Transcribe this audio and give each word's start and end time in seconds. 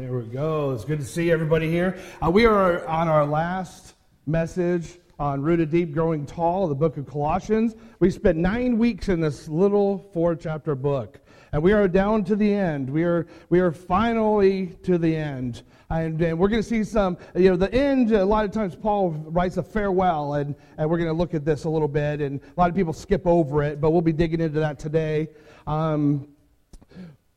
There 0.00 0.16
we 0.16 0.24
go. 0.24 0.70
It's 0.70 0.86
good 0.86 1.00
to 1.00 1.04
see 1.04 1.30
everybody 1.30 1.70
here. 1.70 1.98
Uh, 2.24 2.30
we 2.30 2.46
are 2.46 2.86
on 2.86 3.06
our 3.06 3.26
last 3.26 3.96
message 4.26 4.98
on 5.18 5.42
Rooted 5.42 5.70
Deep, 5.70 5.92
Growing 5.92 6.24
Tall, 6.24 6.68
the 6.68 6.74
book 6.74 6.96
of 6.96 7.06
Colossians. 7.06 7.74
We 7.98 8.10
spent 8.10 8.38
nine 8.38 8.78
weeks 8.78 9.10
in 9.10 9.20
this 9.20 9.46
little 9.46 10.08
four 10.14 10.34
chapter 10.36 10.74
book. 10.74 11.20
And 11.52 11.62
we 11.62 11.74
are 11.74 11.86
down 11.86 12.24
to 12.24 12.34
the 12.34 12.50
end. 12.50 12.88
We 12.88 13.04
are, 13.04 13.26
we 13.50 13.60
are 13.60 13.72
finally 13.72 14.68
to 14.84 14.96
the 14.96 15.14
end. 15.14 15.64
And, 15.90 16.18
and 16.22 16.38
we're 16.38 16.48
going 16.48 16.62
to 16.62 16.68
see 16.68 16.82
some, 16.82 17.18
you 17.34 17.50
know, 17.50 17.56
the 17.56 17.70
end, 17.74 18.10
a 18.12 18.24
lot 18.24 18.46
of 18.46 18.52
times 18.52 18.74
Paul 18.74 19.10
writes 19.10 19.58
a 19.58 19.62
farewell, 19.62 20.32
and, 20.32 20.54
and 20.78 20.88
we're 20.88 20.96
going 20.96 21.10
to 21.10 21.14
look 21.14 21.34
at 21.34 21.44
this 21.44 21.64
a 21.64 21.68
little 21.68 21.88
bit. 21.88 22.22
And 22.22 22.40
a 22.40 22.58
lot 22.58 22.70
of 22.70 22.74
people 22.74 22.94
skip 22.94 23.26
over 23.26 23.62
it, 23.62 23.82
but 23.82 23.90
we'll 23.90 24.00
be 24.00 24.14
digging 24.14 24.40
into 24.40 24.60
that 24.60 24.78
today. 24.78 25.28
Um, 25.66 26.26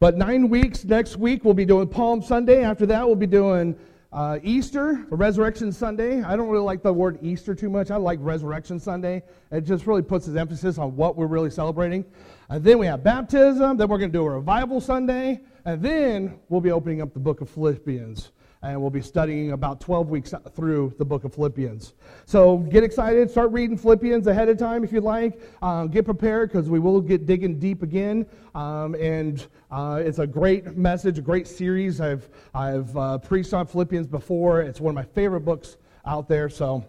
but 0.04 0.18
nine 0.18 0.50
weeks, 0.50 0.84
next 0.84 1.16
week, 1.16 1.46
we'll 1.46 1.54
be 1.54 1.64
doing 1.64 1.88
Palm 1.88 2.22
Sunday. 2.22 2.66
After 2.66 2.86
that, 2.88 3.08
we'll 3.08 3.16
be 3.16 3.26
doing 3.26 3.74
uh, 4.12 4.38
Easter, 4.44 5.08
Resurrection 5.10 5.72
Sunday. 5.72 6.22
I 6.22 6.36
don't 6.36 6.50
really 6.50 6.66
like 6.66 6.84
the 6.84 6.92
word 6.92 7.20
Easter 7.22 7.56
too 7.56 7.70
much. 7.70 7.90
I 7.90 7.96
like 7.96 8.20
Resurrection 8.22 8.82
Sunday. 8.82 9.24
It 9.50 9.62
just 9.62 9.88
really 9.88 10.02
puts 10.02 10.28
its 10.28 10.36
emphasis 10.36 10.78
on 10.78 10.98
what 10.98 11.16
we're 11.16 11.28
really 11.28 11.50
celebrating. 11.50 12.04
And 12.50 12.62
then 12.62 12.80
we 12.80 12.86
have 12.86 13.02
baptism. 13.02 13.78
Then 13.78 13.88
we're 13.88 13.98
going 13.98 14.12
to 14.12 14.18
do 14.18 14.26
a 14.26 14.30
revival 14.30 14.82
Sunday. 14.82 15.40
And 15.64 15.82
then 15.82 16.38
we'll 16.50 16.60
be 16.60 16.72
opening 16.72 17.02
up 17.02 17.14
the 17.14 17.22
book 17.22 17.40
of 17.40 17.50
Philippians 17.50 18.32
and 18.64 18.80
we'll 18.80 18.90
be 18.90 19.02
studying 19.02 19.52
about 19.52 19.82
12 19.82 20.10
weeks 20.10 20.34
through 20.56 20.94
the 20.98 21.04
book 21.04 21.26
of 21.26 21.34
Philippians. 21.34 21.94
So 22.26 22.58
get 22.58 22.82
excited, 22.82 23.30
start 23.30 23.52
reading 23.52 23.78
Philippians 23.78 24.26
ahead 24.26 24.48
of 24.48 24.58
time 24.58 24.86
if 24.86 24.94
you'd 24.94 25.04
like. 25.04 25.40
Um, 25.62 25.90
get 25.90 26.06
prepared 26.06 26.50
because 26.50 26.70
we 26.70 26.80
will 26.80 27.02
get 27.02 27.26
digging 27.26 27.60
deep 27.60 27.84
again. 27.84 28.26
Um, 28.56 28.96
and 28.96 29.46
uh, 29.70 30.02
it's 30.04 30.20
a 30.20 30.26
great 30.26 30.78
message, 30.78 31.20
a 31.20 31.22
great 31.22 31.46
series. 31.46 32.00
I've, 32.00 32.30
I've 32.56 32.96
uh, 32.96 33.18
preached 33.18 33.54
on 33.54 33.68
Philippians 33.68 34.08
before. 34.08 34.62
It's 34.62 34.80
one 34.80 34.92
of 34.92 34.96
my 34.96 35.12
favorite 35.14 35.42
books 35.42 35.76
out 36.06 36.30
there. 36.30 36.48
So 36.48 36.86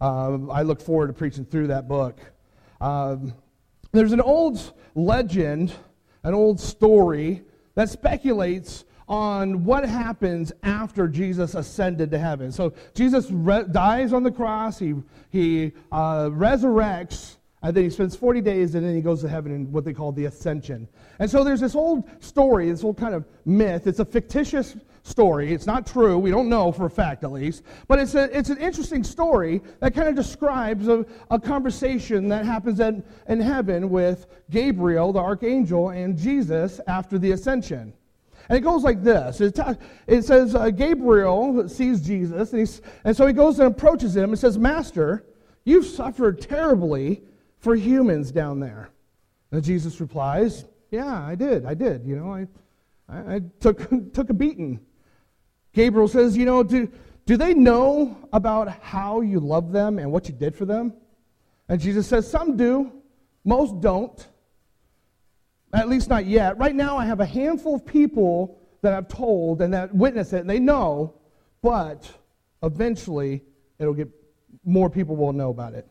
uh, 0.00 0.38
I 0.48 0.62
look 0.62 0.80
forward 0.80 1.08
to 1.08 1.12
preaching 1.12 1.44
through 1.44 1.66
that 1.66 1.86
book. 1.86 2.18
Um, 2.80 3.34
there's 3.92 4.12
an 4.12 4.22
old 4.22 4.72
legend, 4.94 5.74
an 6.22 6.32
old 6.32 6.58
story 6.58 7.42
that 7.74 7.90
speculates 7.90 8.84
on 9.08 9.64
what 9.64 9.84
happens 9.84 10.52
after 10.62 11.08
Jesus 11.08 11.54
ascended 11.54 12.10
to 12.10 12.18
heaven. 12.18 12.52
So 12.52 12.72
Jesus 12.94 13.30
re- 13.30 13.64
dies 13.70 14.12
on 14.12 14.22
the 14.22 14.30
cross, 14.30 14.78
he, 14.78 14.94
he 15.30 15.72
uh, 15.90 16.26
resurrects, 16.26 17.36
and 17.62 17.76
then 17.76 17.84
he 17.84 17.90
spends 17.90 18.14
40 18.14 18.40
days, 18.40 18.74
and 18.74 18.86
then 18.86 18.94
he 18.94 19.00
goes 19.00 19.20
to 19.22 19.28
heaven 19.28 19.52
in 19.52 19.72
what 19.72 19.84
they 19.84 19.92
call 19.92 20.12
the 20.12 20.26
ascension. 20.26 20.86
And 21.18 21.28
so 21.28 21.42
there's 21.42 21.60
this 21.60 21.74
old 21.74 22.08
story, 22.22 22.70
this 22.70 22.84
old 22.84 22.98
kind 22.98 23.14
of 23.14 23.24
myth. 23.44 23.86
It's 23.86 23.98
a 23.98 24.04
fictitious 24.04 24.76
story. 25.02 25.52
It's 25.52 25.66
not 25.66 25.86
true. 25.86 26.18
We 26.18 26.30
don't 26.30 26.48
know 26.48 26.70
for 26.70 26.86
a 26.86 26.90
fact, 26.90 27.24
at 27.24 27.32
least. 27.32 27.64
But 27.88 27.98
it's, 27.98 28.14
a, 28.14 28.36
it's 28.36 28.50
an 28.50 28.58
interesting 28.58 29.02
story 29.02 29.60
that 29.80 29.94
kind 29.94 30.08
of 30.08 30.14
describes 30.14 30.86
a, 30.86 31.04
a 31.30 31.40
conversation 31.40 32.28
that 32.28 32.44
happens 32.44 32.78
in, 32.78 33.02
in 33.26 33.40
heaven 33.40 33.90
with 33.90 34.26
Gabriel, 34.50 35.12
the 35.12 35.20
archangel, 35.20 35.90
and 35.90 36.16
Jesus 36.16 36.80
after 36.86 37.18
the 37.18 37.32
ascension. 37.32 37.92
And 38.48 38.56
it 38.56 38.62
goes 38.62 38.82
like 38.82 39.02
this 39.02 39.40
it, 39.40 39.58
it 40.06 40.24
says, 40.24 40.54
uh, 40.54 40.70
Gabriel 40.70 41.68
sees 41.68 42.00
Jesus, 42.00 42.52
and, 42.52 42.60
he's, 42.60 42.80
and 43.04 43.16
so 43.16 43.26
he 43.26 43.32
goes 43.32 43.58
and 43.58 43.68
approaches 43.68 44.16
him 44.16 44.30
and 44.30 44.38
says, 44.38 44.58
Master, 44.58 45.26
you've 45.64 45.86
suffered 45.86 46.40
terribly 46.40 47.22
for 47.58 47.74
humans 47.74 48.32
down 48.32 48.60
there. 48.60 48.90
And 49.50 49.62
Jesus 49.62 50.00
replies, 50.00 50.64
Yeah, 50.90 51.24
I 51.24 51.34
did. 51.34 51.64
I 51.64 51.74
did. 51.74 52.04
You 52.06 52.16
know, 52.16 52.32
I, 52.32 52.46
I, 53.08 53.34
I 53.36 53.40
took, 53.60 54.12
took 54.12 54.30
a 54.30 54.34
beating. 54.34 54.80
Gabriel 55.72 56.08
says, 56.08 56.36
You 56.36 56.46
know, 56.46 56.62
do, 56.62 56.90
do 57.26 57.36
they 57.36 57.54
know 57.54 58.16
about 58.32 58.68
how 58.82 59.20
you 59.20 59.40
love 59.40 59.72
them 59.72 59.98
and 59.98 60.10
what 60.10 60.28
you 60.28 60.34
did 60.34 60.54
for 60.54 60.64
them? 60.64 60.94
And 61.68 61.80
Jesus 61.80 62.06
says, 62.06 62.30
Some 62.30 62.56
do, 62.56 62.92
most 63.44 63.80
don't. 63.80 64.26
At 65.72 65.88
least 65.88 66.08
not 66.08 66.26
yet. 66.26 66.56
Right 66.58 66.74
now, 66.74 66.96
I 66.96 67.04
have 67.04 67.20
a 67.20 67.26
handful 67.26 67.74
of 67.74 67.84
people 67.84 68.58
that 68.80 68.94
I've 68.94 69.08
told 69.08 69.60
and 69.60 69.72
that 69.74 69.94
witness 69.94 70.32
it, 70.32 70.40
and 70.40 70.48
they 70.48 70.58
know, 70.58 71.14
but 71.62 72.10
eventually 72.62 73.42
it'll 73.78 73.94
get 73.94 74.08
more 74.64 74.88
people 74.88 75.16
will 75.16 75.32
know 75.32 75.50
about 75.50 75.74
it. 75.74 75.86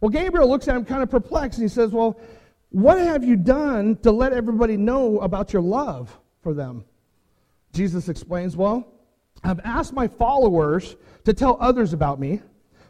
Well, 0.00 0.10
Gabriel 0.10 0.48
looks 0.48 0.68
at 0.68 0.76
him 0.76 0.84
kind 0.84 1.02
of 1.02 1.10
perplexed, 1.10 1.58
and 1.58 1.68
he 1.68 1.72
says, 1.72 1.92
Well, 1.92 2.20
what 2.70 2.98
have 2.98 3.24
you 3.24 3.36
done 3.36 3.96
to 3.98 4.10
let 4.10 4.32
everybody 4.32 4.76
know 4.76 5.20
about 5.20 5.52
your 5.52 5.62
love 5.62 6.18
for 6.42 6.54
them? 6.54 6.84
Jesus 7.72 8.08
explains, 8.08 8.56
Well, 8.56 8.86
I've 9.44 9.60
asked 9.60 9.92
my 9.92 10.08
followers 10.08 10.96
to 11.24 11.32
tell 11.32 11.56
others 11.60 11.92
about 11.92 12.20
me. 12.20 12.40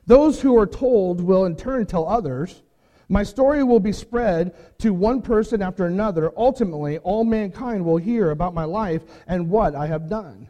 Those 0.06 0.41
who 0.41 0.59
are 0.59 0.66
told 0.66 1.20
will 1.20 1.44
in 1.44 1.54
turn 1.56 1.86
tell 1.86 2.09
others. 2.09 2.62
My 3.08 3.22
story 3.22 3.62
will 3.62 3.80
be 3.80 3.92
spread 3.92 4.54
to 4.78 4.94
one 4.94 5.22
person 5.22 5.62
after 5.62 5.86
another. 5.86 6.32
Ultimately, 6.36 6.98
all 6.98 7.24
mankind 7.24 7.84
will 7.84 7.96
hear 7.96 8.30
about 8.30 8.54
my 8.54 8.64
life 8.64 9.02
and 9.26 9.50
what 9.50 9.74
I 9.74 9.86
have 9.86 10.08
done. 10.08 10.48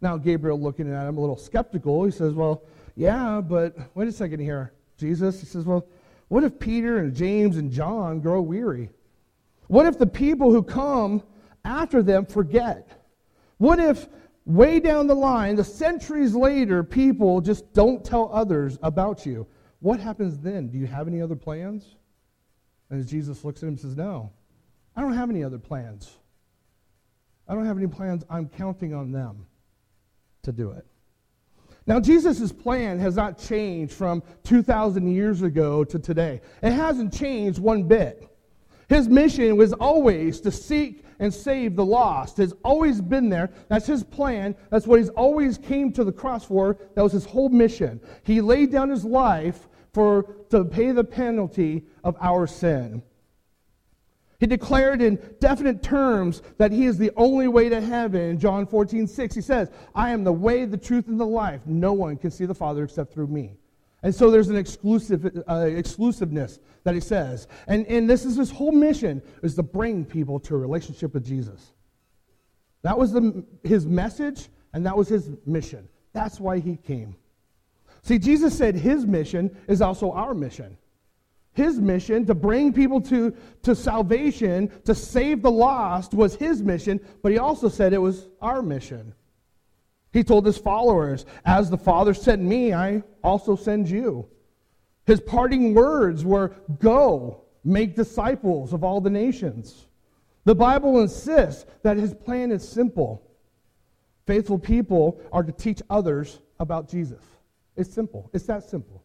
Now, 0.00 0.16
Gabriel, 0.16 0.60
looking 0.60 0.92
at 0.92 1.08
him 1.08 1.18
a 1.18 1.20
little 1.20 1.36
skeptical, 1.36 2.04
he 2.04 2.10
says, 2.10 2.32
Well, 2.32 2.62
yeah, 2.94 3.40
but 3.40 3.76
wait 3.94 4.08
a 4.08 4.12
second 4.12 4.40
here, 4.40 4.72
Jesus. 4.96 5.40
He 5.40 5.46
says, 5.46 5.64
Well, 5.64 5.86
what 6.28 6.44
if 6.44 6.58
Peter 6.58 6.98
and 6.98 7.14
James 7.14 7.56
and 7.56 7.70
John 7.70 8.20
grow 8.20 8.40
weary? 8.40 8.90
What 9.66 9.86
if 9.86 9.98
the 9.98 10.06
people 10.06 10.50
who 10.50 10.62
come 10.62 11.22
after 11.64 12.02
them 12.02 12.26
forget? 12.26 12.90
What 13.58 13.78
if 13.78 14.08
way 14.46 14.80
down 14.80 15.06
the 15.06 15.14
line, 15.14 15.56
the 15.56 15.64
centuries 15.64 16.34
later, 16.34 16.82
people 16.82 17.40
just 17.40 17.72
don't 17.72 18.04
tell 18.04 18.30
others 18.32 18.78
about 18.82 19.26
you? 19.26 19.46
What 19.80 20.00
happens 20.00 20.38
then? 20.38 20.68
Do 20.68 20.78
you 20.78 20.86
have 20.86 21.06
any 21.06 21.22
other 21.22 21.36
plans? 21.36 21.94
And 22.90 23.06
Jesus 23.06 23.44
looks 23.44 23.62
at 23.62 23.64
him 23.64 23.70
and 23.70 23.80
says, 23.80 23.96
No, 23.96 24.32
I 24.96 25.00
don't 25.00 25.14
have 25.14 25.30
any 25.30 25.44
other 25.44 25.58
plans. 25.58 26.10
I 27.46 27.54
don't 27.54 27.66
have 27.66 27.78
any 27.78 27.86
plans. 27.86 28.24
I'm 28.28 28.48
counting 28.48 28.94
on 28.94 29.12
them 29.12 29.46
to 30.42 30.52
do 30.52 30.72
it. 30.72 30.86
Now, 31.86 31.98
Jesus' 31.98 32.52
plan 32.52 32.98
has 32.98 33.16
not 33.16 33.38
changed 33.38 33.94
from 33.94 34.22
2,000 34.44 35.10
years 35.10 35.40
ago 35.40 35.84
to 35.84 35.98
today. 35.98 36.42
It 36.62 36.72
hasn't 36.72 37.14
changed 37.14 37.58
one 37.58 37.84
bit. 37.84 38.28
His 38.88 39.08
mission 39.08 39.56
was 39.56 39.72
always 39.74 40.40
to 40.40 40.50
seek 40.50 41.04
and 41.18 41.32
save 41.32 41.76
the 41.76 41.84
lost. 41.84 42.38
Has 42.38 42.54
always 42.64 43.00
been 43.00 43.28
there. 43.28 43.50
That's 43.68 43.86
his 43.86 44.02
plan. 44.02 44.56
That's 44.70 44.86
what 44.86 44.98
he's 44.98 45.10
always 45.10 45.58
came 45.58 45.92
to 45.92 46.04
the 46.04 46.12
cross 46.12 46.44
for. 46.44 46.78
That 46.94 47.02
was 47.02 47.12
his 47.12 47.26
whole 47.26 47.50
mission. 47.50 48.00
He 48.22 48.40
laid 48.40 48.72
down 48.72 48.88
his 48.88 49.04
life 49.04 49.68
for 49.92 50.22
to 50.50 50.64
pay 50.64 50.92
the 50.92 51.04
penalty 51.04 51.84
of 52.02 52.16
our 52.20 52.46
sin. 52.46 53.02
He 54.40 54.46
declared 54.46 55.02
in 55.02 55.18
definite 55.40 55.82
terms 55.82 56.42
that 56.58 56.70
he 56.70 56.86
is 56.86 56.96
the 56.96 57.10
only 57.16 57.48
way 57.48 57.68
to 57.68 57.80
heaven. 57.80 58.20
In 58.20 58.38
John 58.38 58.66
14, 58.66 59.06
6, 59.06 59.34
he 59.34 59.40
says, 59.40 59.70
I 59.94 60.10
am 60.10 60.22
the 60.22 60.32
way, 60.32 60.64
the 60.64 60.76
truth, 60.76 61.08
and 61.08 61.18
the 61.18 61.26
life. 61.26 61.60
No 61.66 61.92
one 61.92 62.16
can 62.16 62.30
see 62.30 62.46
the 62.46 62.54
Father 62.54 62.84
except 62.84 63.12
through 63.12 63.26
me. 63.26 63.57
And 64.02 64.14
so 64.14 64.30
there's 64.30 64.48
an 64.48 64.56
exclusive, 64.56 65.42
uh, 65.48 65.66
exclusiveness 65.66 66.60
that 66.84 66.94
he 66.94 67.00
says. 67.00 67.48
And, 67.66 67.86
and 67.86 68.08
this 68.08 68.24
is 68.24 68.36
his 68.36 68.50
whole 68.50 68.72
mission, 68.72 69.22
is 69.42 69.56
to 69.56 69.62
bring 69.62 70.04
people 70.04 70.38
to 70.40 70.54
a 70.54 70.58
relationship 70.58 71.14
with 71.14 71.26
Jesus. 71.26 71.72
That 72.82 72.96
was 72.96 73.12
the, 73.12 73.44
his 73.64 73.86
message, 73.86 74.48
and 74.72 74.86
that 74.86 74.96
was 74.96 75.08
his 75.08 75.30
mission. 75.46 75.88
That's 76.12 76.38
why 76.38 76.60
he 76.60 76.76
came. 76.76 77.16
See, 78.02 78.18
Jesus 78.18 78.56
said 78.56 78.76
his 78.76 79.04
mission 79.04 79.56
is 79.66 79.82
also 79.82 80.12
our 80.12 80.32
mission. 80.32 80.78
His 81.54 81.80
mission 81.80 82.24
to 82.26 82.34
bring 82.34 82.72
people 82.72 83.00
to, 83.02 83.34
to 83.64 83.74
salvation, 83.74 84.70
to 84.84 84.94
save 84.94 85.42
the 85.42 85.50
lost, 85.50 86.14
was 86.14 86.36
his 86.36 86.62
mission, 86.62 87.00
but 87.20 87.32
he 87.32 87.38
also 87.38 87.68
said 87.68 87.92
it 87.92 87.98
was 87.98 88.28
our 88.40 88.62
mission. 88.62 89.12
He 90.12 90.24
told 90.24 90.46
his 90.46 90.58
followers, 90.58 91.26
As 91.44 91.70
the 91.70 91.76
Father 91.76 92.14
sent 92.14 92.42
me, 92.42 92.72
I 92.72 93.02
also 93.22 93.56
send 93.56 93.88
you. 93.88 94.26
His 95.06 95.20
parting 95.20 95.74
words 95.74 96.24
were, 96.24 96.54
Go, 96.78 97.42
make 97.64 97.96
disciples 97.96 98.72
of 98.72 98.84
all 98.84 99.00
the 99.00 99.10
nations. 99.10 99.86
The 100.44 100.54
Bible 100.54 101.00
insists 101.00 101.66
that 101.82 101.98
his 101.98 102.14
plan 102.14 102.50
is 102.50 102.66
simple. 102.66 103.22
Faithful 104.26 104.58
people 104.58 105.20
are 105.32 105.42
to 105.42 105.52
teach 105.52 105.82
others 105.90 106.40
about 106.58 106.88
Jesus. 106.88 107.22
It's 107.76 107.92
simple. 107.92 108.30
It's 108.32 108.46
that 108.46 108.62
simple. 108.62 109.04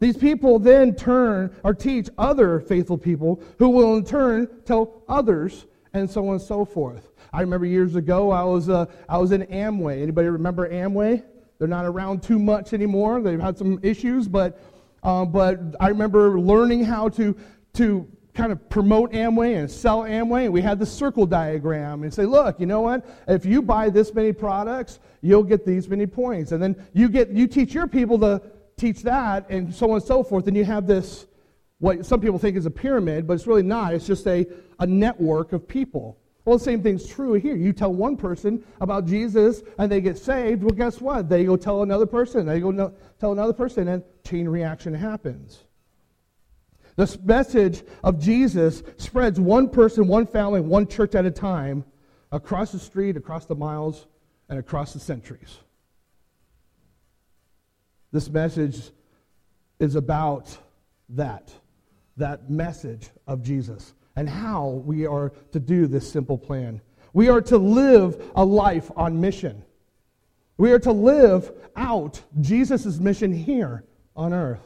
These 0.00 0.16
people 0.16 0.58
then 0.58 0.96
turn 0.96 1.54
or 1.62 1.74
teach 1.74 2.08
other 2.18 2.58
faithful 2.58 2.98
people 2.98 3.40
who 3.58 3.68
will 3.68 3.96
in 3.96 4.04
turn 4.04 4.48
tell 4.64 5.04
others 5.08 5.66
and 5.94 6.10
so 6.10 6.26
on 6.26 6.34
and 6.34 6.42
so 6.42 6.64
forth. 6.64 7.11
I 7.32 7.40
remember 7.40 7.66
years 7.66 7.96
ago 7.96 8.30
I 8.30 8.42
was, 8.44 8.68
uh, 8.68 8.86
I 9.08 9.18
was 9.18 9.32
in 9.32 9.42
Amway. 9.46 10.02
Anybody 10.02 10.28
remember 10.28 10.68
Amway? 10.68 11.22
They're 11.58 11.68
not 11.68 11.86
around 11.86 12.22
too 12.22 12.38
much 12.38 12.72
anymore. 12.72 13.22
They've 13.22 13.40
had 13.40 13.56
some 13.56 13.78
issues, 13.82 14.28
but, 14.28 14.60
uh, 15.02 15.24
but 15.24 15.60
I 15.80 15.88
remember 15.88 16.38
learning 16.38 16.84
how 16.84 17.08
to, 17.10 17.36
to 17.74 18.08
kind 18.34 18.52
of 18.52 18.68
promote 18.68 19.12
Amway 19.12 19.58
and 19.58 19.70
sell 19.70 20.00
Amway. 20.00 20.44
And 20.44 20.52
We 20.52 20.60
had 20.60 20.78
the 20.78 20.86
circle 20.86 21.26
diagram 21.26 22.02
and 22.02 22.12
say, 22.12 22.24
look, 22.24 22.58
you 22.60 22.66
know 22.66 22.80
what? 22.80 23.06
If 23.28 23.44
you 23.44 23.62
buy 23.62 23.90
this 23.90 24.12
many 24.12 24.32
products, 24.32 24.98
you'll 25.20 25.42
get 25.42 25.64
these 25.64 25.88
many 25.88 26.06
points. 26.06 26.52
And 26.52 26.62
then 26.62 26.76
you 26.92 27.08
get 27.08 27.30
you 27.30 27.46
teach 27.46 27.74
your 27.74 27.86
people 27.86 28.18
to 28.20 28.42
teach 28.76 29.02
that 29.02 29.48
and 29.50 29.74
so 29.74 29.90
on 29.90 29.96
and 29.96 30.04
so 30.04 30.22
forth. 30.22 30.46
And 30.46 30.56
you 30.56 30.64
have 30.64 30.86
this 30.86 31.26
what 31.78 32.06
some 32.06 32.20
people 32.20 32.38
think 32.38 32.56
is 32.56 32.64
a 32.64 32.70
pyramid, 32.70 33.26
but 33.26 33.34
it's 33.34 33.46
really 33.46 33.62
not. 33.62 33.92
It's 33.92 34.06
just 34.06 34.26
a, 34.28 34.46
a 34.78 34.86
network 34.86 35.52
of 35.52 35.66
people. 35.66 36.16
Well, 36.44 36.58
the 36.58 36.64
same 36.64 36.82
thing's 36.82 37.06
true 37.06 37.34
here. 37.34 37.54
You 37.54 37.72
tell 37.72 37.92
one 37.92 38.16
person 38.16 38.64
about 38.80 39.06
Jesus 39.06 39.62
and 39.78 39.90
they 39.90 40.00
get 40.00 40.18
saved. 40.18 40.62
Well, 40.62 40.74
guess 40.74 41.00
what? 41.00 41.28
They 41.28 41.44
go 41.44 41.56
tell 41.56 41.82
another 41.82 42.06
person. 42.06 42.46
They 42.46 42.60
go 42.60 42.72
no, 42.72 42.92
tell 43.20 43.32
another 43.32 43.52
person, 43.52 43.86
and 43.88 44.02
chain 44.24 44.48
reaction 44.48 44.92
happens. 44.92 45.62
The 46.96 47.18
message 47.24 47.84
of 48.02 48.18
Jesus 48.18 48.82
spreads 48.96 49.38
one 49.40 49.68
person, 49.68 50.08
one 50.08 50.26
family, 50.26 50.60
one 50.60 50.86
church 50.86 51.14
at 51.14 51.24
a 51.24 51.30
time 51.30 51.84
across 52.32 52.72
the 52.72 52.78
street, 52.78 53.16
across 53.16 53.46
the 53.46 53.54
miles, 53.54 54.06
and 54.48 54.58
across 54.58 54.92
the 54.92 55.00
centuries. 55.00 55.58
This 58.10 58.28
message 58.28 58.90
is 59.78 59.94
about 59.94 60.56
that, 61.10 61.50
that 62.16 62.50
message 62.50 63.08
of 63.26 63.42
Jesus 63.42 63.94
and 64.16 64.28
how 64.28 64.82
we 64.84 65.06
are 65.06 65.32
to 65.52 65.60
do 65.60 65.86
this 65.86 66.10
simple 66.10 66.38
plan. 66.38 66.80
We 67.12 67.28
are 67.28 67.40
to 67.42 67.58
live 67.58 68.30
a 68.34 68.44
life 68.44 68.90
on 68.96 69.20
mission. 69.20 69.64
We 70.56 70.72
are 70.72 70.78
to 70.80 70.92
live 70.92 71.52
out 71.76 72.22
Jesus' 72.40 72.98
mission 72.98 73.32
here 73.32 73.84
on 74.14 74.32
earth. 74.32 74.60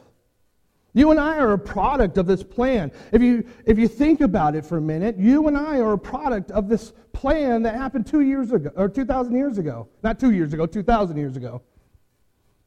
You 0.96 1.10
and 1.10 1.20
I 1.20 1.36
are 1.36 1.52
a 1.52 1.58
product 1.58 2.16
of 2.16 2.26
this 2.26 2.42
plan. 2.42 2.90
If 3.12 3.20
you, 3.20 3.46
if 3.66 3.78
you 3.78 3.86
think 3.86 4.22
about 4.22 4.54
it 4.54 4.64
for 4.64 4.78
a 4.78 4.80
minute, 4.80 5.18
you 5.18 5.46
and 5.46 5.54
I 5.54 5.78
are 5.78 5.92
a 5.92 5.98
product 5.98 6.50
of 6.50 6.70
this 6.70 6.94
plan 7.12 7.62
that 7.64 7.74
happened 7.74 8.06
two 8.06 8.22
years 8.22 8.50
ago, 8.50 8.70
or 8.76 8.88
2,000 8.88 9.36
years 9.36 9.58
ago. 9.58 9.88
Not 10.02 10.18
two 10.18 10.30
years 10.30 10.54
ago, 10.54 10.64
2,000 10.64 11.18
years 11.18 11.36
ago. 11.36 11.60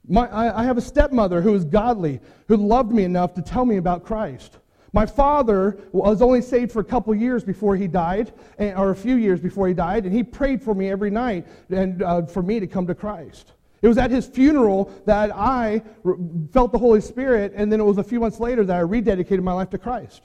My, 0.08 0.28
I, 0.28 0.62
I 0.62 0.64
have 0.64 0.78
a 0.78 0.82
stepmother 0.82 1.42
who 1.42 1.56
is 1.56 1.66
godly, 1.66 2.20
who 2.48 2.58
loved 2.58 2.92
me 2.92 3.04
enough 3.04 3.34
to 3.34 3.42
tell 3.42 3.66
me 3.66 3.78
about 3.78 4.04
Christ. 4.06 4.59
My 4.92 5.06
father 5.06 5.78
was 5.92 6.22
only 6.22 6.42
saved 6.42 6.72
for 6.72 6.80
a 6.80 6.84
couple 6.84 7.14
years 7.14 7.44
before 7.44 7.76
he 7.76 7.88
died, 7.88 8.34
or 8.58 8.90
a 8.90 8.96
few 8.96 9.16
years 9.16 9.40
before 9.40 9.68
he 9.68 9.74
died, 9.74 10.06
and 10.06 10.14
he 10.14 10.24
prayed 10.24 10.62
for 10.64 10.74
me 10.74 10.90
every 10.90 11.12
night 11.12 11.48
and 11.70 12.02
uh, 12.02 12.26
for 12.26 12.42
me 12.42 12.60
to 12.60 12.68
come 12.68 12.88
to 12.88 12.96
Christ. 12.96 13.54
It 13.82 13.88
was 13.88 13.98
at 13.98 14.12
his 14.12 14.28
funeral 14.28 14.92
that 15.06 15.32
I 15.34 15.82
felt 16.52 16.72
the 16.72 16.80
Holy 16.80 17.02
Spirit, 17.02 17.54
and 17.56 17.72
then 17.72 17.80
it 17.80 17.86
was 17.86 17.98
a 17.98 18.04
few 18.04 18.20
months 18.20 18.40
later 18.40 18.66
that 18.66 18.76
I 18.76 18.84
rededicated 18.84 19.42
my 19.42 19.54
life 19.54 19.70
to 19.70 19.78
Christ. 19.78 20.24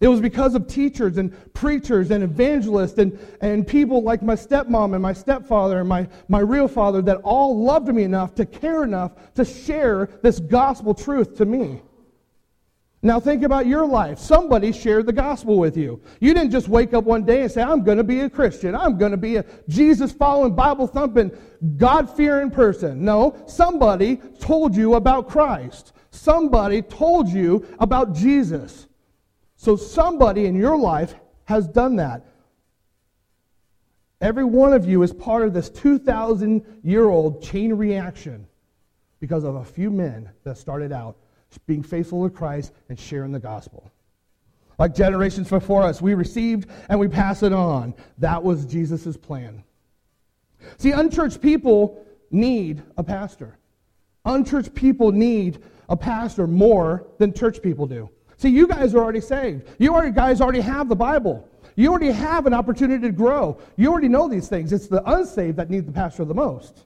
It 0.00 0.08
was 0.08 0.20
because 0.20 0.54
of 0.54 0.66
teachers 0.66 1.18
and 1.18 1.52
preachers 1.52 2.10
and 2.10 2.24
evangelists 2.24 2.98
and, 2.98 3.18
and 3.42 3.66
people 3.66 4.02
like 4.02 4.22
my 4.22 4.34
stepmom 4.34 4.94
and 4.94 5.02
my 5.02 5.12
stepfather 5.12 5.80
and 5.80 5.88
my, 5.88 6.08
my 6.26 6.38
real 6.38 6.68
father 6.68 7.02
that 7.02 7.18
all 7.18 7.62
loved 7.62 7.88
me 7.88 8.04
enough 8.04 8.34
to 8.36 8.46
care 8.46 8.82
enough 8.82 9.12
to 9.34 9.44
share 9.44 10.08
this 10.22 10.40
gospel 10.40 10.94
truth 10.94 11.36
to 11.36 11.44
me. 11.44 11.82
Now 13.02 13.18
think 13.18 13.42
about 13.42 13.66
your 13.66 13.86
life. 13.86 14.18
Somebody 14.18 14.72
shared 14.72 15.06
the 15.06 15.12
gospel 15.12 15.58
with 15.58 15.74
you. 15.76 16.02
You 16.20 16.34
didn't 16.34 16.50
just 16.50 16.68
wake 16.68 16.92
up 16.92 17.04
one 17.04 17.24
day 17.24 17.42
and 17.42 17.50
say, 17.50 17.62
I'm 17.62 17.82
going 17.82 17.96
to 17.96 18.04
be 18.04 18.20
a 18.20 18.28
Christian. 18.28 18.74
I'm 18.74 18.98
going 18.98 19.12
to 19.12 19.16
be 19.16 19.36
a 19.36 19.44
Jesus 19.68 20.12
following, 20.12 20.54
Bible 20.54 20.86
thumping, 20.86 21.30
God 21.78 22.14
fearing 22.14 22.50
person. 22.50 23.02
No, 23.02 23.42
somebody 23.46 24.16
told 24.38 24.76
you 24.76 24.96
about 24.96 25.28
Christ. 25.28 25.92
Somebody 26.10 26.82
told 26.82 27.28
you 27.28 27.66
about 27.78 28.14
Jesus. 28.14 28.86
So 29.56 29.76
somebody 29.76 30.44
in 30.44 30.54
your 30.54 30.76
life 30.76 31.14
has 31.44 31.66
done 31.66 31.96
that. 31.96 32.26
Every 34.20 34.44
one 34.44 34.74
of 34.74 34.86
you 34.86 35.02
is 35.02 35.14
part 35.14 35.42
of 35.42 35.54
this 35.54 35.70
2,000 35.70 36.80
year 36.82 37.08
old 37.08 37.42
chain 37.42 37.72
reaction 37.72 38.46
because 39.20 39.44
of 39.44 39.54
a 39.54 39.64
few 39.64 39.90
men 39.90 40.28
that 40.44 40.58
started 40.58 40.92
out 40.92 41.16
being 41.58 41.82
faithful 41.82 42.28
to 42.28 42.34
Christ 42.34 42.72
and 42.88 42.98
sharing 42.98 43.32
the 43.32 43.40
gospel. 43.40 43.90
Like 44.78 44.94
generations 44.94 45.50
before 45.50 45.82
us, 45.82 46.00
we 46.00 46.14
received 46.14 46.70
and 46.88 46.98
we 46.98 47.08
pass 47.08 47.42
it 47.42 47.52
on. 47.52 47.94
That 48.18 48.42
was 48.42 48.64
Jesus' 48.64 49.16
plan. 49.16 49.62
See, 50.78 50.92
unchurched 50.92 51.42
people 51.42 52.04
need 52.30 52.82
a 52.96 53.02
pastor. 53.02 53.58
Unchurched 54.24 54.74
people 54.74 55.12
need 55.12 55.62
a 55.88 55.96
pastor 55.96 56.46
more 56.46 57.06
than 57.18 57.32
church 57.32 57.60
people 57.62 57.86
do. 57.86 58.08
See, 58.36 58.48
you 58.48 58.66
guys 58.66 58.94
are 58.94 58.98
already 58.98 59.20
saved. 59.20 59.68
You 59.78 59.92
already, 59.92 60.12
guys 60.12 60.40
already 60.40 60.60
have 60.60 60.88
the 60.88 60.96
Bible. 60.96 61.46
You 61.76 61.90
already 61.90 62.10
have 62.10 62.46
an 62.46 62.54
opportunity 62.54 63.02
to 63.02 63.12
grow. 63.12 63.60
You 63.76 63.90
already 63.90 64.08
know 64.08 64.28
these 64.28 64.48
things. 64.48 64.72
It's 64.72 64.86
the 64.86 65.02
unsaved 65.10 65.56
that 65.58 65.68
need 65.68 65.86
the 65.86 65.92
pastor 65.92 66.24
the 66.24 66.34
most. 66.34 66.84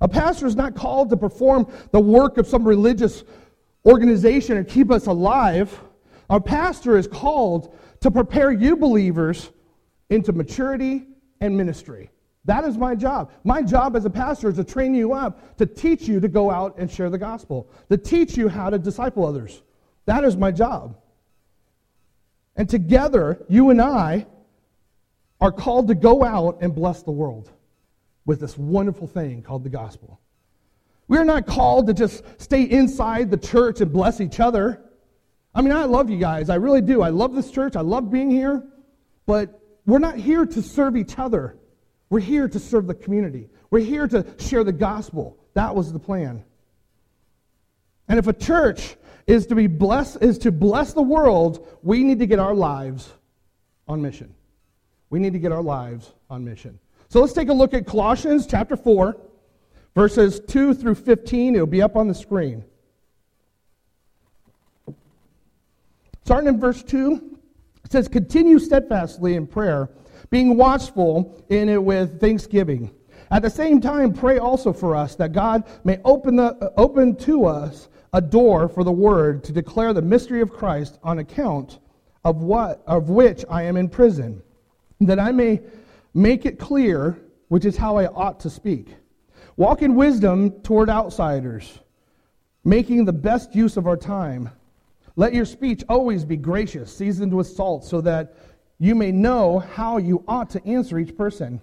A 0.00 0.08
pastor 0.08 0.46
is 0.46 0.54
not 0.54 0.74
called 0.74 1.10
to 1.10 1.16
perform 1.16 1.66
the 1.90 2.00
work 2.00 2.36
of 2.36 2.46
some 2.46 2.66
religious 2.66 3.24
organization 3.86 4.56
and 4.56 4.68
keep 4.68 4.90
us 4.90 5.06
alive, 5.06 5.78
our 6.30 6.40
pastor 6.40 6.96
is 6.96 7.06
called 7.06 7.76
to 8.00 8.10
prepare 8.10 8.52
you 8.52 8.76
believers 8.76 9.50
into 10.10 10.32
maturity 10.32 11.06
and 11.40 11.56
ministry. 11.56 12.10
That 12.46 12.64
is 12.64 12.76
my 12.76 12.94
job. 12.94 13.32
My 13.42 13.62
job 13.62 13.96
as 13.96 14.04
a 14.04 14.10
pastor 14.10 14.50
is 14.50 14.56
to 14.56 14.64
train 14.64 14.94
you 14.94 15.14
up, 15.14 15.56
to 15.56 15.66
teach 15.66 16.02
you 16.02 16.20
to 16.20 16.28
go 16.28 16.50
out 16.50 16.76
and 16.78 16.90
share 16.90 17.08
the 17.08 17.18
gospel, 17.18 17.70
to 17.88 17.96
teach 17.96 18.36
you 18.36 18.48
how 18.48 18.68
to 18.70 18.78
disciple 18.78 19.24
others. 19.24 19.62
That 20.04 20.24
is 20.24 20.36
my 20.36 20.50
job. 20.50 20.96
And 22.56 22.68
together, 22.68 23.42
you 23.48 23.70
and 23.70 23.80
I 23.80 24.26
are 25.40 25.52
called 25.52 25.88
to 25.88 25.94
go 25.94 26.22
out 26.22 26.58
and 26.60 26.74
bless 26.74 27.02
the 27.02 27.10
world 27.10 27.50
with 28.26 28.40
this 28.40 28.56
wonderful 28.56 29.06
thing 29.06 29.42
called 29.42 29.64
the 29.64 29.70
gospel. 29.70 30.20
We're 31.08 31.24
not 31.24 31.46
called 31.46 31.86
to 31.88 31.94
just 31.94 32.22
stay 32.40 32.62
inside 32.62 33.30
the 33.30 33.36
church 33.36 33.80
and 33.80 33.92
bless 33.92 34.20
each 34.20 34.40
other. 34.40 34.82
I 35.54 35.62
mean, 35.62 35.72
I 35.72 35.84
love 35.84 36.10
you 36.10 36.18
guys. 36.18 36.50
I 36.50 36.56
really 36.56 36.80
do. 36.80 37.02
I 37.02 37.10
love 37.10 37.34
this 37.34 37.50
church. 37.50 37.76
I 37.76 37.80
love 37.80 38.10
being 38.10 38.30
here. 38.30 38.64
But 39.26 39.60
we're 39.86 39.98
not 39.98 40.16
here 40.16 40.46
to 40.46 40.62
serve 40.62 40.96
each 40.96 41.18
other. 41.18 41.56
We're 42.10 42.20
here 42.20 42.48
to 42.48 42.58
serve 42.58 42.86
the 42.86 42.94
community. 42.94 43.48
We're 43.70 43.80
here 43.80 44.08
to 44.08 44.26
share 44.38 44.64
the 44.64 44.72
gospel. 44.72 45.38
That 45.54 45.74
was 45.74 45.92
the 45.92 45.98
plan. 45.98 46.44
And 48.08 48.18
if 48.18 48.26
a 48.26 48.32
church 48.32 48.96
is 49.26 49.46
to 49.46 49.54
be 49.54 49.66
blessed, 49.66 50.18
is 50.20 50.38
to 50.38 50.52
bless 50.52 50.92
the 50.92 51.02
world, 51.02 51.66
we 51.82 52.04
need 52.04 52.18
to 52.18 52.26
get 52.26 52.38
our 52.38 52.54
lives 52.54 53.12
on 53.88 54.02
mission. 54.02 54.34
We 55.10 55.18
need 55.18 55.32
to 55.32 55.38
get 55.38 55.52
our 55.52 55.62
lives 55.62 56.12
on 56.28 56.44
mission. 56.44 56.78
So 57.08 57.20
let's 57.20 57.32
take 57.32 57.48
a 57.48 57.52
look 57.52 57.74
at 57.74 57.86
Colossians 57.86 58.46
chapter 58.46 58.76
4. 58.76 59.16
Verses 59.94 60.40
2 60.40 60.74
through 60.74 60.96
15, 60.96 61.54
it'll 61.54 61.66
be 61.66 61.82
up 61.82 61.96
on 61.96 62.08
the 62.08 62.14
screen. 62.14 62.64
Starting 66.24 66.48
in 66.48 66.58
verse 66.58 66.82
2, 66.82 67.38
it 67.84 67.92
says, 67.92 68.08
Continue 68.08 68.58
steadfastly 68.58 69.34
in 69.34 69.46
prayer, 69.46 69.90
being 70.30 70.56
watchful 70.56 71.44
in 71.48 71.68
it 71.68 71.82
with 71.82 72.20
thanksgiving. 72.20 72.90
At 73.30 73.42
the 73.42 73.50
same 73.50 73.80
time, 73.80 74.12
pray 74.12 74.38
also 74.38 74.72
for 74.72 74.96
us 74.96 75.14
that 75.16 75.32
God 75.32 75.64
may 75.84 76.00
open, 76.04 76.36
the, 76.36 76.72
open 76.76 77.14
to 77.16 77.44
us 77.44 77.88
a 78.12 78.20
door 78.20 78.68
for 78.68 78.84
the 78.84 78.92
word 78.92 79.44
to 79.44 79.52
declare 79.52 79.92
the 79.92 80.02
mystery 80.02 80.40
of 80.40 80.50
Christ 80.50 80.98
on 81.02 81.18
account 81.18 81.78
of, 82.24 82.42
what, 82.42 82.82
of 82.86 83.10
which 83.10 83.44
I 83.50 83.64
am 83.64 83.76
in 83.76 83.88
prison, 83.88 84.42
that 85.00 85.20
I 85.20 85.30
may 85.30 85.60
make 86.14 86.46
it 86.46 86.58
clear 86.58 87.18
which 87.48 87.64
is 87.64 87.76
how 87.76 87.96
I 87.96 88.06
ought 88.06 88.40
to 88.40 88.50
speak. 88.50 88.94
Walk 89.56 89.82
in 89.82 89.94
wisdom 89.94 90.50
toward 90.62 90.90
outsiders, 90.90 91.78
making 92.64 93.04
the 93.04 93.12
best 93.12 93.54
use 93.54 93.76
of 93.76 93.86
our 93.86 93.96
time. 93.96 94.50
Let 95.16 95.32
your 95.32 95.44
speech 95.44 95.84
always 95.88 96.24
be 96.24 96.36
gracious, 96.36 96.94
seasoned 96.94 97.32
with 97.32 97.46
salt, 97.46 97.84
so 97.84 98.00
that 98.00 98.34
you 98.80 98.96
may 98.96 99.12
know 99.12 99.60
how 99.60 99.98
you 99.98 100.24
ought 100.26 100.50
to 100.50 100.66
answer 100.66 100.98
each 100.98 101.16
person. 101.16 101.60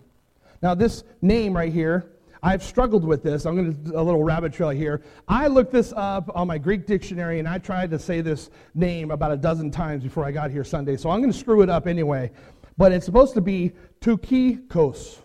Now, 0.62 0.74
this 0.74 1.04
name 1.22 1.54
right 1.56 1.74
here, 1.74 2.14
I've 2.42 2.64
struggled 2.64 3.04
with 3.04 3.24
this. 3.24 3.46
I'm 3.46 3.56
going 3.56 3.74
to 3.74 3.92
do 3.92 4.00
a 4.00 4.02
little 4.02 4.24
rabbit 4.24 4.54
trail 4.54 4.70
here. 4.70 5.04
I 5.28 5.48
looked 5.48 5.74
this 5.74 5.92
up 5.96 6.32
on 6.34 6.48
my 6.48 6.58
Greek 6.58 6.88
dictionary, 6.88 7.40
and 7.40 7.48
I 7.48 7.58
tried 7.58 7.92
to 7.92 8.00
say 8.00 8.22
this 8.22 8.50
name 8.74 9.12
about 9.12 9.34
a 9.34 9.38
dozen 9.38 9.70
times 9.70 10.02
before 10.02 10.24
I 10.24 10.32
got 10.32 10.50
here 10.50 10.64
Sunday, 10.64 10.96
so 10.96 11.10
I'm 11.10 11.20
going 11.20 11.32
to 11.32 11.38
screw 11.38 11.62
it 11.62 11.70
up 11.70 11.88
anyway. 11.88 12.32
But 12.78 12.94
it's 12.94 13.06
supposed 13.06 13.34
to 13.34 13.42
be 13.42 13.74
Tukikos. 14.00 15.18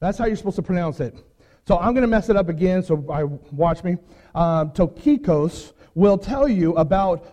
That's 0.00 0.18
how 0.18 0.26
you're 0.26 0.36
supposed 0.36 0.56
to 0.56 0.62
pronounce 0.62 0.98
it. 0.98 1.22
So 1.66 1.78
I'm 1.78 1.94
going 1.94 2.02
to 2.02 2.08
mess 2.08 2.28
it 2.28 2.36
up 2.36 2.50
again, 2.50 2.82
so 2.82 3.04
I, 3.10 3.24
watch 3.24 3.82
me. 3.84 3.96
Um, 4.34 4.70
Tokikos 4.72 5.72
will 5.94 6.18
tell 6.18 6.46
you 6.46 6.74
about 6.74 7.26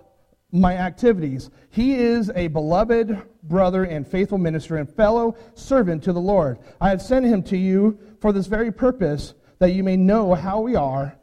my 0.54 0.78
activities. 0.78 1.50
He 1.70 1.96
is 1.96 2.32
a 2.36 2.48
beloved 2.48 3.22
brother 3.44 3.84
and 3.84 4.08
faithful 4.08 4.38
minister 4.38 4.78
and 4.78 4.90
fellow 4.90 5.36
servant 5.56 6.04
to 6.04 6.14
the 6.14 6.20
Lord. 6.22 6.60
I 6.80 6.90
have 6.90 7.02
sent 7.02 7.26
him 7.26 7.44
to 7.44 7.58
you 7.58 8.00
for 8.22 8.32
this 8.32 8.48
very 8.48 8.72
purpose, 8.72 9.34
that 9.60 9.74
you 9.74 9.84
may 9.84 9.98
know 9.98 10.34
how 10.34 10.62
we 10.62 10.76
are, 10.76 11.18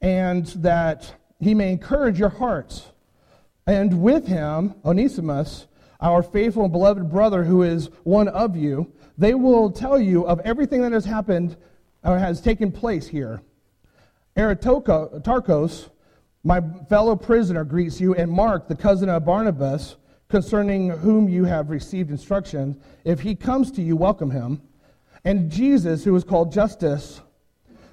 and 0.00 0.46
that 0.46 1.14
he 1.40 1.54
may 1.54 1.70
encourage 1.70 2.18
your 2.18 2.30
hearts. 2.30 2.92
And 3.66 4.02
with 4.02 4.26
him, 4.26 4.74
Onesimus, 4.84 5.66
our 6.00 6.22
faithful 6.22 6.64
and 6.64 6.72
beloved 6.72 7.10
brother 7.10 7.44
who 7.44 7.62
is 7.62 7.90
one 8.04 8.28
of 8.28 8.56
you, 8.56 8.92
they 9.18 9.34
will 9.34 9.70
tell 9.70 9.98
you 9.98 10.26
of 10.26 10.40
everything 10.40 10.82
that 10.82 10.92
has 10.92 11.04
happened 11.04 11.56
or 12.04 12.18
has 12.18 12.40
taken 12.40 12.70
place 12.70 13.08
here. 13.08 13.42
Aristarchus, 14.36 15.88
my 16.42 16.60
fellow 16.88 17.16
prisoner, 17.16 17.64
greets 17.64 18.00
you, 18.00 18.14
and 18.14 18.30
Mark, 18.30 18.68
the 18.68 18.76
cousin 18.76 19.08
of 19.08 19.24
Barnabas, 19.24 19.96
concerning 20.28 20.90
whom 20.90 21.28
you 21.28 21.44
have 21.44 21.70
received 21.70 22.10
instructions. 22.10 22.76
If 23.04 23.20
he 23.20 23.34
comes 23.34 23.70
to 23.72 23.82
you, 23.82 23.96
welcome 23.96 24.30
him. 24.30 24.60
And 25.24 25.50
Jesus, 25.50 26.04
who 26.04 26.14
is 26.16 26.24
called 26.24 26.52
Justus, 26.52 27.20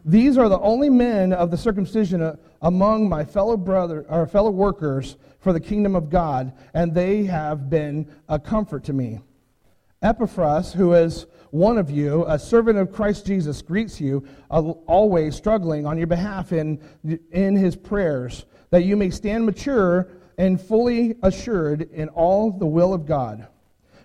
these 0.04 0.38
are 0.38 0.50
the 0.50 0.60
only 0.60 0.90
men 0.90 1.32
of 1.32 1.52
the 1.52 1.58
circumcision 1.58 2.22
uh, 2.22 2.36
among 2.62 3.08
my 3.08 3.24
fellow 3.24 3.56
brother 3.56 4.06
or 4.10 4.26
fellow 4.26 4.50
workers 4.50 5.16
for 5.40 5.54
the 5.54 5.60
kingdom 5.60 5.96
of 5.96 6.10
God, 6.10 6.54
and 6.74 6.94
they 6.94 7.24
have 7.26 7.70
been 7.70 8.12
a 8.28 8.40
comfort 8.40 8.84
to 8.86 8.94
me. 8.94 9.20
Epaphras, 10.02 10.74
who 10.74 10.94
is 10.94 11.28
one 11.52 11.78
of 11.78 11.92
you, 11.92 12.26
a 12.28 12.40
servant 12.40 12.78
of 12.78 12.92
Christ 12.92 13.26
Jesus, 13.26 13.62
greets 13.62 14.02
you, 14.02 14.26
uh, 14.50 14.62
always 14.88 15.36
struggling 15.36 15.86
on 15.86 15.98
your 15.98 16.08
behalf 16.08 16.54
in, 16.54 16.82
in 17.32 17.56
his 17.56 17.76
prayers, 17.76 18.46
that 18.72 18.84
you 18.84 18.96
may 18.96 19.10
stand 19.10 19.46
mature 19.46 20.08
and 20.38 20.60
fully 20.60 21.16
assured 21.22 21.84
in 21.92 22.10
all 22.10 22.52
the 22.52 22.66
will 22.66 22.94
of 22.94 23.06
God. 23.06 23.48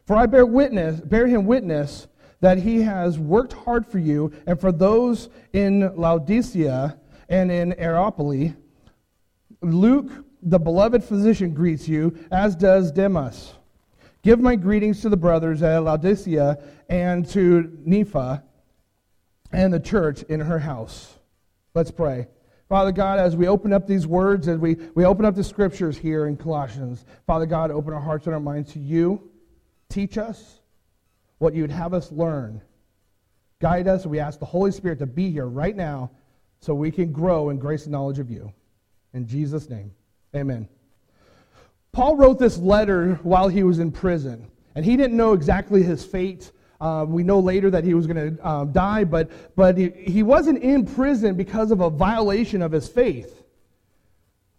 For 0.04 0.16
I 0.16 0.26
bear 0.26 0.44
witness, 0.44 1.00
bear 1.00 1.26
him 1.26 1.46
witness 1.46 2.08
that 2.40 2.58
he 2.58 2.82
has 2.82 3.18
worked 3.18 3.54
hard 3.54 3.86
for 3.86 3.98
you 3.98 4.32
and 4.46 4.60
for 4.60 4.72
those 4.72 5.30
in 5.52 5.96
Laodicea 5.96 6.98
and 7.28 7.50
in 7.50 7.72
Hierapolis. 7.72 8.52
Luke, 9.62 10.10
the 10.42 10.58
beloved 10.58 11.02
physician, 11.02 11.54
greets 11.54 11.88
you, 11.88 12.16
as 12.30 12.54
does 12.54 12.92
Demas. 12.92 13.54
Give 14.26 14.40
my 14.40 14.56
greetings 14.56 15.02
to 15.02 15.08
the 15.08 15.16
brothers 15.16 15.62
at 15.62 15.84
Laodicea 15.84 16.58
and 16.88 17.28
to 17.28 17.78
Nympha 17.84 18.42
and 19.52 19.72
the 19.72 19.78
church 19.78 20.24
in 20.24 20.40
her 20.40 20.58
house. 20.58 21.14
Let's 21.74 21.92
pray. 21.92 22.26
Father 22.68 22.90
God, 22.90 23.20
as 23.20 23.36
we 23.36 23.46
open 23.46 23.72
up 23.72 23.86
these 23.86 24.04
words, 24.04 24.48
as 24.48 24.58
we, 24.58 24.78
we 24.96 25.04
open 25.04 25.24
up 25.24 25.36
the 25.36 25.44
scriptures 25.44 25.96
here 25.96 26.26
in 26.26 26.36
Colossians, 26.36 27.04
Father 27.24 27.46
God, 27.46 27.70
open 27.70 27.92
our 27.94 28.00
hearts 28.00 28.26
and 28.26 28.34
our 28.34 28.40
minds 28.40 28.72
to 28.72 28.80
you. 28.80 29.30
Teach 29.88 30.18
us 30.18 30.58
what 31.38 31.54
you'd 31.54 31.70
have 31.70 31.94
us 31.94 32.10
learn. 32.10 32.60
Guide 33.60 33.86
us. 33.86 34.06
We 34.06 34.18
ask 34.18 34.40
the 34.40 34.44
Holy 34.44 34.72
Spirit 34.72 34.98
to 34.98 35.06
be 35.06 35.30
here 35.30 35.46
right 35.46 35.76
now 35.76 36.10
so 36.58 36.74
we 36.74 36.90
can 36.90 37.12
grow 37.12 37.50
in 37.50 37.60
grace 37.60 37.84
and 37.84 37.92
knowledge 37.92 38.18
of 38.18 38.28
you. 38.28 38.52
In 39.14 39.24
Jesus' 39.24 39.70
name, 39.70 39.92
amen. 40.34 40.68
Paul 41.96 42.16
wrote 42.16 42.38
this 42.38 42.58
letter 42.58 43.14
while 43.22 43.48
he 43.48 43.62
was 43.62 43.78
in 43.78 43.90
prison, 43.90 44.50
and 44.74 44.84
he 44.84 44.98
didn't 44.98 45.16
know 45.16 45.32
exactly 45.32 45.82
his 45.82 46.04
fate. 46.04 46.52
Uh, 46.78 47.06
we 47.08 47.22
know 47.22 47.40
later 47.40 47.70
that 47.70 47.84
he 47.84 47.94
was 47.94 48.06
going 48.06 48.36
to 48.36 48.46
um, 48.46 48.70
die, 48.70 49.02
but, 49.04 49.30
but 49.56 49.78
he, 49.78 49.88
he 49.88 50.22
wasn't 50.22 50.62
in 50.62 50.84
prison 50.84 51.36
because 51.36 51.70
of 51.70 51.80
a 51.80 51.88
violation 51.88 52.60
of 52.60 52.70
his 52.70 52.86
faith. 52.86 53.42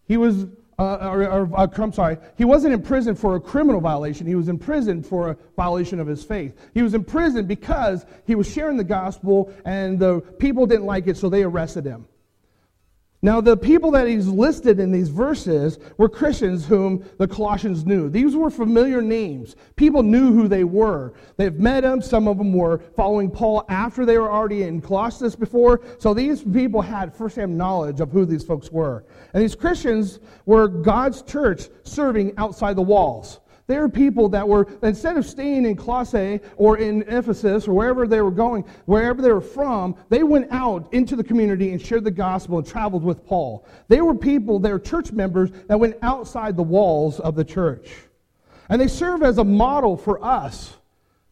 He 0.07 0.17
was 0.17 0.47
uh, 0.79 0.95
or, 0.95 1.27
or 1.27 1.59
uh, 1.59 1.67
I'm 1.77 1.93
sorry, 1.93 2.17
he 2.39 2.45
wasn't 2.45 2.73
in 2.73 2.81
prison 2.81 3.13
for 3.13 3.35
a 3.35 3.39
criminal 3.39 3.81
violation. 3.81 4.25
He 4.25 4.33
was 4.33 4.49
in 4.49 4.57
prison 4.57 5.03
for 5.03 5.29
a 5.29 5.37
violation 5.55 5.99
of 5.99 6.07
his 6.07 6.23
faith. 6.23 6.59
He 6.73 6.81
was 6.81 6.95
in 6.95 7.03
prison 7.03 7.45
because 7.45 8.07
he 8.25 8.33
was 8.33 8.51
sharing 8.51 8.77
the 8.77 8.83
gospel 8.83 9.53
and 9.63 9.99
the 9.99 10.21
people 10.39 10.65
didn't 10.65 10.85
like 10.87 11.05
it, 11.05 11.17
so 11.17 11.29
they 11.29 11.43
arrested 11.43 11.85
him. 11.85 12.07
Now, 13.23 13.41
the 13.41 13.57
people 13.57 13.89
that 13.91 14.07
he's 14.07 14.27
listed 14.27 14.79
in 14.79 14.91
these 14.91 15.09
verses 15.09 15.79
were 15.97 16.07
Christians 16.07 16.67
whom 16.67 17.03
the 17.17 17.27
Colossians 17.27 17.83
knew. 17.83 18.09
These 18.09 18.35
were 18.35 18.51
familiar 18.51 19.01
names. 19.01 19.55
People 19.75 20.03
knew 20.03 20.31
who 20.31 20.47
they 20.47 20.63
were. 20.63 21.13
They've 21.35 21.57
met 21.57 21.81
them. 21.81 21.99
Some 21.99 22.27
of 22.27 22.37
them 22.37 22.53
were 22.53 22.77
following 22.95 23.31
Paul 23.31 23.65
after 23.69 24.05
they 24.05 24.19
were 24.19 24.31
already 24.31 24.63
in 24.63 24.81
Colossus 24.81 25.35
before. 25.35 25.81
So 25.97 26.13
these 26.13 26.43
people 26.43 26.81
had 26.81 27.11
firsthand 27.11 27.57
knowledge 27.57 28.01
of 28.01 28.11
who 28.11 28.23
these 28.23 28.43
folks 28.43 28.71
were. 28.71 29.03
And 29.33 29.41
these 29.41 29.55
Christians 29.55 30.19
were 30.45 30.67
God's 30.67 31.23
church 31.23 31.69
serving 31.83 32.33
outside 32.37 32.75
the 32.75 32.83
walls. 32.83 33.39
There 33.67 33.83
are 33.83 33.89
people 33.89 34.29
that 34.29 34.47
were, 34.47 34.65
instead 34.81 35.17
of 35.17 35.25
staying 35.25 35.65
in 35.65 35.75
Colossae 35.75 36.39
or 36.55 36.77
in 36.77 37.01
Ephesus 37.03 37.67
or 37.67 37.73
wherever 37.73 38.07
they 38.07 38.21
were 38.21 38.31
going, 38.31 38.63
wherever 38.85 39.21
they 39.21 39.31
were 39.31 39.41
from, 39.41 39.95
they 40.07 40.23
went 40.23 40.47
out 40.51 40.91
into 40.93 41.17
the 41.17 41.23
community 41.23 41.71
and 41.71 41.81
shared 41.81 42.05
the 42.05 42.11
gospel 42.11 42.57
and 42.57 42.65
traveled 42.65 43.03
with 43.03 43.25
Paul. 43.25 43.67
They 43.89 43.99
were 43.99 44.15
people, 44.15 44.59
they 44.59 44.71
were 44.71 44.79
church 44.79 45.11
members 45.11 45.51
that 45.67 45.77
went 45.77 45.97
outside 46.01 46.55
the 46.55 46.63
walls 46.63 47.19
of 47.19 47.35
the 47.35 47.43
church. 47.43 47.89
And 48.69 48.81
they 48.81 48.87
serve 48.87 49.21
as 49.21 49.37
a 49.37 49.43
model 49.43 49.97
for 49.97 50.23
us 50.23 50.77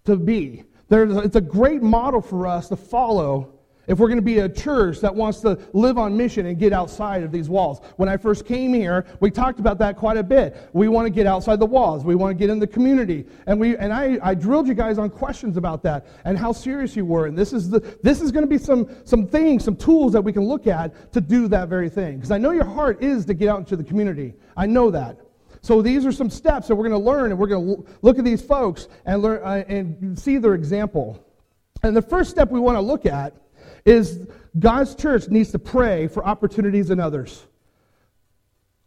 to 0.04 0.18
be. 0.18 0.66
There's, 0.90 1.16
it's 1.18 1.36
a 1.38 1.42
great 1.42 1.82
model 1.82 2.22
for 2.22 2.48
us 2.48 2.68
to 2.68 2.76
follow 2.76 3.55
if 3.88 4.00
we're 4.00 4.08
going 4.08 4.18
to 4.18 4.24
be 4.24 4.40
a 4.40 4.50
church 4.50 5.00
that 5.02 5.14
wants 5.14 5.42
to 5.42 5.60
live 5.74 5.98
on 5.98 6.16
mission 6.16 6.46
and 6.46 6.58
get 6.58 6.74
outside 6.74 7.24
of 7.24 7.32
these 7.32 7.50
walls. 7.50 7.82
When 7.98 8.10
I 8.10 8.18
first 8.18 8.46
came 8.46 8.74
here, 8.74 9.06
we 9.20 9.32
talked 9.32 9.60
about 9.60 9.78
that 9.80 9.98
quite 9.98 10.18
a 10.18 10.24
bit. 10.24 10.70
We 10.74 10.88
want 10.88 11.06
to 11.06 11.10
get 11.10 11.26
outside 11.28 11.60
the 11.60 11.66
walls. 11.66 12.04
We 12.04 12.16
want 12.16 12.38
to 12.38 12.40
get 12.40 12.50
in 12.50 12.60
the 12.60 12.68
community. 12.68 13.26
And 13.48 13.60
we 13.60 13.78
and 13.78 13.94
I, 13.94 14.18
I 14.22 14.34
drilled 14.34 14.68
you 14.68 14.74
guys 14.74 14.98
on 14.98 15.10
questions 15.10 15.58
about 15.58 15.84
that 15.84 16.08
and 16.26 16.38
how 16.38 16.52
serious 16.52 16.96
you 16.96 17.06
were. 17.06 17.28
And 17.28 17.38
this 17.38 17.54
is 17.54 17.70
the 17.70 17.80
this 18.02 18.22
is 18.22 18.32
going 18.32 18.44
to 18.44 18.50
be 18.50 18.58
some 18.58 18.90
some 19.06 19.28
things, 19.28 19.64
some 19.64 19.76
tools 19.76 20.14
that 20.14 20.22
we 20.22 20.34
can 20.34 20.44
look 20.44 20.68
at 20.68 21.12
to 21.14 21.22
do 21.22 21.48
that 21.50 21.70
very 21.70 21.90
thing. 21.90 22.16
Because 22.16 22.32
I 22.32 22.38
know 22.38 22.52
your 22.52 22.66
heart 22.66 23.04
is 23.04 23.26
to 23.26 23.34
get 23.34 23.50
out 23.50 23.60
into 23.60 23.76
the 23.76 23.84
community. 23.84 24.34
I 24.58 24.66
know 24.66 24.92
that. 24.92 25.20
So 25.62 25.82
these 25.82 26.06
are 26.06 26.12
some 26.12 26.30
steps 26.30 26.68
that 26.68 26.76
we're 26.76 26.88
going 26.88 27.02
to 27.02 27.10
learn, 27.10 27.32
and 27.32 27.40
we're 27.40 27.48
going 27.48 27.78
to 27.78 27.86
look 28.04 28.20
at 28.20 28.24
these 28.24 28.42
folks 28.42 28.88
and 29.06 29.22
learn 29.24 29.42
uh, 29.44 29.64
and 29.68 30.18
see 30.18 30.38
their 30.38 30.54
example. 30.54 31.26
And 31.82 31.98
the 31.98 32.04
first 32.04 32.30
step 32.30 32.52
we 32.52 32.60
want 32.60 32.78
to 32.78 32.82
look 32.82 33.06
at 33.06 33.34
is 33.86 34.28
God's 34.58 34.96
church 34.96 35.30
needs 35.30 35.52
to 35.52 35.60
pray 35.60 36.08
for 36.08 36.26
opportunities 36.26 36.90
in 36.90 37.00
others. 37.00 37.46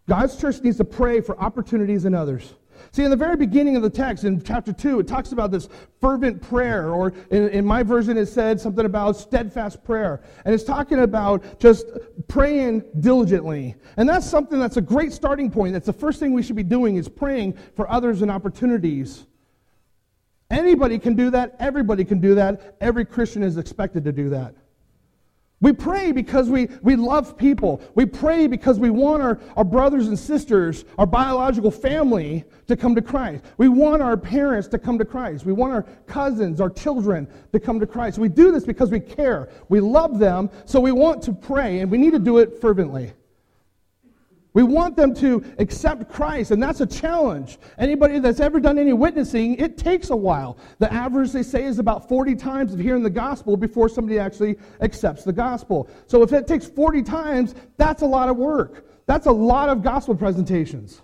God's 0.09 0.37
church 0.37 0.61
needs 0.63 0.79
to 0.79 0.85
pray 0.85 1.21
for 1.21 1.39
opportunities 1.39 2.05
in 2.05 2.15
others. 2.15 2.55
See, 2.93 3.05
in 3.05 3.11
the 3.11 3.17
very 3.17 3.37
beginning 3.37 3.77
of 3.77 3.83
the 3.83 3.91
text, 3.91 4.25
in 4.25 4.43
chapter 4.43 4.73
2, 4.73 5.01
it 5.01 5.07
talks 5.07 5.33
about 5.33 5.51
this 5.51 5.69
fervent 6.01 6.41
prayer, 6.41 6.91
or 6.91 7.13
in, 7.31 7.49
in, 7.49 7.65
my 7.65 7.83
version, 7.83 8.17
it 8.17 8.27
said 8.27 8.61
something 8.61 8.87
about 8.87 9.17
steadfast 9.17 9.85
prayer. 9.85 10.23
And 10.45 10.55
it's 10.55 10.65
talking 10.65 11.01
about 11.01 11.61
just 11.61 11.87
praying 12.29 12.85
diligently. 13.01 13.75
And 13.97 14.09
that's 14.09 14.27
something 14.27 14.59
that's 14.59 14.79
a 14.79 14.81
great 14.81 15.13
starting 15.13 15.51
point. 15.51 15.75
That's 15.75 15.87
the 15.87 15.93
first 15.93 16.19
thing 16.21 16.33
we 16.33 16.43
should 16.43 16.57
be 16.57 16.63
doing 16.63 16.97
is 16.97 17.09
praying 17.09 17.59
for 17.77 17.91
others 17.91 18.23
and 18.23 18.31
opportunities. 18.31 19.27
Anybody 20.51 20.99
can 20.99 21.15
do 21.15 21.31
that. 21.31 21.57
Everybody 21.59 22.05
can 22.05 22.21
do 22.21 22.37
that. 22.37 22.77
Every 22.81 23.05
Christian 23.05 23.43
is 23.43 23.59
expected 23.59 24.05
to 24.05 24.13
do 24.13 24.31
that. 24.31 24.55
We 25.61 25.73
pray 25.73 26.13
because 26.13 26.49
we, 26.49 26.69
we 26.83 26.95
love 26.95 27.37
people. 27.37 27.83
We 27.97 28.07
pray 28.07 28.47
because 28.47 28.79
we 28.79 28.91
want 28.91 29.23
our, 29.23 29.41
our 29.57 29.65
brothers 29.65 30.07
and 30.07 30.17
sisters, 30.17 30.85
our 30.99 31.07
biological 31.07 31.73
family, 31.73 32.45
to 32.69 32.77
come 32.77 32.95
to 32.95 33.03
Christ. 33.03 33.45
We 33.57 33.69
want 33.69 34.01
our 34.01 34.17
parents 34.17 34.69
to 34.69 34.79
come 34.79 34.99
to 34.99 35.05
Christ. 35.05 35.45
We 35.45 35.53
want 35.53 35.73
our 35.73 35.83
cousins, 36.07 36.61
our 36.61 36.71
children 36.71 37.27
to 37.53 37.59
come 37.59 37.81
to 37.81 37.87
Christ. 37.87 38.19
We 38.19 38.29
do 38.29 38.53
this 38.53 38.65
because 38.65 38.91
we 38.91 39.01
care. 39.01 39.49
We 39.69 39.81
love 39.81 40.21
them, 40.21 40.49
so 40.65 40.79
we 40.79 40.93
want 40.93 41.23
to 41.25 41.33
pray, 41.33 41.81
and 41.81 41.91
we 41.91 41.99
need 41.99 42.13
to 42.13 42.21
do 42.21 42.39
it 42.39 42.61
fervently. 42.61 43.13
We 44.55 44.63
want 44.63 44.97
them 44.97 45.15
to 45.17 45.45
accept 45.59 46.11
Christ, 46.11 46.51
and 46.51 46.63
that's 46.63 46.81
a 46.81 46.87
challenge. 46.87 47.59
Anybody 47.79 48.19
that's 48.19 48.41
ever 48.41 48.61
done 48.61 48.79
any 48.79 48.93
witnessing, 48.93 49.57
it 49.57 49.77
takes 49.77 50.11
a 50.11 50.17
while. 50.17 50.57
The 50.79 50.93
average, 50.93 51.33
they 51.33 51.43
say, 51.43 51.65
is 51.65 51.79
about 51.79 52.09
40 52.09 52.35
times 52.35 52.73
of 52.73 52.81
hearing 52.81 53.03
the 53.03 53.11
gospel 53.11 53.57
before 53.57 53.89
somebody 53.89 54.19
actually 54.19 54.57
accepts 54.81 55.23
the 55.23 55.33
gospel. 55.33 55.89
So 56.07 56.23
if 56.23 56.33
it 56.33 56.47
takes 56.47 56.67
40 56.67 57.03
times, 57.03 57.55
that's 57.77 58.03
a 58.03 58.07
lot 58.07 58.29
of 58.29 58.37
work. 58.37 58.87
That's 59.07 59.27
a 59.27 59.33
lot 59.33 59.69
of 59.69 59.83
gospel 59.83 60.15
presentations. 60.15 61.03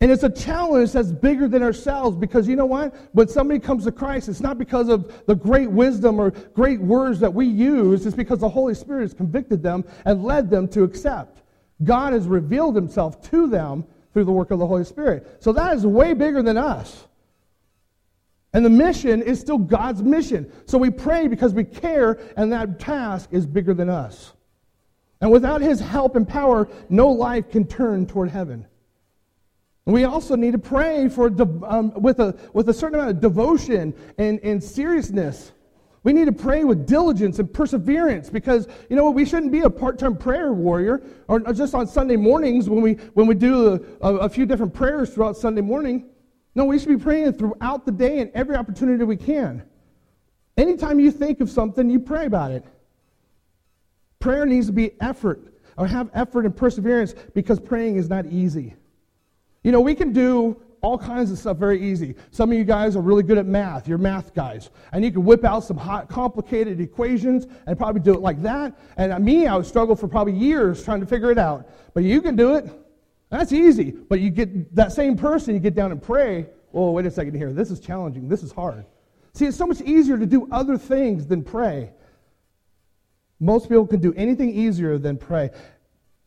And 0.00 0.10
it's 0.10 0.24
a 0.24 0.30
challenge 0.30 0.92
that's 0.92 1.10
bigger 1.10 1.48
than 1.48 1.62
ourselves 1.62 2.16
because 2.16 2.46
you 2.46 2.54
know 2.54 2.66
what? 2.66 2.94
When 3.12 3.28
somebody 3.28 3.58
comes 3.58 3.84
to 3.84 3.92
Christ, 3.92 4.28
it's 4.28 4.40
not 4.40 4.58
because 4.58 4.88
of 4.88 5.24
the 5.26 5.34
great 5.34 5.70
wisdom 5.70 6.20
or 6.20 6.30
great 6.30 6.80
words 6.80 7.18
that 7.20 7.32
we 7.32 7.46
use, 7.46 8.04
it's 8.04 8.14
because 8.14 8.40
the 8.40 8.48
Holy 8.48 8.74
Spirit 8.74 9.02
has 9.02 9.14
convicted 9.14 9.62
them 9.62 9.84
and 10.04 10.22
led 10.22 10.50
them 10.50 10.68
to 10.68 10.82
accept. 10.82 11.42
God 11.84 12.12
has 12.12 12.26
revealed 12.26 12.74
himself 12.74 13.20
to 13.30 13.48
them 13.48 13.84
through 14.12 14.24
the 14.24 14.32
work 14.32 14.50
of 14.50 14.58
the 14.58 14.66
Holy 14.66 14.84
Spirit. 14.84 15.36
So 15.40 15.52
that 15.52 15.76
is 15.76 15.86
way 15.86 16.14
bigger 16.14 16.42
than 16.42 16.56
us. 16.56 17.06
And 18.52 18.64
the 18.64 18.70
mission 18.70 19.20
is 19.20 19.38
still 19.38 19.58
God's 19.58 20.02
mission. 20.02 20.50
So 20.64 20.78
we 20.78 20.88
pray 20.88 21.28
because 21.28 21.52
we 21.52 21.64
care, 21.64 22.18
and 22.38 22.50
that 22.52 22.80
task 22.80 23.28
is 23.30 23.46
bigger 23.46 23.74
than 23.74 23.90
us. 23.90 24.32
And 25.20 25.30
without 25.30 25.60
his 25.60 25.80
help 25.80 26.16
and 26.16 26.26
power, 26.26 26.68
no 26.88 27.08
life 27.08 27.50
can 27.50 27.66
turn 27.66 28.06
toward 28.06 28.30
heaven. 28.30 28.66
We 29.84 30.04
also 30.04 30.34
need 30.34 30.52
to 30.52 30.58
pray 30.58 31.08
for 31.08 31.26
um, 31.64 31.92
with, 31.94 32.18
a, 32.18 32.36
with 32.52 32.68
a 32.68 32.74
certain 32.74 32.98
amount 32.98 33.10
of 33.10 33.20
devotion 33.20 33.94
and, 34.18 34.40
and 34.40 34.62
seriousness 34.62 35.52
We 36.06 36.12
need 36.12 36.26
to 36.26 36.32
pray 36.32 36.62
with 36.62 36.86
diligence 36.86 37.40
and 37.40 37.52
perseverance 37.52 38.30
because, 38.30 38.68
you 38.88 38.94
know 38.94 39.06
what, 39.06 39.14
we 39.14 39.24
shouldn't 39.24 39.50
be 39.50 39.62
a 39.62 39.70
part 39.70 39.98
time 39.98 40.16
prayer 40.16 40.52
warrior 40.52 41.02
or 41.26 41.40
just 41.52 41.74
on 41.74 41.88
Sunday 41.88 42.14
mornings 42.14 42.70
when 42.70 42.80
we, 42.80 42.92
when 43.14 43.26
we 43.26 43.34
do 43.34 43.72
a, 43.72 44.06
a, 44.06 44.16
a 44.18 44.28
few 44.28 44.46
different 44.46 44.72
prayers 44.72 45.12
throughout 45.12 45.36
Sunday 45.36 45.62
morning. 45.62 46.08
No, 46.54 46.64
we 46.64 46.78
should 46.78 46.90
be 46.90 46.96
praying 46.96 47.32
throughout 47.32 47.84
the 47.84 47.90
day 47.90 48.20
and 48.20 48.30
every 48.34 48.54
opportunity 48.54 49.02
we 49.02 49.16
can. 49.16 49.64
Anytime 50.56 51.00
you 51.00 51.10
think 51.10 51.40
of 51.40 51.50
something, 51.50 51.90
you 51.90 51.98
pray 51.98 52.26
about 52.26 52.52
it. 52.52 52.64
Prayer 54.20 54.46
needs 54.46 54.68
to 54.68 54.72
be 54.72 54.92
effort 55.00 55.54
or 55.76 55.88
have 55.88 56.08
effort 56.14 56.44
and 56.44 56.56
perseverance 56.56 57.16
because 57.34 57.58
praying 57.58 57.96
is 57.96 58.08
not 58.08 58.26
easy. 58.26 58.76
You 59.64 59.72
know, 59.72 59.80
we 59.80 59.96
can 59.96 60.12
do 60.12 60.62
all 60.82 60.98
kinds 60.98 61.30
of 61.30 61.38
stuff 61.38 61.56
very 61.56 61.82
easy. 61.82 62.14
Some 62.30 62.52
of 62.52 62.58
you 62.58 62.64
guys 62.64 62.96
are 62.96 63.00
really 63.00 63.22
good 63.22 63.38
at 63.38 63.46
math. 63.46 63.88
You're 63.88 63.98
math 63.98 64.34
guys. 64.34 64.70
And 64.92 65.04
you 65.04 65.10
can 65.10 65.24
whip 65.24 65.44
out 65.44 65.64
some 65.64 65.76
hot, 65.76 66.08
complicated 66.08 66.80
equations 66.80 67.46
and 67.66 67.76
probably 67.76 68.00
do 68.00 68.14
it 68.14 68.20
like 68.20 68.42
that. 68.42 68.78
And 68.96 69.24
me, 69.24 69.46
I 69.46 69.56
would 69.56 69.66
struggle 69.66 69.96
for 69.96 70.08
probably 70.08 70.34
years 70.34 70.84
trying 70.84 71.00
to 71.00 71.06
figure 71.06 71.30
it 71.30 71.38
out. 71.38 71.68
But 71.94 72.04
you 72.04 72.20
can 72.20 72.36
do 72.36 72.54
it. 72.54 72.70
That's 73.30 73.52
easy. 73.52 73.90
But 73.90 74.20
you 74.20 74.30
get 74.30 74.74
that 74.74 74.92
same 74.92 75.16
person, 75.16 75.54
you 75.54 75.60
get 75.60 75.74
down 75.74 75.92
and 75.92 76.02
pray. 76.02 76.46
Oh, 76.72 76.92
wait 76.92 77.06
a 77.06 77.10
second 77.10 77.34
here. 77.34 77.52
This 77.52 77.70
is 77.70 77.80
challenging. 77.80 78.28
This 78.28 78.42
is 78.42 78.52
hard. 78.52 78.84
See, 79.32 79.46
it's 79.46 79.56
so 79.56 79.66
much 79.66 79.80
easier 79.80 80.18
to 80.18 80.26
do 80.26 80.48
other 80.50 80.78
things 80.78 81.26
than 81.26 81.42
pray. 81.42 81.92
Most 83.40 83.68
people 83.68 83.86
can 83.86 84.00
do 84.00 84.14
anything 84.14 84.50
easier 84.50 84.98
than 84.98 85.16
pray. 85.16 85.50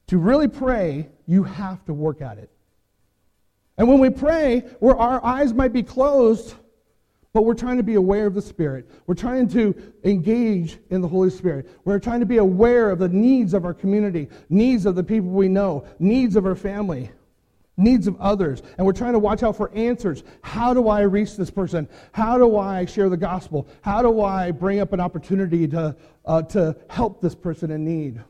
To 0.08 0.18
really 0.18 0.48
pray, 0.48 1.10
you 1.25 1.44
have 1.44 1.86
to 1.86 1.94
work 1.94 2.22
at 2.22 2.38
it. 2.38 2.50
And 3.79 3.88
when 3.88 4.00
we 4.00 4.09
pray, 4.09 4.59
where 4.79 4.98
our 4.98 5.24
eyes 5.25 5.53
might 5.53 5.71
be 5.71 5.81
closed, 5.81 6.53
but 7.31 7.43
we're 7.43 7.53
trying 7.53 7.77
to 7.77 7.83
be 7.83 7.95
aware 7.95 8.25
of 8.25 8.33
the 8.33 8.41
Spirit. 8.41 8.89
We're 9.07 9.15
trying 9.15 9.48
to 9.50 9.74
engage 10.03 10.79
in 10.89 11.00
the 11.00 11.07
Holy 11.07 11.29
Spirit. 11.29 11.69
We're 11.86 11.98
trying 11.98 12.19
to 12.19 12.25
be 12.25 12.38
aware 12.38 12.91
of 12.91 13.00
the 13.00 13.07
needs 13.07 13.53
of 13.53 13.63
our 13.63 13.74
community, 13.74 14.27
needs 14.50 14.86
of 14.86 14.95
the 14.95 15.03
people 15.03 15.29
we 15.29 15.48
know, 15.48 15.86
needs 15.98 16.36
of 16.36 16.45
our 16.45 16.55
family, 16.55 17.09
needs 17.77 18.05
of 18.05 18.19
others. 18.19 18.63
And 18.77 18.86
we're 18.86 18.91
trying 18.91 19.13
to 19.13 19.19
watch 19.19 19.43
out 19.43 19.55
for 19.55 19.74
answers. 19.74 20.24
How 20.41 20.74
do 20.74 20.89
I 20.89 21.01
reach 21.01 21.38
this 21.38 21.50
person? 21.50 21.88
How 22.12 22.38
do 22.38 22.57
I 22.57 22.83
share 22.83 23.07
the 23.07 23.15
gospel? 23.15 23.65
How 23.81 24.01
do 24.01 24.21
I 24.21 24.51
bring 24.51 24.81
up 24.81 24.91
an 24.91 25.00
opportunity 25.00 25.69
to, 25.69 25.95
uh, 26.25 26.41
to 26.41 26.75
help 26.89 27.21
this 27.21 27.33
person 27.33 27.71
in 27.71 27.86
need? 27.86 28.21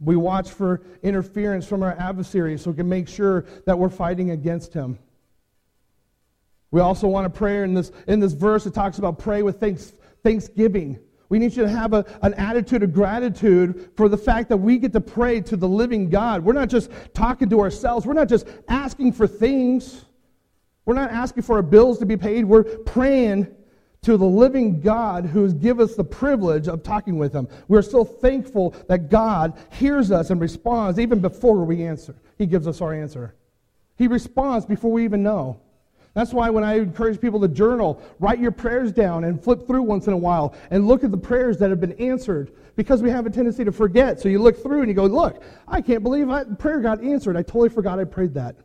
We 0.00 0.16
watch 0.16 0.50
for 0.50 0.82
interference 1.02 1.66
from 1.66 1.82
our 1.82 1.92
adversary 1.92 2.56
so 2.58 2.70
we 2.70 2.76
can 2.76 2.88
make 2.88 3.06
sure 3.06 3.44
that 3.66 3.78
we're 3.78 3.90
fighting 3.90 4.30
against 4.30 4.72
him. 4.72 4.98
We 6.70 6.80
also 6.80 7.06
want 7.08 7.32
to 7.32 7.36
pray 7.36 7.62
in 7.62 7.74
this, 7.74 7.92
in 8.06 8.20
this 8.20 8.32
verse, 8.32 8.64
it 8.64 8.74
talks 8.74 8.98
about 8.98 9.18
pray 9.18 9.42
with 9.42 9.60
thanks, 9.60 9.92
thanksgiving. 10.22 10.98
We 11.28 11.38
need 11.38 11.54
you 11.54 11.64
to 11.64 11.68
have 11.68 11.92
a, 11.92 12.04
an 12.22 12.34
attitude 12.34 12.82
of 12.82 12.92
gratitude 12.92 13.90
for 13.96 14.08
the 14.08 14.16
fact 14.16 14.48
that 14.48 14.56
we 14.56 14.78
get 14.78 14.92
to 14.92 15.00
pray 15.00 15.40
to 15.42 15.56
the 15.56 15.68
living 15.68 16.08
God. 16.08 16.44
We're 16.44 16.52
not 16.52 16.68
just 16.68 16.90
talking 17.12 17.48
to 17.50 17.60
ourselves, 17.60 18.06
we're 18.06 18.14
not 18.14 18.28
just 18.28 18.46
asking 18.68 19.12
for 19.12 19.26
things. 19.26 20.04
We're 20.86 20.94
not 20.94 21.10
asking 21.12 21.44
for 21.44 21.56
our 21.56 21.62
bills 21.62 21.98
to 21.98 22.06
be 22.06 22.16
paid. 22.16 22.44
We're 22.44 22.64
praying 22.64 23.54
to 24.02 24.16
the 24.16 24.24
living 24.24 24.80
God 24.80 25.26
who 25.26 25.42
has 25.42 25.52
given 25.52 25.84
us 25.84 25.94
the 25.94 26.04
privilege 26.04 26.68
of 26.68 26.82
talking 26.82 27.18
with 27.18 27.34
Him. 27.34 27.48
We're 27.68 27.82
so 27.82 28.04
thankful 28.04 28.74
that 28.88 29.10
God 29.10 29.58
hears 29.72 30.10
us 30.10 30.30
and 30.30 30.40
responds 30.40 30.98
even 30.98 31.20
before 31.20 31.64
we 31.64 31.84
answer. 31.84 32.14
He 32.38 32.46
gives 32.46 32.66
us 32.66 32.80
our 32.80 32.94
answer. 32.94 33.34
He 33.96 34.08
responds 34.08 34.64
before 34.64 34.90
we 34.90 35.04
even 35.04 35.22
know. 35.22 35.60
That's 36.14 36.32
why 36.32 36.50
when 36.50 36.64
I 36.64 36.78
encourage 36.78 37.20
people 37.20 37.40
to 37.40 37.48
journal, 37.48 38.02
write 38.18 38.40
your 38.40 38.50
prayers 38.50 38.90
down 38.90 39.24
and 39.24 39.42
flip 39.42 39.66
through 39.66 39.82
once 39.82 40.06
in 40.06 40.12
a 40.12 40.16
while 40.16 40.54
and 40.70 40.88
look 40.88 41.04
at 41.04 41.10
the 41.10 41.18
prayers 41.18 41.58
that 41.58 41.70
have 41.70 41.80
been 41.80 41.92
answered 41.92 42.50
because 42.74 43.02
we 43.02 43.10
have 43.10 43.26
a 43.26 43.30
tendency 43.30 43.64
to 43.64 43.70
forget. 43.70 44.18
So 44.18 44.28
you 44.28 44.40
look 44.40 44.60
through 44.60 44.80
and 44.80 44.88
you 44.88 44.94
go, 44.94 45.04
Look, 45.04 45.42
I 45.68 45.80
can't 45.80 46.02
believe 46.02 46.26
that 46.28 46.58
prayer 46.58 46.80
got 46.80 47.02
answered. 47.02 47.36
I 47.36 47.42
totally 47.42 47.68
forgot 47.68 48.00
I 48.00 48.04
prayed 48.04 48.34
that. 48.34 48.56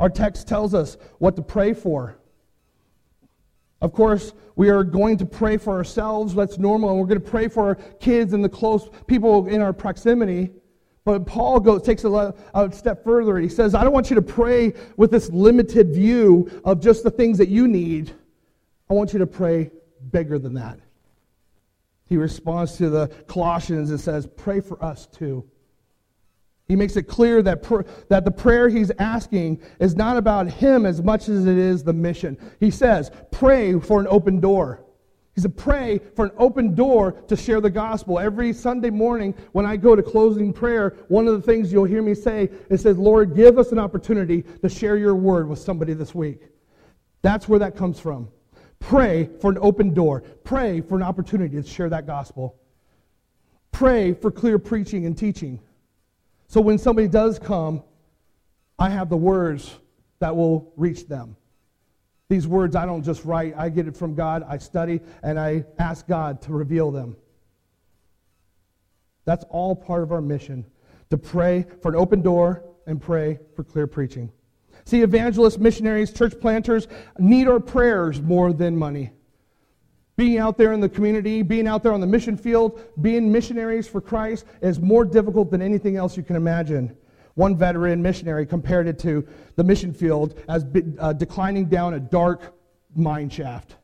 Our 0.00 0.08
text 0.08 0.48
tells 0.48 0.74
us 0.74 0.96
what 1.18 1.36
to 1.36 1.42
pray 1.42 1.74
for. 1.74 2.16
Of 3.82 3.92
course, 3.92 4.32
we 4.54 4.70
are 4.70 4.84
going 4.84 5.18
to 5.18 5.26
pray 5.26 5.56
for 5.56 5.72
ourselves. 5.72 6.34
That's 6.34 6.56
normal. 6.56 6.90
And 6.90 7.00
we're 7.00 7.06
going 7.06 7.20
to 7.20 7.30
pray 7.30 7.48
for 7.48 7.66
our 7.66 7.74
kids 7.74 8.32
and 8.32 8.42
the 8.42 8.48
close 8.48 8.88
people 9.08 9.48
in 9.48 9.60
our 9.60 9.72
proximity. 9.72 10.52
But 11.04 11.26
Paul 11.26 11.58
goes, 11.58 11.82
takes 11.82 12.04
a, 12.04 12.32
a 12.54 12.72
step 12.72 13.02
further. 13.02 13.36
He 13.38 13.48
says, 13.48 13.74
I 13.74 13.82
don't 13.82 13.92
want 13.92 14.08
you 14.08 14.14
to 14.14 14.22
pray 14.22 14.72
with 14.96 15.10
this 15.10 15.30
limited 15.30 15.92
view 15.92 16.48
of 16.64 16.80
just 16.80 17.02
the 17.02 17.10
things 17.10 17.38
that 17.38 17.48
you 17.48 17.66
need. 17.66 18.12
I 18.88 18.94
want 18.94 19.12
you 19.12 19.18
to 19.18 19.26
pray 19.26 19.72
bigger 20.12 20.38
than 20.38 20.54
that. 20.54 20.78
He 22.06 22.16
responds 22.16 22.76
to 22.76 22.88
the 22.88 23.08
Colossians 23.26 23.90
and 23.90 24.00
says, 24.00 24.28
Pray 24.36 24.60
for 24.60 24.82
us 24.84 25.06
too. 25.06 25.44
He 26.68 26.76
makes 26.76 26.96
it 26.96 27.04
clear 27.04 27.42
that, 27.42 27.62
pr- 27.62 27.82
that 28.08 28.24
the 28.24 28.30
prayer 28.30 28.68
he's 28.68 28.90
asking 28.98 29.60
is 29.80 29.96
not 29.96 30.16
about 30.16 30.48
him 30.48 30.86
as 30.86 31.02
much 31.02 31.28
as 31.28 31.46
it 31.46 31.58
is 31.58 31.82
the 31.82 31.92
mission. 31.92 32.38
He 32.60 32.70
says, 32.70 33.10
pray 33.30 33.78
for 33.78 34.00
an 34.00 34.06
open 34.08 34.40
door. 34.40 34.84
He 35.34 35.40
said, 35.40 35.56
pray 35.56 35.98
for 36.14 36.26
an 36.26 36.32
open 36.36 36.74
door 36.74 37.12
to 37.12 37.36
share 37.36 37.60
the 37.60 37.70
gospel. 37.70 38.18
Every 38.18 38.52
Sunday 38.52 38.90
morning 38.90 39.34
when 39.52 39.64
I 39.64 39.76
go 39.76 39.96
to 39.96 40.02
closing 40.02 40.52
prayer, 40.52 40.96
one 41.08 41.26
of 41.26 41.34
the 41.34 41.42
things 41.42 41.72
you'll 41.72 41.84
hear 41.84 42.02
me 42.02 42.14
say 42.14 42.50
is, 42.68 42.82
says, 42.82 42.98
Lord, 42.98 43.34
give 43.34 43.58
us 43.58 43.72
an 43.72 43.78
opportunity 43.78 44.42
to 44.62 44.68
share 44.68 44.96
your 44.96 45.14
word 45.14 45.48
with 45.48 45.58
somebody 45.58 45.94
this 45.94 46.14
week. 46.14 46.42
That's 47.22 47.48
where 47.48 47.58
that 47.60 47.76
comes 47.76 47.98
from. 47.98 48.28
Pray 48.78 49.30
for 49.40 49.50
an 49.50 49.58
open 49.60 49.94
door. 49.94 50.22
Pray 50.44 50.80
for 50.80 50.96
an 50.96 51.02
opportunity 51.02 51.60
to 51.60 51.66
share 51.66 51.88
that 51.88 52.06
gospel. 52.06 52.56
Pray 53.70 54.12
for 54.12 54.30
clear 54.30 54.58
preaching 54.58 55.06
and 55.06 55.16
teaching. 55.16 55.60
So 56.52 56.60
when 56.60 56.76
somebody 56.76 57.08
does 57.08 57.38
come, 57.38 57.82
I 58.78 58.90
have 58.90 59.08
the 59.08 59.16
words 59.16 59.74
that 60.18 60.36
will 60.36 60.70
reach 60.76 61.08
them. 61.08 61.34
These 62.28 62.46
words 62.46 62.76
I 62.76 62.84
don't 62.84 63.02
just 63.02 63.24
write, 63.24 63.54
I 63.56 63.70
get 63.70 63.88
it 63.88 63.96
from 63.96 64.14
God, 64.14 64.44
I 64.46 64.58
study, 64.58 65.00
and 65.22 65.40
I 65.40 65.64
ask 65.78 66.06
God 66.06 66.42
to 66.42 66.52
reveal 66.52 66.90
them. 66.90 67.16
That's 69.24 69.46
all 69.48 69.74
part 69.74 70.02
of 70.02 70.12
our 70.12 70.20
mission 70.20 70.66
to 71.08 71.16
pray 71.16 71.64
for 71.80 71.88
an 71.88 71.96
open 71.96 72.20
door 72.20 72.62
and 72.86 73.00
pray 73.00 73.38
for 73.56 73.64
clear 73.64 73.86
preaching. 73.86 74.30
See, 74.84 75.00
evangelists, 75.00 75.56
missionaries, 75.56 76.12
church 76.12 76.38
planters 76.38 76.86
need 77.18 77.48
our 77.48 77.60
prayers 77.60 78.20
more 78.20 78.52
than 78.52 78.76
money 78.76 79.12
being 80.22 80.38
out 80.38 80.56
there 80.56 80.72
in 80.72 80.78
the 80.78 80.88
community, 80.88 81.42
being 81.42 81.66
out 81.66 81.82
there 81.82 81.92
on 81.92 82.00
the 82.00 82.06
mission 82.06 82.36
field, 82.36 82.80
being 83.00 83.32
missionaries 83.32 83.88
for 83.88 84.00
Christ 84.00 84.46
is 84.60 84.78
more 84.78 85.04
difficult 85.04 85.50
than 85.50 85.60
anything 85.60 85.96
else 85.96 86.16
you 86.16 86.22
can 86.22 86.36
imagine. 86.36 86.96
One 87.34 87.56
veteran 87.56 88.00
missionary 88.00 88.46
compared 88.46 88.86
it 88.86 89.00
to 89.00 89.26
the 89.56 89.64
mission 89.64 89.92
field 89.92 90.40
as 90.48 90.64
uh, 91.00 91.12
declining 91.14 91.64
down 91.64 91.94
a 91.94 91.98
dark 91.98 92.54
mine 92.94 93.30
shaft. 93.30 93.74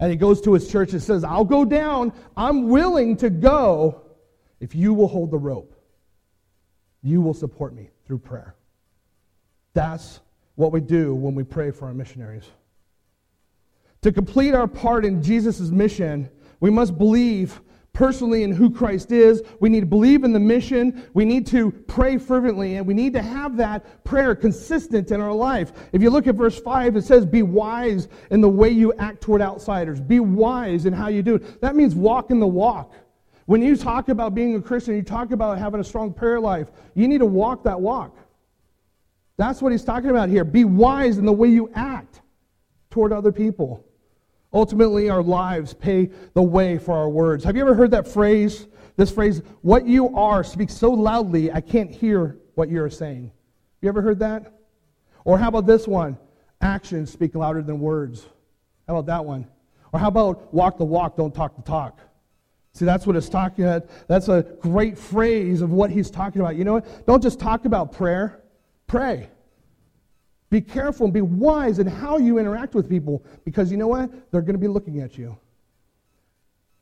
And 0.00 0.10
he 0.10 0.16
goes 0.16 0.40
to 0.40 0.54
his 0.54 0.72
church 0.72 0.92
and 0.92 1.02
says, 1.02 1.22
I'll 1.22 1.44
go 1.44 1.66
down. 1.66 2.14
I'm 2.34 2.70
willing 2.70 3.18
to 3.18 3.28
go 3.28 4.00
if 4.58 4.74
you 4.74 4.94
will 4.94 5.06
hold 5.06 5.30
the 5.30 5.38
rope. 5.38 5.78
You 7.02 7.20
will 7.20 7.34
support 7.34 7.74
me 7.74 7.90
through 8.06 8.20
prayer. 8.20 8.54
That's 9.74 10.20
what 10.54 10.72
we 10.72 10.80
do 10.80 11.14
when 11.14 11.34
we 11.34 11.44
pray 11.44 11.72
for 11.72 11.88
our 11.88 11.94
missionaries. 11.94 12.46
To 14.02 14.12
complete 14.12 14.54
our 14.54 14.66
part 14.66 15.04
in 15.04 15.22
Jesus' 15.22 15.60
mission, 15.60 16.28
we 16.60 16.70
must 16.70 16.98
believe 16.98 17.60
personally 17.92 18.42
in 18.42 18.52
who 18.52 18.70
Christ 18.70 19.12
is. 19.12 19.42
We 19.60 19.68
need 19.68 19.80
to 19.80 19.86
believe 19.86 20.24
in 20.24 20.32
the 20.32 20.40
mission. 20.40 21.08
We 21.14 21.24
need 21.24 21.46
to 21.48 21.70
pray 21.70 22.18
fervently, 22.18 22.76
and 22.76 22.86
we 22.86 22.94
need 22.94 23.12
to 23.12 23.22
have 23.22 23.56
that 23.58 24.04
prayer 24.04 24.34
consistent 24.34 25.10
in 25.12 25.20
our 25.20 25.32
life. 25.32 25.72
If 25.92 26.02
you 26.02 26.10
look 26.10 26.26
at 26.26 26.34
verse 26.34 26.58
5, 26.58 26.96
it 26.96 27.04
says, 27.04 27.24
Be 27.24 27.42
wise 27.42 28.08
in 28.30 28.40
the 28.40 28.48
way 28.48 28.70
you 28.70 28.92
act 28.94 29.20
toward 29.20 29.40
outsiders. 29.40 30.00
Be 30.00 30.20
wise 30.20 30.86
in 30.86 30.92
how 30.92 31.08
you 31.08 31.22
do 31.22 31.36
it. 31.36 31.60
That 31.60 31.76
means 31.76 31.94
walk 31.94 32.30
in 32.30 32.40
the 32.40 32.46
walk. 32.46 32.94
When 33.46 33.62
you 33.62 33.76
talk 33.76 34.08
about 34.08 34.34
being 34.34 34.56
a 34.56 34.62
Christian, 34.62 34.96
you 34.96 35.02
talk 35.02 35.30
about 35.30 35.58
having 35.58 35.80
a 35.80 35.84
strong 35.84 36.12
prayer 36.12 36.40
life, 36.40 36.68
you 36.94 37.06
need 37.06 37.18
to 37.18 37.26
walk 37.26 37.64
that 37.64 37.80
walk. 37.80 38.16
That's 39.36 39.60
what 39.60 39.72
he's 39.72 39.84
talking 39.84 40.10
about 40.10 40.28
here. 40.28 40.44
Be 40.44 40.64
wise 40.64 41.18
in 41.18 41.26
the 41.26 41.32
way 41.32 41.48
you 41.48 41.70
act 41.74 42.20
toward 42.90 43.12
other 43.12 43.32
people. 43.32 43.84
Ultimately, 44.52 45.08
our 45.08 45.22
lives 45.22 45.72
pay 45.72 46.10
the 46.34 46.42
way 46.42 46.78
for 46.78 46.94
our 46.94 47.08
words. 47.08 47.44
Have 47.44 47.56
you 47.56 47.62
ever 47.62 47.74
heard 47.74 47.90
that 47.92 48.06
phrase? 48.06 48.66
This 48.96 49.10
phrase, 49.10 49.40
what 49.62 49.86
you 49.86 50.14
are 50.16 50.44
speaks 50.44 50.74
so 50.74 50.90
loudly, 50.90 51.50
I 51.50 51.60
can't 51.60 51.90
hear 51.90 52.36
what 52.54 52.68
you're 52.68 52.90
saying. 52.90 53.32
You 53.80 53.88
ever 53.88 54.02
heard 54.02 54.18
that? 54.18 54.52
Or 55.24 55.38
how 55.38 55.48
about 55.48 55.66
this 55.66 55.88
one? 55.88 56.18
Actions 56.60 57.10
speak 57.10 57.34
louder 57.34 57.62
than 57.62 57.80
words. 57.80 58.26
How 58.86 58.96
about 58.96 59.06
that 59.06 59.24
one? 59.24 59.46
Or 59.92 59.98
how 59.98 60.08
about 60.08 60.52
walk 60.52 60.76
the 60.78 60.84
walk, 60.84 61.16
don't 61.16 61.34
talk 61.34 61.56
the 61.56 61.62
talk? 61.62 61.98
See, 62.74 62.84
that's 62.84 63.06
what 63.06 63.16
it's 63.16 63.28
talking 63.28 63.64
about. 63.64 63.88
That's 64.08 64.28
a 64.28 64.42
great 64.60 64.98
phrase 64.98 65.60
of 65.60 65.72
what 65.72 65.90
he's 65.90 66.10
talking 66.10 66.40
about. 66.40 66.56
You 66.56 66.64
know 66.64 66.74
what? 66.74 67.06
Don't 67.06 67.22
just 67.22 67.38
talk 67.38 67.64
about 67.64 67.92
prayer, 67.92 68.42
pray. 68.86 69.28
Be 70.52 70.60
careful 70.60 71.06
and 71.06 71.14
be 71.14 71.22
wise 71.22 71.78
in 71.78 71.86
how 71.86 72.18
you 72.18 72.36
interact 72.36 72.74
with 72.74 72.86
people 72.86 73.24
because 73.42 73.70
you 73.70 73.78
know 73.78 73.88
what? 73.88 74.10
They're 74.30 74.42
going 74.42 74.52
to 74.52 74.58
be 74.58 74.68
looking 74.68 75.00
at 75.00 75.16
you. 75.16 75.38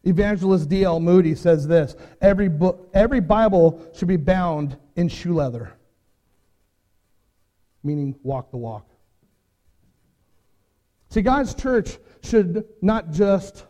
Evangelist 0.02 0.68
D.L. 0.68 0.98
Moody 0.98 1.36
says 1.36 1.68
this 1.68 1.94
every, 2.20 2.48
book, 2.48 2.90
every 2.94 3.20
Bible 3.20 3.80
should 3.94 4.08
be 4.08 4.16
bound 4.16 4.76
in 4.96 5.08
shoe 5.08 5.34
leather, 5.34 5.72
meaning 7.84 8.16
walk 8.24 8.50
the 8.50 8.56
walk. 8.56 8.90
See, 11.10 11.22
God's 11.22 11.54
church 11.54 11.96
should 12.24 12.64
not 12.82 13.12
just 13.12 13.66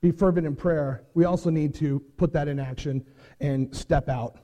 be 0.00 0.12
fervent 0.12 0.46
in 0.46 0.54
prayer, 0.54 1.02
we 1.14 1.24
also 1.24 1.50
need 1.50 1.74
to 1.74 1.98
put 2.18 2.32
that 2.34 2.46
in 2.46 2.60
action 2.60 3.04
and 3.40 3.74
step 3.74 4.08
out. 4.08 4.36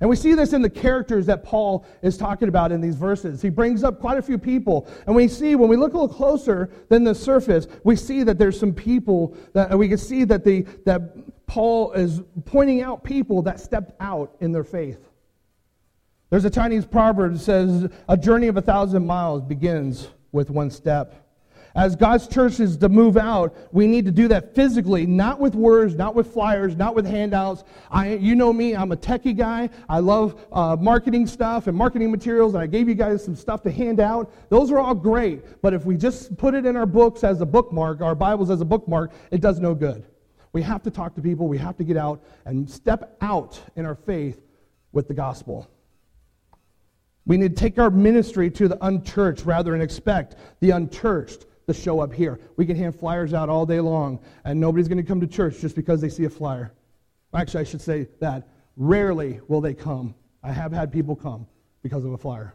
And 0.00 0.10
we 0.10 0.16
see 0.16 0.34
this 0.34 0.52
in 0.52 0.62
the 0.62 0.70
characters 0.70 1.26
that 1.26 1.44
Paul 1.44 1.86
is 2.02 2.16
talking 2.16 2.48
about 2.48 2.72
in 2.72 2.80
these 2.80 2.96
verses. 2.96 3.40
He 3.40 3.48
brings 3.48 3.84
up 3.84 4.00
quite 4.00 4.18
a 4.18 4.22
few 4.22 4.38
people. 4.38 4.88
And 5.06 5.14
we 5.14 5.28
see, 5.28 5.54
when 5.54 5.68
we 5.68 5.76
look 5.76 5.92
a 5.94 5.98
little 5.98 6.14
closer 6.14 6.70
than 6.88 7.04
the 7.04 7.14
surface, 7.14 7.66
we 7.84 7.96
see 7.96 8.22
that 8.24 8.38
there's 8.38 8.58
some 8.58 8.72
people 8.72 9.36
that 9.52 9.76
we 9.78 9.88
can 9.88 9.98
see 9.98 10.24
that, 10.24 10.44
the, 10.44 10.62
that 10.84 11.46
Paul 11.46 11.92
is 11.92 12.22
pointing 12.44 12.82
out 12.82 13.04
people 13.04 13.42
that 13.42 13.60
stepped 13.60 13.92
out 14.00 14.36
in 14.40 14.52
their 14.52 14.64
faith. 14.64 14.98
There's 16.30 16.44
a 16.44 16.50
Chinese 16.50 16.84
proverb 16.84 17.34
that 17.34 17.38
says, 17.38 17.88
A 18.08 18.16
journey 18.16 18.48
of 18.48 18.56
a 18.56 18.62
thousand 18.62 19.06
miles 19.06 19.42
begins 19.42 20.08
with 20.32 20.50
one 20.50 20.70
step. 20.70 21.23
As 21.76 21.96
God's 21.96 22.28
church 22.28 22.60
is 22.60 22.76
to 22.76 22.88
move 22.88 23.16
out, 23.16 23.56
we 23.72 23.88
need 23.88 24.04
to 24.04 24.12
do 24.12 24.28
that 24.28 24.54
physically, 24.54 25.06
not 25.06 25.40
with 25.40 25.56
words, 25.56 25.96
not 25.96 26.14
with 26.14 26.32
flyers, 26.32 26.76
not 26.76 26.94
with 26.94 27.04
handouts. 27.04 27.64
I, 27.90 28.14
you 28.14 28.36
know 28.36 28.52
me, 28.52 28.76
I'm 28.76 28.92
a 28.92 28.96
techie 28.96 29.36
guy. 29.36 29.68
I 29.88 29.98
love 29.98 30.46
uh, 30.52 30.76
marketing 30.78 31.26
stuff 31.26 31.66
and 31.66 31.76
marketing 31.76 32.12
materials, 32.12 32.54
and 32.54 32.62
I 32.62 32.68
gave 32.68 32.88
you 32.88 32.94
guys 32.94 33.24
some 33.24 33.34
stuff 33.34 33.60
to 33.62 33.72
hand 33.72 33.98
out. 33.98 34.32
Those 34.50 34.70
are 34.70 34.78
all 34.78 34.94
great, 34.94 35.60
but 35.62 35.74
if 35.74 35.84
we 35.84 35.96
just 35.96 36.36
put 36.36 36.54
it 36.54 36.64
in 36.64 36.76
our 36.76 36.86
books 36.86 37.24
as 37.24 37.40
a 37.40 37.46
bookmark, 37.46 38.00
our 38.00 38.14
Bibles 38.14 38.50
as 38.50 38.60
a 38.60 38.64
bookmark, 38.64 39.12
it 39.32 39.40
does 39.40 39.58
no 39.58 39.74
good. 39.74 40.06
We 40.52 40.62
have 40.62 40.84
to 40.84 40.92
talk 40.92 41.16
to 41.16 41.20
people, 41.20 41.48
we 41.48 41.58
have 41.58 41.76
to 41.78 41.84
get 41.84 41.96
out 41.96 42.22
and 42.44 42.70
step 42.70 43.16
out 43.20 43.60
in 43.74 43.84
our 43.84 43.96
faith 43.96 44.40
with 44.92 45.08
the 45.08 45.14
gospel. 45.14 45.68
We 47.26 47.36
need 47.36 47.56
to 47.56 47.60
take 47.60 47.80
our 47.80 47.90
ministry 47.90 48.48
to 48.52 48.68
the 48.68 48.78
unchurched 48.86 49.44
rather 49.44 49.72
than 49.72 49.80
expect 49.80 50.36
the 50.60 50.70
unchurched 50.70 51.46
to 51.66 51.74
show 51.74 52.00
up 52.00 52.12
here. 52.12 52.38
We 52.56 52.66
can 52.66 52.76
hand 52.76 52.94
flyers 52.98 53.34
out 53.34 53.48
all 53.48 53.66
day 53.66 53.80
long, 53.80 54.20
and 54.44 54.58
nobody's 54.58 54.88
going 54.88 54.98
to 54.98 55.08
come 55.08 55.20
to 55.20 55.26
church 55.26 55.60
just 55.60 55.76
because 55.76 56.00
they 56.00 56.08
see 56.08 56.24
a 56.24 56.30
flyer. 56.30 56.72
Actually, 57.34 57.60
I 57.60 57.64
should 57.64 57.80
say 57.80 58.08
that. 58.20 58.48
Rarely 58.76 59.40
will 59.46 59.60
they 59.60 59.74
come. 59.74 60.14
I 60.42 60.52
have 60.52 60.72
had 60.72 60.92
people 60.92 61.14
come 61.14 61.46
because 61.82 62.04
of 62.04 62.12
a 62.12 62.18
flyer. 62.18 62.54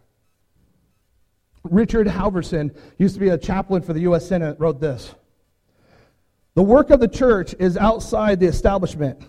Richard 1.63 2.07
Halverson 2.07 2.75
used 2.97 3.13
to 3.15 3.19
be 3.19 3.29
a 3.29 3.37
chaplain 3.37 3.81
for 3.81 3.93
the 3.93 4.01
U.S. 4.01 4.27
Senate, 4.27 4.57
wrote 4.59 4.79
this 4.79 5.13
The 6.55 6.63
work 6.63 6.89
of 6.89 6.99
the 6.99 7.07
church 7.07 7.55
is 7.59 7.77
outside 7.77 8.39
the 8.39 8.47
establishment, 8.47 9.23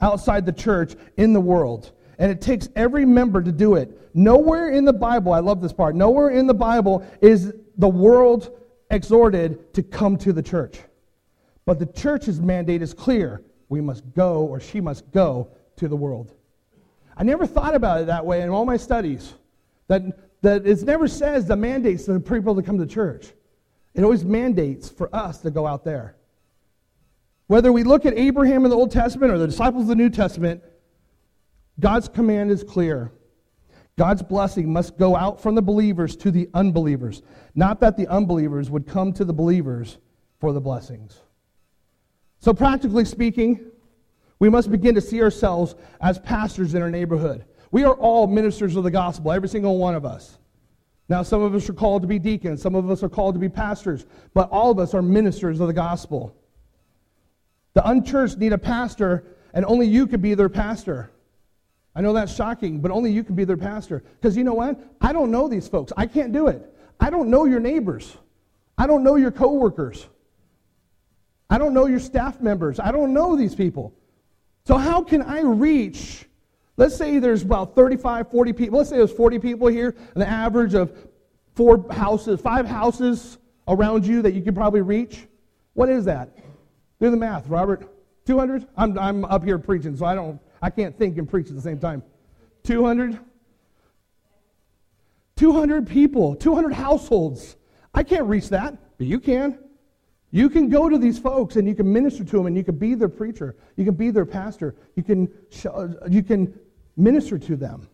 outside 0.00 0.46
the 0.46 0.52
church, 0.52 0.94
in 1.16 1.32
the 1.32 1.40
world. 1.40 1.92
And 2.18 2.30
it 2.30 2.40
takes 2.40 2.68
every 2.76 3.04
member 3.04 3.42
to 3.42 3.52
do 3.52 3.74
it. 3.74 4.10
Nowhere 4.14 4.70
in 4.70 4.86
the 4.86 4.92
Bible, 4.92 5.34
I 5.34 5.40
love 5.40 5.60
this 5.60 5.72
part, 5.72 5.94
nowhere 5.94 6.30
in 6.30 6.46
the 6.46 6.54
Bible 6.54 7.06
is 7.20 7.52
the 7.76 7.88
world 7.88 8.58
exhorted 8.90 9.72
to 9.74 9.82
come 9.82 10.16
to 10.18 10.32
the 10.32 10.42
church. 10.42 10.78
But 11.64 11.78
the 11.78 11.86
church's 11.86 12.40
mandate 12.40 12.82
is 12.82 12.94
clear. 12.94 13.42
We 13.68 13.80
must 13.80 14.04
go, 14.14 14.44
or 14.46 14.60
she 14.60 14.80
must 14.80 15.10
go, 15.10 15.48
to 15.76 15.88
the 15.88 15.96
world. 15.96 16.32
I 17.16 17.24
never 17.24 17.46
thought 17.46 17.74
about 17.74 18.02
it 18.02 18.06
that 18.06 18.24
way 18.24 18.42
in 18.42 18.48
all 18.48 18.64
my 18.64 18.76
studies. 18.76 19.34
That, 19.88 20.02
that 20.42 20.66
it 20.66 20.82
never 20.82 21.08
says 21.08 21.46
the 21.46 21.56
mandates 21.56 22.06
the 22.06 22.20
people 22.20 22.54
to 22.54 22.62
come 22.62 22.78
to 22.78 22.86
church. 22.86 23.32
It 23.94 24.04
always 24.04 24.24
mandates 24.24 24.88
for 24.88 25.14
us 25.14 25.38
to 25.38 25.50
go 25.50 25.66
out 25.66 25.84
there. 25.84 26.16
Whether 27.46 27.72
we 27.72 27.84
look 27.84 28.04
at 28.06 28.16
Abraham 28.18 28.64
in 28.64 28.70
the 28.70 28.76
Old 28.76 28.90
Testament 28.90 29.32
or 29.32 29.38
the 29.38 29.46
disciples 29.46 29.82
of 29.82 29.88
the 29.88 29.94
New 29.94 30.10
Testament, 30.10 30.62
God's 31.80 32.08
command 32.08 32.50
is 32.50 32.62
clear. 32.62 33.12
God's 33.98 34.22
blessing 34.22 34.70
must 34.70 34.98
go 34.98 35.16
out 35.16 35.40
from 35.40 35.54
the 35.54 35.62
believers 35.62 36.16
to 36.16 36.30
the 36.30 36.48
unbelievers, 36.52 37.22
not 37.54 37.80
that 37.80 37.96
the 37.96 38.06
unbelievers 38.08 38.70
would 38.70 38.86
come 38.86 39.12
to 39.14 39.24
the 39.24 39.32
believers 39.32 39.98
for 40.38 40.52
the 40.52 40.60
blessings. 40.60 41.20
So, 42.38 42.52
practically 42.52 43.06
speaking, 43.06 43.70
we 44.38 44.50
must 44.50 44.70
begin 44.70 44.94
to 44.94 45.00
see 45.00 45.22
ourselves 45.22 45.74
as 46.00 46.18
pastors 46.18 46.74
in 46.74 46.82
our 46.82 46.90
neighborhood. 46.90 47.46
We 47.70 47.84
are 47.84 47.94
all 47.94 48.26
ministers 48.26 48.76
of 48.76 48.84
the 48.84 48.90
gospel, 48.90 49.32
every 49.32 49.48
single 49.48 49.78
one 49.78 49.94
of 49.94 50.04
us. 50.04 50.38
Now, 51.08 51.22
some 51.22 51.40
of 51.40 51.54
us 51.54 51.68
are 51.70 51.74
called 51.74 52.02
to 52.02 52.08
be 52.08 52.18
deacons, 52.18 52.60
some 52.60 52.74
of 52.74 52.90
us 52.90 53.02
are 53.02 53.08
called 53.08 53.34
to 53.34 53.38
be 53.38 53.48
pastors, 53.48 54.04
but 54.34 54.50
all 54.50 54.70
of 54.70 54.78
us 54.78 54.92
are 54.92 55.02
ministers 55.02 55.60
of 55.60 55.68
the 55.68 55.72
gospel. 55.72 56.36
The 57.72 57.88
unchurched 57.88 58.38
need 58.38 58.52
a 58.52 58.58
pastor, 58.58 59.24
and 59.54 59.64
only 59.64 59.86
you 59.86 60.06
can 60.06 60.20
be 60.20 60.34
their 60.34 60.48
pastor. 60.48 61.10
I 61.96 62.02
know 62.02 62.12
that's 62.12 62.34
shocking, 62.34 62.80
but 62.80 62.90
only 62.90 63.10
you 63.10 63.24
can 63.24 63.34
be 63.34 63.44
their 63.44 63.56
pastor. 63.56 64.04
Because 64.20 64.36
you 64.36 64.44
know 64.44 64.52
what? 64.52 64.78
I 65.00 65.14
don't 65.14 65.30
know 65.30 65.48
these 65.48 65.66
folks. 65.66 65.94
I 65.96 66.06
can't 66.06 66.30
do 66.30 66.48
it. 66.48 66.62
I 67.00 67.08
don't 67.08 67.30
know 67.30 67.46
your 67.46 67.58
neighbors. 67.58 68.18
I 68.76 68.86
don't 68.86 69.02
know 69.02 69.16
your 69.16 69.30
coworkers. 69.30 70.06
I 71.48 71.56
don't 71.56 71.72
know 71.72 71.86
your 71.86 71.98
staff 71.98 72.38
members. 72.42 72.78
I 72.78 72.92
don't 72.92 73.14
know 73.14 73.34
these 73.34 73.54
people. 73.54 73.94
So 74.66 74.76
how 74.76 75.02
can 75.02 75.22
I 75.22 75.40
reach? 75.40 76.26
Let's 76.76 76.94
say 76.94 77.18
there's 77.18 77.42
about 77.42 77.74
35, 77.74 78.30
40 78.30 78.52
people. 78.52 78.78
Let's 78.78 78.90
say 78.90 78.98
there's 78.98 79.12
40 79.12 79.38
people 79.38 79.68
here, 79.68 79.94
an 80.16 80.22
average 80.22 80.74
of 80.74 80.94
four 81.54 81.86
houses, 81.90 82.42
five 82.42 82.66
houses 82.66 83.38
around 83.68 84.06
you 84.06 84.20
that 84.20 84.34
you 84.34 84.42
can 84.42 84.54
probably 84.54 84.82
reach. 84.82 85.26
What 85.72 85.88
is 85.88 86.04
that? 86.04 86.36
Do 87.00 87.10
the 87.10 87.16
math, 87.16 87.48
Robert. 87.48 87.90
200? 88.26 88.66
I'm, 88.76 88.98
I'm 88.98 89.24
up 89.24 89.44
here 89.44 89.58
preaching, 89.58 89.96
so 89.96 90.04
I 90.04 90.14
don't 90.14 90.38
I 90.66 90.70
can't 90.70 90.98
think 90.98 91.16
and 91.16 91.28
preach 91.28 91.48
at 91.48 91.54
the 91.54 91.62
same 91.62 91.78
time. 91.78 92.02
200? 92.64 93.20
200 95.36 95.86
people, 95.86 96.34
200 96.34 96.72
households. 96.72 97.54
I 97.94 98.02
can't 98.02 98.24
reach 98.24 98.48
that, 98.48 98.76
but 98.98 99.06
you 99.06 99.20
can. 99.20 99.60
You 100.32 100.50
can 100.50 100.68
go 100.68 100.88
to 100.88 100.98
these 100.98 101.20
folks 101.20 101.54
and 101.54 101.68
you 101.68 101.76
can 101.76 101.92
minister 101.92 102.24
to 102.24 102.36
them 102.36 102.46
and 102.46 102.56
you 102.56 102.64
can 102.64 102.76
be 102.76 102.96
their 102.96 103.08
preacher. 103.08 103.54
You 103.76 103.84
can 103.84 103.94
be 103.94 104.10
their 104.10 104.26
pastor. 104.26 104.74
You 104.96 105.04
can, 105.04 105.28
show, 105.50 105.94
you 106.10 106.24
can 106.24 106.58
minister 106.96 107.38
to 107.38 107.54
them. 107.54 107.86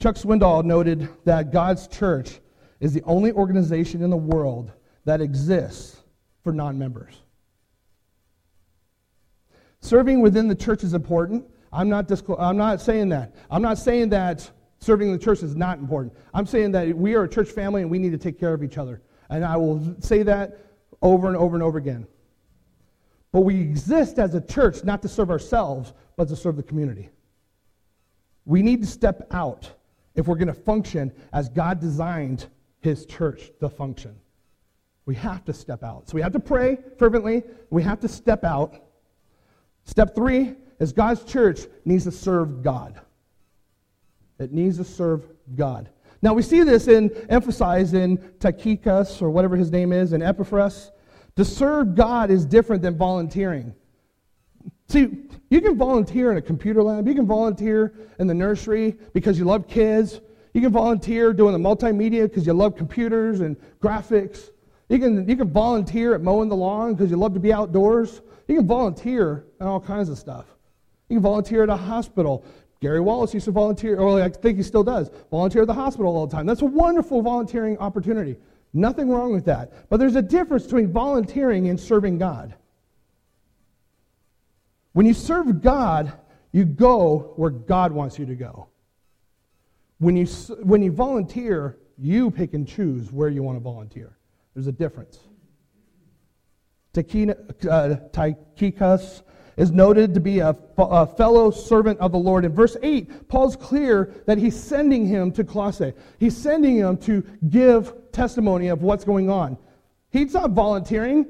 Chuck 0.00 0.16
Swindoll 0.16 0.64
noted 0.64 1.08
that 1.24 1.52
God's 1.52 1.86
church 1.86 2.40
is 2.80 2.92
the 2.92 3.02
only 3.04 3.30
organization 3.30 4.02
in 4.02 4.10
the 4.10 4.16
world 4.16 4.72
that 5.04 5.20
exists 5.20 6.02
for 6.42 6.52
non 6.52 6.76
members. 6.76 7.23
Serving 9.84 10.22
within 10.22 10.48
the 10.48 10.54
church 10.54 10.82
is 10.82 10.94
important. 10.94 11.44
I'm 11.70 11.90
not, 11.90 12.08
disclo- 12.08 12.40
I'm 12.40 12.56
not 12.56 12.80
saying 12.80 13.10
that. 13.10 13.34
I'm 13.50 13.60
not 13.60 13.76
saying 13.76 14.08
that 14.08 14.50
serving 14.78 15.12
the 15.12 15.18
church 15.18 15.42
is 15.42 15.54
not 15.54 15.78
important. 15.78 16.14
I'm 16.32 16.46
saying 16.46 16.72
that 16.72 16.96
we 16.96 17.14
are 17.14 17.24
a 17.24 17.28
church 17.28 17.50
family 17.50 17.82
and 17.82 17.90
we 17.90 17.98
need 17.98 18.12
to 18.12 18.18
take 18.18 18.40
care 18.40 18.54
of 18.54 18.64
each 18.64 18.78
other. 18.78 19.02
And 19.28 19.44
I 19.44 19.58
will 19.58 19.94
say 19.98 20.22
that 20.22 20.58
over 21.02 21.28
and 21.28 21.36
over 21.36 21.54
and 21.54 21.62
over 21.62 21.76
again. 21.76 22.06
But 23.30 23.42
we 23.42 23.60
exist 23.60 24.18
as 24.18 24.34
a 24.34 24.40
church 24.40 24.84
not 24.84 25.02
to 25.02 25.08
serve 25.08 25.28
ourselves, 25.30 25.92
but 26.16 26.28
to 26.28 26.36
serve 26.36 26.56
the 26.56 26.62
community. 26.62 27.10
We 28.46 28.62
need 28.62 28.80
to 28.80 28.88
step 28.88 29.26
out 29.32 29.70
if 30.14 30.26
we're 30.26 30.36
going 30.36 30.48
to 30.48 30.54
function 30.54 31.12
as 31.34 31.50
God 31.50 31.78
designed 31.78 32.46
his 32.80 33.04
church 33.04 33.50
to 33.60 33.68
function. 33.68 34.16
We 35.04 35.14
have 35.16 35.44
to 35.44 35.52
step 35.52 35.84
out. 35.84 36.08
So 36.08 36.14
we 36.14 36.22
have 36.22 36.32
to 36.32 36.40
pray 36.40 36.78
fervently. 36.98 37.42
We 37.68 37.82
have 37.82 38.00
to 38.00 38.08
step 38.08 38.44
out. 38.44 38.80
Step 39.84 40.14
three 40.14 40.54
is 40.80 40.92
God's 40.92 41.24
church 41.24 41.60
needs 41.84 42.04
to 42.04 42.10
serve 42.10 42.62
God. 42.62 43.00
It 44.38 44.52
needs 44.52 44.78
to 44.78 44.84
serve 44.84 45.26
God. 45.54 45.88
Now 46.22 46.32
we 46.32 46.42
see 46.42 46.62
this 46.62 46.88
in 46.88 47.10
emphasized 47.28 47.94
in 47.94 48.16
Tychicus 48.40 49.20
or 49.20 49.30
whatever 49.30 49.56
his 49.56 49.70
name 49.70 49.92
is, 49.92 50.12
and 50.12 50.22
Epaphras. 50.22 50.90
To 51.36 51.44
serve 51.44 51.94
God 51.94 52.30
is 52.30 52.46
different 52.46 52.82
than 52.82 52.96
volunteering. 52.96 53.74
See, 54.88 55.08
you 55.50 55.60
can 55.60 55.76
volunteer 55.76 56.30
in 56.30 56.38
a 56.38 56.42
computer 56.42 56.82
lab. 56.82 57.06
You 57.06 57.14
can 57.14 57.26
volunteer 57.26 57.94
in 58.18 58.26
the 58.26 58.34
nursery 58.34 58.96
because 59.12 59.38
you 59.38 59.44
love 59.44 59.66
kids. 59.66 60.20
You 60.52 60.60
can 60.60 60.72
volunteer 60.72 61.32
doing 61.32 61.52
the 61.52 61.58
multimedia 61.58 62.22
because 62.22 62.46
you 62.46 62.52
love 62.52 62.76
computers 62.76 63.40
and 63.40 63.56
graphics. 63.80 64.50
You 64.88 64.98
can, 64.98 65.28
you 65.28 65.36
can 65.36 65.50
volunteer 65.50 66.14
at 66.14 66.20
mowing 66.20 66.48
the 66.48 66.56
lawn 66.56 66.94
because 66.94 67.10
you 67.10 67.16
love 67.16 67.34
to 67.34 67.40
be 67.40 67.52
outdoors. 67.52 68.20
You 68.46 68.56
can 68.56 68.66
volunteer 68.66 69.46
and 69.60 69.68
all 69.68 69.80
kinds 69.80 70.08
of 70.08 70.18
stuff. 70.18 70.46
You 71.08 71.16
can 71.16 71.22
volunteer 71.22 71.62
at 71.62 71.68
a 71.68 71.76
hospital. 71.76 72.44
Gary 72.80 73.00
Wallace 73.00 73.32
used 73.32 73.46
to 73.46 73.50
volunteer, 73.50 73.98
or 73.98 74.20
I 74.20 74.28
think 74.28 74.58
he 74.58 74.62
still 74.62 74.84
does, 74.84 75.10
volunteer 75.30 75.62
at 75.62 75.68
the 75.68 75.74
hospital 75.74 76.14
all 76.14 76.26
the 76.26 76.36
time. 76.36 76.46
That's 76.46 76.62
a 76.62 76.66
wonderful 76.66 77.22
volunteering 77.22 77.78
opportunity. 77.78 78.36
Nothing 78.72 79.08
wrong 79.08 79.32
with 79.32 79.44
that. 79.46 79.88
But 79.88 79.98
there's 79.98 80.16
a 80.16 80.22
difference 80.22 80.64
between 80.64 80.92
volunteering 80.92 81.68
and 81.68 81.78
serving 81.78 82.18
God. 82.18 82.54
When 84.92 85.06
you 85.06 85.14
serve 85.14 85.62
God, 85.62 86.12
you 86.52 86.64
go 86.64 87.32
where 87.36 87.50
God 87.50 87.92
wants 87.92 88.18
you 88.18 88.26
to 88.26 88.34
go. 88.34 88.68
When 89.98 90.16
you, 90.16 90.26
when 90.62 90.82
you 90.82 90.92
volunteer, 90.92 91.78
you 91.96 92.30
pick 92.30 92.54
and 92.54 92.66
choose 92.66 93.10
where 93.12 93.28
you 93.28 93.42
want 93.42 93.56
to 93.56 93.60
volunteer. 93.60 94.16
There's 94.54 94.66
a 94.66 94.72
difference. 94.72 95.18
Uh, 96.96 97.96
Tychicus 98.12 99.22
is 99.56 99.70
noted 99.70 100.14
to 100.14 100.20
be 100.20 100.40
a, 100.40 100.56
a, 100.78 101.06
fellow 101.06 101.50
servant 101.50 101.98
of 102.00 102.12
the 102.12 102.18
Lord. 102.18 102.44
In 102.44 102.52
verse 102.52 102.76
8, 102.82 103.28
Paul's 103.28 103.56
clear 103.56 104.14
that 104.26 104.38
he's 104.38 104.58
sending 104.60 105.06
him 105.06 105.32
to 105.32 105.44
Colossae. 105.44 105.92
He's 106.18 106.36
sending 106.36 106.76
him 106.76 106.96
to 106.98 107.22
give 107.48 107.92
testimony 108.12 108.68
of 108.68 108.82
what's 108.82 109.04
going 109.04 109.30
on. 109.30 109.56
He's 110.10 110.34
not 110.34 110.50
volunteering. 110.50 111.26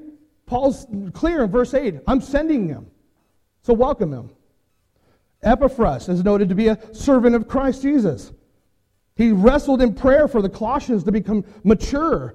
Paul's 0.47 0.87
clear 1.13 1.45
in 1.45 1.51
verse 1.51 1.75
8 1.75 2.01
I'm 2.07 2.21
sending 2.21 2.69
him. 2.69 2.87
So 3.63 3.73
welcome 3.73 4.13
him. 4.13 4.31
Epaphras 5.43 6.09
is 6.09 6.25
noted 6.25 6.49
to 6.49 6.55
be 6.55 6.69
a 6.69 6.79
servant 6.95 7.35
of 7.35 7.49
Christ 7.49 7.83
Jesus. 7.83 8.33
He 9.17 9.31
wrestled 9.31 9.81
in 9.81 9.95
prayer 9.95 10.27
for 10.27 10.43
the 10.43 10.49
Colossians 10.49 11.05
to 11.05 11.13
become 11.13 11.45
mature 11.63 12.35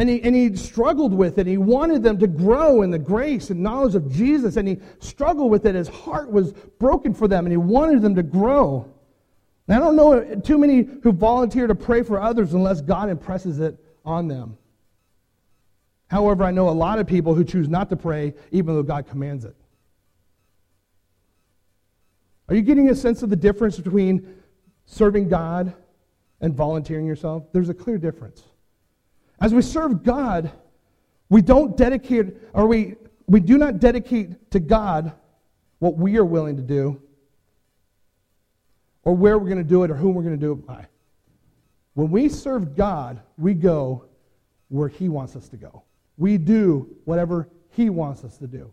and 0.00 0.08
he, 0.08 0.22
and 0.22 0.34
he 0.34 0.56
struggled 0.56 1.12
with 1.12 1.38
it. 1.38 1.46
He 1.46 1.58
wanted 1.58 2.02
them 2.02 2.18
to 2.20 2.26
grow 2.26 2.80
in 2.80 2.90
the 2.90 2.98
grace 2.98 3.50
and 3.50 3.62
knowledge 3.62 3.94
of 3.94 4.10
Jesus, 4.10 4.56
and 4.56 4.66
he 4.66 4.78
struggled 4.98 5.50
with 5.50 5.66
it. 5.66 5.74
His 5.74 5.88
heart 5.88 6.32
was 6.32 6.54
broken 6.78 7.12
for 7.12 7.28
them, 7.28 7.44
and 7.44 7.52
he 7.52 7.58
wanted 7.58 8.00
them 8.00 8.14
to 8.14 8.22
grow. 8.22 8.90
And 9.68 9.76
I 9.76 9.78
don't 9.78 9.96
know 9.96 10.36
too 10.36 10.56
many 10.56 10.88
who 11.02 11.12
volunteer 11.12 11.66
to 11.66 11.74
pray 11.74 12.02
for 12.02 12.18
others 12.18 12.54
unless 12.54 12.80
God 12.80 13.10
impresses 13.10 13.60
it 13.60 13.78
on 14.02 14.26
them. 14.26 14.56
However, 16.06 16.44
I 16.44 16.50
know 16.50 16.70
a 16.70 16.70
lot 16.70 16.98
of 16.98 17.06
people 17.06 17.34
who 17.34 17.44
choose 17.44 17.68
not 17.68 17.90
to 17.90 17.96
pray 17.96 18.32
even 18.52 18.74
though 18.74 18.82
God 18.82 19.06
commands 19.06 19.44
it. 19.44 19.54
Are 22.48 22.54
you 22.54 22.62
getting 22.62 22.88
a 22.88 22.94
sense 22.94 23.22
of 23.22 23.28
the 23.28 23.36
difference 23.36 23.76
between 23.76 24.34
serving 24.86 25.28
God 25.28 25.74
and 26.40 26.54
volunteering 26.54 27.04
yourself? 27.04 27.52
There's 27.52 27.68
a 27.68 27.74
clear 27.74 27.98
difference. 27.98 28.42
As 29.40 29.54
we 29.54 29.62
serve 29.62 30.02
God, 30.02 30.52
we 31.30 31.40
don't 31.40 31.76
dedicate, 31.76 32.36
or 32.52 32.66
we, 32.66 32.96
we 33.26 33.40
do 33.40 33.56
not 33.56 33.78
dedicate 33.78 34.50
to 34.50 34.60
God 34.60 35.12
what 35.78 35.96
we 35.96 36.18
are 36.18 36.24
willing 36.24 36.56
to 36.56 36.62
do, 36.62 37.00
or 39.02 39.16
where 39.16 39.38
we're 39.38 39.48
going 39.48 39.58
to 39.58 39.64
do 39.64 39.82
it, 39.84 39.90
or 39.90 39.94
whom 39.94 40.14
we're 40.14 40.22
going 40.22 40.38
to 40.38 40.46
do 40.46 40.52
it 40.52 40.66
by. 40.66 40.86
When 41.94 42.10
we 42.10 42.28
serve 42.28 42.76
God, 42.76 43.22
we 43.38 43.54
go 43.54 44.04
where 44.68 44.88
He 44.88 45.08
wants 45.08 45.36
us 45.36 45.48
to 45.48 45.56
go. 45.56 45.84
We 46.18 46.36
do 46.36 46.94
whatever 47.04 47.48
He 47.70 47.88
wants 47.88 48.24
us 48.24 48.36
to 48.38 48.46
do. 48.46 48.72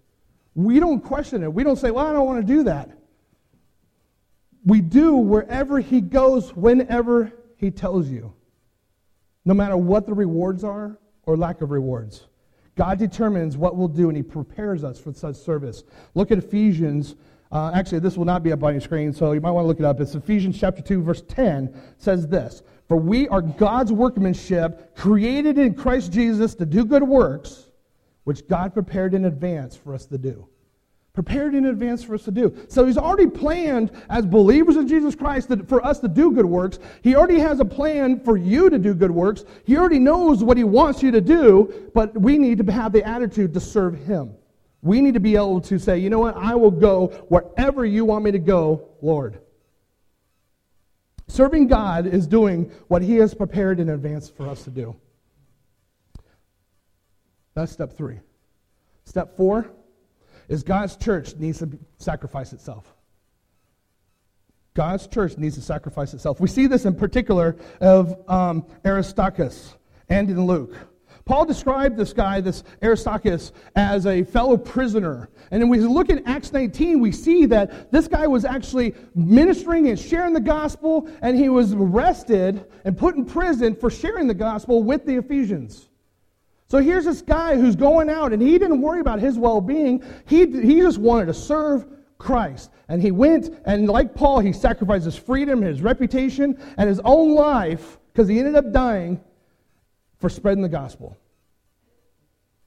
We 0.53 0.79
don't 0.79 0.99
question 0.99 1.43
it. 1.43 1.53
We 1.53 1.63
don't 1.63 1.77
say, 1.77 1.91
well, 1.91 2.07
I 2.07 2.11
don't 2.11 2.25
want 2.25 2.45
to 2.45 2.53
do 2.53 2.63
that. 2.63 2.89
We 4.65 4.81
do 4.81 5.15
wherever 5.15 5.79
He 5.79 6.01
goes, 6.01 6.53
whenever 6.53 7.31
He 7.55 7.71
tells 7.71 8.09
you 8.09 8.33
no 9.47 9.53
matter 9.53 9.77
what 9.77 10.05
the 10.05 10.13
rewards 10.13 10.65
are 10.65 10.99
or 11.25 11.37
lack 11.37 11.61
of 11.61 11.71
rewards. 11.71 12.27
God 12.75 12.99
determines 12.99 13.55
what 13.55 13.77
we'll 13.77 13.87
do, 13.87 14.09
and 14.09 14.17
He 14.17 14.21
prepares 14.21 14.83
us 14.83 14.99
for 14.99 15.13
such 15.13 15.37
service. 15.37 15.85
Look 16.15 16.31
at 16.31 16.37
Ephesians. 16.37 17.15
Uh, 17.49 17.71
actually, 17.73 17.99
this 17.99 18.17
will 18.17 18.25
not 18.25 18.43
be 18.43 18.51
up 18.51 18.61
on 18.61 18.73
your 18.73 18.81
screen, 18.81 19.13
so 19.13 19.31
you 19.31 19.39
might 19.39 19.51
want 19.51 19.63
to 19.63 19.67
look 19.67 19.79
it 19.79 19.85
up. 19.85 20.01
It's 20.01 20.13
Ephesians 20.15 20.59
chapter 20.59 20.81
2, 20.81 21.01
verse 21.01 21.23
10 21.29 21.73
says 21.97 22.27
this 22.27 22.61
For 22.89 22.97
we 22.97 23.29
are 23.29 23.41
God's 23.41 23.93
workmanship, 23.93 24.93
created 24.97 25.57
in 25.57 25.75
Christ 25.75 26.11
Jesus 26.11 26.53
to 26.55 26.65
do 26.65 26.83
good 26.83 27.03
works, 27.03 27.67
which 28.25 28.45
God 28.49 28.73
prepared 28.73 29.13
in 29.13 29.23
advance 29.23 29.77
for 29.77 29.95
us 29.95 30.05
to 30.07 30.17
do 30.17 30.49
prepared 31.17 31.55
in 31.55 31.65
advance 31.65 32.03
for 32.03 32.13
us 32.13 32.25
to 32.25 32.29
do. 32.29 32.55
So 32.69 32.85
he's 32.85 32.95
already 32.95 33.25
planned 33.25 33.89
as 34.07 34.23
believers 34.23 34.75
in 34.75 34.87
Jesus 34.87 35.15
Christ 35.15 35.49
that 35.49 35.67
for 35.67 35.83
us 35.83 35.97
to 36.01 36.07
do 36.07 36.31
good 36.31 36.45
works. 36.45 36.77
He 37.01 37.15
already 37.15 37.39
has 37.39 37.59
a 37.59 37.65
plan 37.65 38.19
for 38.19 38.37
you 38.37 38.69
to 38.69 38.77
do 38.77 38.93
good 38.93 39.09
works. 39.09 39.43
He 39.65 39.77
already 39.77 39.97
knows 39.97 40.43
what 40.43 40.57
he 40.57 40.63
wants 40.63 41.01
you 41.01 41.09
to 41.09 41.19
do, 41.19 41.89
but 41.95 42.15
we 42.15 42.37
need 42.37 42.63
to 42.63 42.71
have 42.71 42.91
the 42.91 43.03
attitude 43.03 43.51
to 43.55 43.59
serve 43.59 43.95
him. 44.05 44.35
We 44.83 45.01
need 45.01 45.15
to 45.15 45.19
be 45.19 45.35
able 45.35 45.59
to 45.61 45.79
say, 45.79 45.97
you 45.97 46.11
know 46.11 46.19
what, 46.19 46.37
I 46.37 46.53
will 46.53 46.69
go 46.69 47.07
wherever 47.29 47.83
you 47.83 48.05
want 48.05 48.23
me 48.23 48.29
to 48.29 48.37
go, 48.37 48.87
Lord. 49.01 49.39
Serving 51.27 51.65
God 51.65 52.05
is 52.05 52.27
doing 52.27 52.71
what 52.89 53.01
he 53.01 53.15
has 53.15 53.33
prepared 53.33 53.79
in 53.79 53.89
advance 53.89 54.29
for 54.29 54.47
us 54.47 54.65
to 54.65 54.69
do. 54.69 54.95
That's 57.55 57.71
step 57.71 57.93
three. 57.93 58.19
Step 59.05 59.35
four, 59.35 59.71
is 60.47 60.63
God's 60.63 60.95
church 60.95 61.35
needs 61.35 61.59
to 61.59 61.69
sacrifice 61.97 62.53
itself. 62.53 62.93
God's 64.73 65.07
church 65.07 65.37
needs 65.37 65.55
to 65.55 65.61
sacrifice 65.61 66.13
itself. 66.13 66.39
We 66.39 66.47
see 66.47 66.67
this 66.67 66.85
in 66.85 66.95
particular 66.95 67.57
of 67.81 68.29
um, 68.29 68.65
Aristarchus 68.85 69.75
and 70.07 70.29
in 70.29 70.45
Luke. 70.45 70.75
Paul 71.25 71.45
described 71.45 71.97
this 71.97 72.13
guy, 72.13 72.39
this 72.39 72.63
Aristarchus, 72.81 73.51
as 73.75 74.05
a 74.05 74.23
fellow 74.23 74.55
prisoner. 74.55 75.29
And 75.51 75.69
when 75.69 75.81
we 75.81 75.85
look 75.85 76.09
at 76.09 76.23
Acts 76.25 76.53
19, 76.53 77.01
we 77.01 77.11
see 77.11 77.45
that 77.47 77.91
this 77.91 78.07
guy 78.07 78.27
was 78.27 78.45
actually 78.45 78.95
ministering 79.13 79.89
and 79.89 79.99
sharing 79.99 80.33
the 80.33 80.39
gospel, 80.39 81.09
and 81.21 81.37
he 81.37 81.49
was 81.49 81.73
arrested 81.73 82.65
and 82.85 82.97
put 82.97 83.15
in 83.15 83.25
prison 83.25 83.75
for 83.75 83.89
sharing 83.89 84.27
the 84.27 84.33
gospel 84.33 84.83
with 84.83 85.05
the 85.05 85.17
Ephesians. 85.17 85.89
So 86.69 86.79
here's 86.79 87.05
this 87.05 87.21
guy 87.21 87.55
who's 87.55 87.77
going 87.77 88.09
out, 88.09 88.33
and 88.33 88.41
he 88.41 88.57
didn't 88.57 88.81
worry 88.81 88.99
about 88.99 89.19
his 89.19 89.37
well 89.37 89.61
being. 89.61 90.03
He, 90.27 90.45
he 90.45 90.81
just 90.81 90.97
wanted 90.97 91.27
to 91.27 91.33
serve 91.33 91.85
Christ. 92.17 92.71
And 92.89 93.01
he 93.01 93.11
went, 93.11 93.57
and 93.65 93.87
like 93.87 94.13
Paul, 94.13 94.39
he 94.39 94.51
sacrificed 94.51 95.05
his 95.05 95.15
freedom, 95.15 95.61
his 95.61 95.81
reputation, 95.81 96.59
and 96.77 96.89
his 96.89 96.99
own 97.05 97.35
life, 97.35 97.97
because 98.11 98.27
he 98.27 98.39
ended 98.39 98.55
up 98.55 98.71
dying 98.73 99.21
for 100.19 100.29
spreading 100.29 100.61
the 100.61 100.69
gospel. 100.69 101.17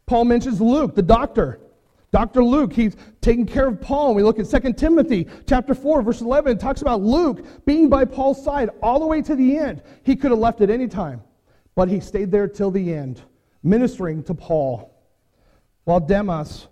Paul 0.06 0.24
mentions 0.24 0.60
Luke, 0.60 0.94
the 0.94 1.02
doctor. 1.02 1.60
Dr. 2.10 2.42
Luke, 2.42 2.72
he's 2.72 2.96
taking 3.20 3.46
care 3.46 3.68
of 3.68 3.80
Paul. 3.80 4.14
We 4.14 4.22
look 4.22 4.40
at 4.40 4.62
2 4.62 4.72
Timothy 4.72 5.28
chapter 5.46 5.74
4, 5.74 6.02
verse 6.02 6.20
11. 6.22 6.56
It 6.56 6.60
talks 6.60 6.82
about 6.82 7.02
Luke 7.02 7.44
being 7.66 7.88
by 7.88 8.04
Paul's 8.04 8.42
side 8.42 8.70
all 8.82 8.98
the 8.98 9.06
way 9.06 9.22
to 9.22 9.36
the 9.36 9.58
end. 9.58 9.82
He 10.02 10.16
could 10.16 10.32
have 10.32 10.40
left 10.40 10.60
at 10.60 10.70
any 10.70 10.88
time, 10.88 11.22
but 11.76 11.88
he 11.88 12.00
stayed 12.00 12.32
there 12.32 12.48
till 12.48 12.70
the 12.70 12.92
end 12.92 13.22
ministering 13.62 14.23
to 14.25 14.35
Paul, 14.35 14.94
while 15.85 16.01
Demas, 16.01 16.68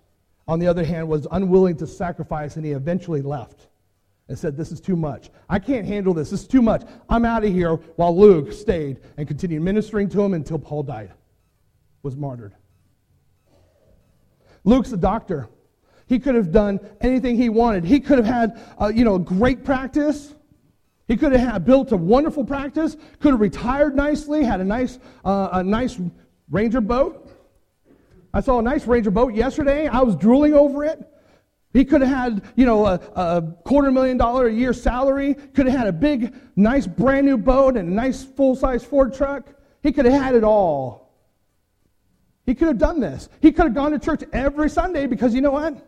on 0.47 0.59
the 0.59 0.67
other 0.67 0.83
hand, 0.83 1.07
was 1.07 1.27
unwilling 1.31 1.77
to 1.77 1.87
sacrifice 1.87 2.55
and 2.55 2.65
he 2.65 2.71
eventually 2.71 3.21
left 3.21 3.67
and 4.27 4.37
said, 4.37 4.55
This 4.55 4.71
is 4.71 4.79
too 4.79 4.95
much. 4.95 5.29
I 5.49 5.59
can't 5.59 5.85
handle 5.85 6.13
this. 6.13 6.29
This 6.29 6.41
is 6.41 6.47
too 6.47 6.61
much. 6.61 6.83
I'm 7.09 7.25
out 7.25 7.43
of 7.43 7.51
here. 7.51 7.75
While 7.75 8.17
Luke 8.17 8.53
stayed 8.53 9.01
and 9.17 9.27
continued 9.27 9.61
ministering 9.61 10.07
to 10.09 10.21
him 10.21 10.33
until 10.33 10.59
Paul 10.59 10.83
died, 10.83 11.11
was 12.03 12.15
martyred. 12.15 12.55
Luke's 14.63 14.91
a 14.91 14.97
doctor. 14.97 15.49
He 16.07 16.19
could 16.19 16.35
have 16.35 16.51
done 16.51 16.79
anything 17.01 17.35
he 17.35 17.49
wanted. 17.49 17.83
He 17.83 17.99
could 17.99 18.17
have 18.17 18.25
had, 18.25 18.61
uh, 18.79 18.87
you 18.87 19.03
know, 19.03 19.15
a 19.15 19.19
great 19.19 19.63
practice. 19.63 20.33
He 21.07 21.17
could 21.17 21.33
have 21.33 21.65
built 21.65 21.91
a 21.91 21.97
wonderful 21.97 22.45
practice. 22.45 22.95
Could 23.19 23.31
have 23.31 23.41
retired 23.41 23.95
nicely. 23.95 24.43
Had 24.43 24.61
a 24.61 24.63
nice, 24.63 24.99
uh, 25.25 25.49
a 25.53 25.63
nice 25.63 25.99
Ranger 26.49 26.81
boat. 26.81 27.29
I 28.33 28.41
saw 28.41 28.59
a 28.59 28.61
nice 28.61 28.85
Ranger 28.85 29.11
boat 29.11 29.33
yesterday. 29.33 29.87
I 29.87 30.01
was 30.01 30.15
drooling 30.15 30.53
over 30.53 30.83
it. 30.83 31.05
He 31.73 31.85
could 31.85 32.01
have 32.01 32.09
had, 32.09 32.43
you 32.55 32.65
know, 32.65 32.85
a, 32.85 32.99
a 33.15 33.41
quarter 33.63 33.91
million 33.91 34.17
dollar 34.17 34.47
a 34.47 34.53
year 34.53 34.73
salary. 34.73 35.35
Could 35.35 35.67
have 35.67 35.77
had 35.77 35.87
a 35.87 35.93
big, 35.93 36.33
nice, 36.55 36.87
brand 36.87 37.27
new 37.27 37.37
boat 37.37 37.77
and 37.77 37.89
a 37.89 37.93
nice 37.93 38.23
full 38.23 38.55
size 38.55 38.83
Ford 38.83 39.13
truck. 39.13 39.47
He 39.83 39.91
could 39.91 40.05
have 40.05 40.21
had 40.21 40.35
it 40.35 40.43
all. 40.43 41.13
He 42.45 42.55
could 42.55 42.67
have 42.67 42.79
done 42.79 42.99
this. 42.99 43.29
He 43.41 43.51
could 43.51 43.65
have 43.65 43.75
gone 43.75 43.91
to 43.91 43.99
church 43.99 44.23
every 44.33 44.69
Sunday 44.69 45.05
because 45.05 45.35
you 45.35 45.41
know 45.41 45.51
what? 45.51 45.85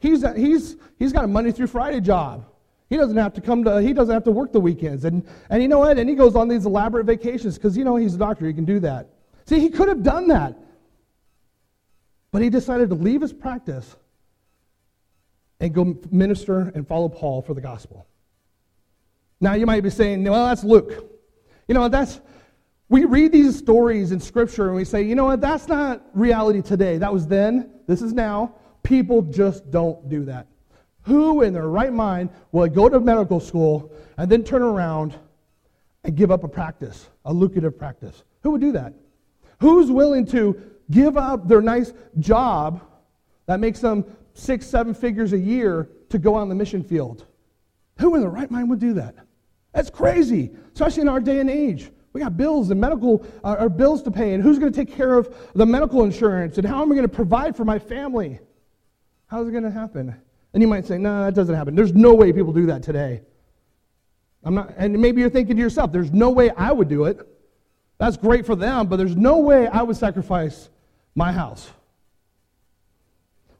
He's, 0.00 0.24
he's, 0.34 0.76
he's 0.98 1.12
got 1.12 1.24
a 1.24 1.28
Monday 1.28 1.52
through 1.52 1.68
Friday 1.68 2.00
job. 2.00 2.46
He 2.88 2.96
doesn't 2.96 3.16
have 3.16 3.32
to 3.34 3.40
come 3.40 3.62
to, 3.64 3.80
he 3.80 3.92
doesn't 3.92 4.12
have 4.12 4.24
to 4.24 4.32
work 4.32 4.52
the 4.52 4.60
weekends. 4.60 5.04
And, 5.04 5.24
and 5.48 5.62
you 5.62 5.68
know 5.68 5.78
what? 5.78 5.98
And 5.98 6.10
he 6.10 6.16
goes 6.16 6.34
on 6.34 6.48
these 6.48 6.66
elaborate 6.66 7.06
vacations 7.06 7.56
because, 7.56 7.76
you 7.76 7.84
know, 7.84 7.94
he's 7.94 8.16
a 8.16 8.18
doctor. 8.18 8.46
He 8.46 8.52
can 8.52 8.64
do 8.64 8.80
that. 8.80 9.08
See, 9.50 9.58
he 9.58 9.68
could 9.68 9.88
have 9.88 10.04
done 10.04 10.28
that. 10.28 10.56
But 12.30 12.40
he 12.40 12.50
decided 12.50 12.88
to 12.90 12.94
leave 12.94 13.20
his 13.20 13.32
practice 13.32 13.96
and 15.58 15.74
go 15.74 15.98
minister 16.12 16.70
and 16.72 16.86
follow 16.86 17.08
Paul 17.08 17.42
for 17.42 17.52
the 17.52 17.60
gospel. 17.60 18.06
Now, 19.40 19.54
you 19.54 19.66
might 19.66 19.82
be 19.82 19.90
saying, 19.90 20.22
well, 20.22 20.46
that's 20.46 20.62
Luke. 20.62 21.04
You 21.66 21.74
know, 21.74 21.88
that's, 21.88 22.20
we 22.88 23.06
read 23.06 23.32
these 23.32 23.58
stories 23.58 24.12
in 24.12 24.20
Scripture 24.20 24.68
and 24.68 24.76
we 24.76 24.84
say, 24.84 25.02
you 25.02 25.16
know 25.16 25.24
what, 25.24 25.40
that's 25.40 25.66
not 25.66 26.00
reality 26.14 26.62
today. 26.62 26.98
That 26.98 27.12
was 27.12 27.26
then, 27.26 27.72
this 27.88 28.02
is 28.02 28.12
now. 28.12 28.54
People 28.84 29.20
just 29.20 29.68
don't 29.72 30.08
do 30.08 30.24
that. 30.26 30.46
Who 31.02 31.42
in 31.42 31.52
their 31.52 31.66
right 31.66 31.92
mind 31.92 32.30
will 32.52 32.68
go 32.68 32.88
to 32.88 33.00
medical 33.00 33.40
school 33.40 33.92
and 34.16 34.30
then 34.30 34.44
turn 34.44 34.62
around 34.62 35.16
and 36.04 36.14
give 36.14 36.30
up 36.30 36.44
a 36.44 36.48
practice, 36.48 37.08
a 37.24 37.32
lucrative 37.32 37.76
practice? 37.76 38.22
Who 38.44 38.52
would 38.52 38.60
do 38.60 38.70
that? 38.70 38.94
Who's 39.60 39.90
willing 39.90 40.26
to 40.26 40.60
give 40.90 41.16
up 41.16 41.46
their 41.46 41.60
nice 41.60 41.92
job 42.18 42.82
that 43.46 43.60
makes 43.60 43.80
them 43.80 44.04
six, 44.34 44.66
seven 44.66 44.94
figures 44.94 45.32
a 45.32 45.38
year 45.38 45.88
to 46.08 46.18
go 46.18 46.34
on 46.34 46.48
the 46.48 46.54
mission 46.54 46.82
field? 46.82 47.26
Who 47.98 48.14
in 48.14 48.22
the 48.22 48.28
right 48.28 48.50
mind 48.50 48.70
would 48.70 48.80
do 48.80 48.94
that? 48.94 49.14
That's 49.72 49.90
crazy, 49.90 50.50
especially 50.72 51.02
in 51.02 51.08
our 51.08 51.20
day 51.20 51.40
and 51.40 51.50
age. 51.50 51.90
We 52.12 52.20
got 52.20 52.36
bills 52.36 52.70
and 52.70 52.80
medical 52.80 53.24
uh, 53.44 53.68
bills 53.68 54.02
to 54.02 54.10
pay, 54.10 54.34
and 54.34 54.42
who's 54.42 54.58
going 54.58 54.72
to 54.72 54.76
take 54.76 54.94
care 54.96 55.16
of 55.16 55.32
the 55.54 55.64
medical 55.64 56.02
insurance, 56.02 56.58
and 56.58 56.66
how 56.66 56.82
am 56.82 56.90
I 56.90 56.96
going 56.96 57.08
to 57.08 57.14
provide 57.14 57.54
for 57.54 57.64
my 57.64 57.78
family? 57.78 58.40
How's 59.26 59.46
it 59.46 59.52
going 59.52 59.62
to 59.62 59.70
happen? 59.70 60.16
And 60.52 60.60
you 60.60 60.66
might 60.66 60.86
say, 60.86 60.98
no, 60.98 61.24
that 61.24 61.34
doesn't 61.34 61.54
happen. 61.54 61.76
There's 61.76 61.94
no 61.94 62.14
way 62.14 62.32
people 62.32 62.52
do 62.52 62.66
that 62.66 62.82
today. 62.82 63.22
I'm 64.42 64.54
not, 64.54 64.74
and 64.76 64.98
maybe 64.98 65.20
you're 65.20 65.30
thinking 65.30 65.54
to 65.54 65.62
yourself, 65.62 65.92
there's 65.92 66.10
no 66.10 66.30
way 66.30 66.50
I 66.50 66.72
would 66.72 66.88
do 66.88 67.04
it. 67.04 67.20
That's 68.00 68.16
great 68.16 68.46
for 68.46 68.56
them, 68.56 68.86
but 68.86 68.96
there's 68.96 69.14
no 69.14 69.40
way 69.40 69.68
I 69.68 69.82
would 69.82 69.94
sacrifice 69.94 70.70
my 71.14 71.30
house. 71.30 71.70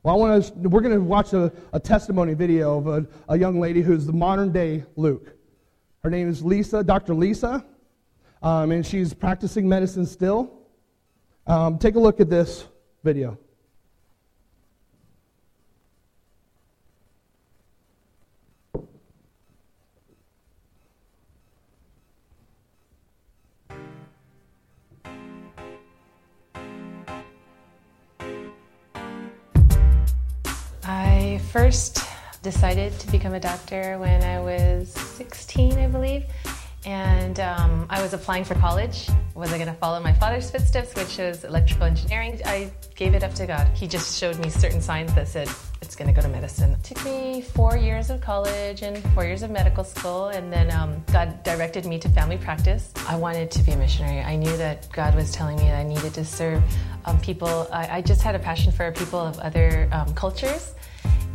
Well, 0.03 0.15
I 0.15 0.19
want 0.19 0.45
to, 0.45 0.69
we're 0.71 0.81
going 0.81 0.95
to 0.95 1.01
watch 1.03 1.35
a, 1.35 1.53
a 1.75 1.79
testimony 1.79 2.33
video 2.33 2.79
of 2.79 2.87
a, 2.87 3.07
a 3.29 3.39
young 3.39 3.61
lady 3.61 3.83
who's 3.83 4.07
the 4.07 4.15
modern 4.15 4.51
day 4.51 4.85
Luke. 4.97 5.37
Her 6.03 6.09
name 6.09 6.27
is 6.27 6.43
Lisa, 6.43 6.83
Dr. 6.83 7.13
Lisa, 7.13 7.63
um, 8.43 8.73
and 8.73 8.85
she's 8.85 9.13
practicing 9.13 9.69
medicine 9.69 10.07
still. 10.07 10.51
Um, 11.47 11.77
take 11.77 11.97
a 11.97 12.01
look 12.01 12.19
at 12.19 12.31
this 12.31 12.67
video. 13.05 13.37
First 31.51 32.07
decided 32.43 32.97
to 33.01 33.11
become 33.11 33.35
a 33.35 33.41
doctor 33.41 33.99
when 33.99 34.23
I 34.23 34.39
was 34.39 34.93
16, 34.93 35.73
I 35.73 35.89
believe. 35.89 36.25
And 36.87 37.41
um, 37.41 37.87
I 37.91 38.01
was 38.01 38.15
applying 38.15 38.45
for 38.45 38.55
college. 38.55 39.09
Was 39.35 39.53
I 39.53 39.59
going 39.59 39.69
to 39.69 39.75
follow 39.75 40.01
my 40.01 40.13
father's 40.13 40.49
footsteps, 40.49 40.95
which 40.95 41.19
was 41.19 41.45
electrical 41.45 41.87
engineering? 41.87 42.41
I 42.47 42.71
gave 42.95 43.15
it 43.15 43.25
up 43.25 43.35
to 43.35 43.47
God. 43.47 43.67
He 43.75 43.89
just 43.89 44.17
showed 44.17 44.39
me 44.39 44.49
certain 44.49 44.81
signs 44.81 45.13
that 45.15 45.27
said 45.27 45.49
it's 45.83 45.97
going 45.97 46.07
to 46.07 46.15
go 46.15 46.23
to 46.23 46.29
medicine. 46.29 46.71
It 46.73 46.85
took 46.85 47.05
me 47.05 47.43
four 47.43 47.77
years 47.77 48.11
of 48.11 48.21
college 48.21 48.83
and 48.83 48.97
four 49.13 49.25
years 49.25 49.43
of 49.43 49.51
medical 49.51 49.83
school, 49.83 50.29
and 50.29 50.53
then 50.53 50.71
um, 50.71 51.05
God 51.13 51.43
directed 51.43 51.85
me 51.85 51.99
to 51.99 52.09
family 52.11 52.39
practice. 52.39 52.93
I 53.09 53.17
wanted 53.17 53.51
to 53.51 53.63
be 53.65 53.73
a 53.73 53.77
missionary. 53.77 54.21
I 54.21 54.37
knew 54.37 54.57
that 54.57 54.91
God 54.93 55.17
was 55.17 55.33
telling 55.33 55.57
me 55.57 55.65
that 55.65 55.81
I 55.81 55.83
needed 55.83 56.15
to 56.15 56.25
serve 56.25 56.63
um, 57.07 57.21
people. 57.21 57.69
I, 57.73 57.99
I, 57.99 58.03
just 58.03 58.23
had 58.23 58.35
a 58.35 58.39
passion 58.39 58.73
for 58.73 58.93
people 58.93 59.19
of 59.19 59.39
other 59.41 59.89
um, 59.93 60.15
cultures. 60.15 60.75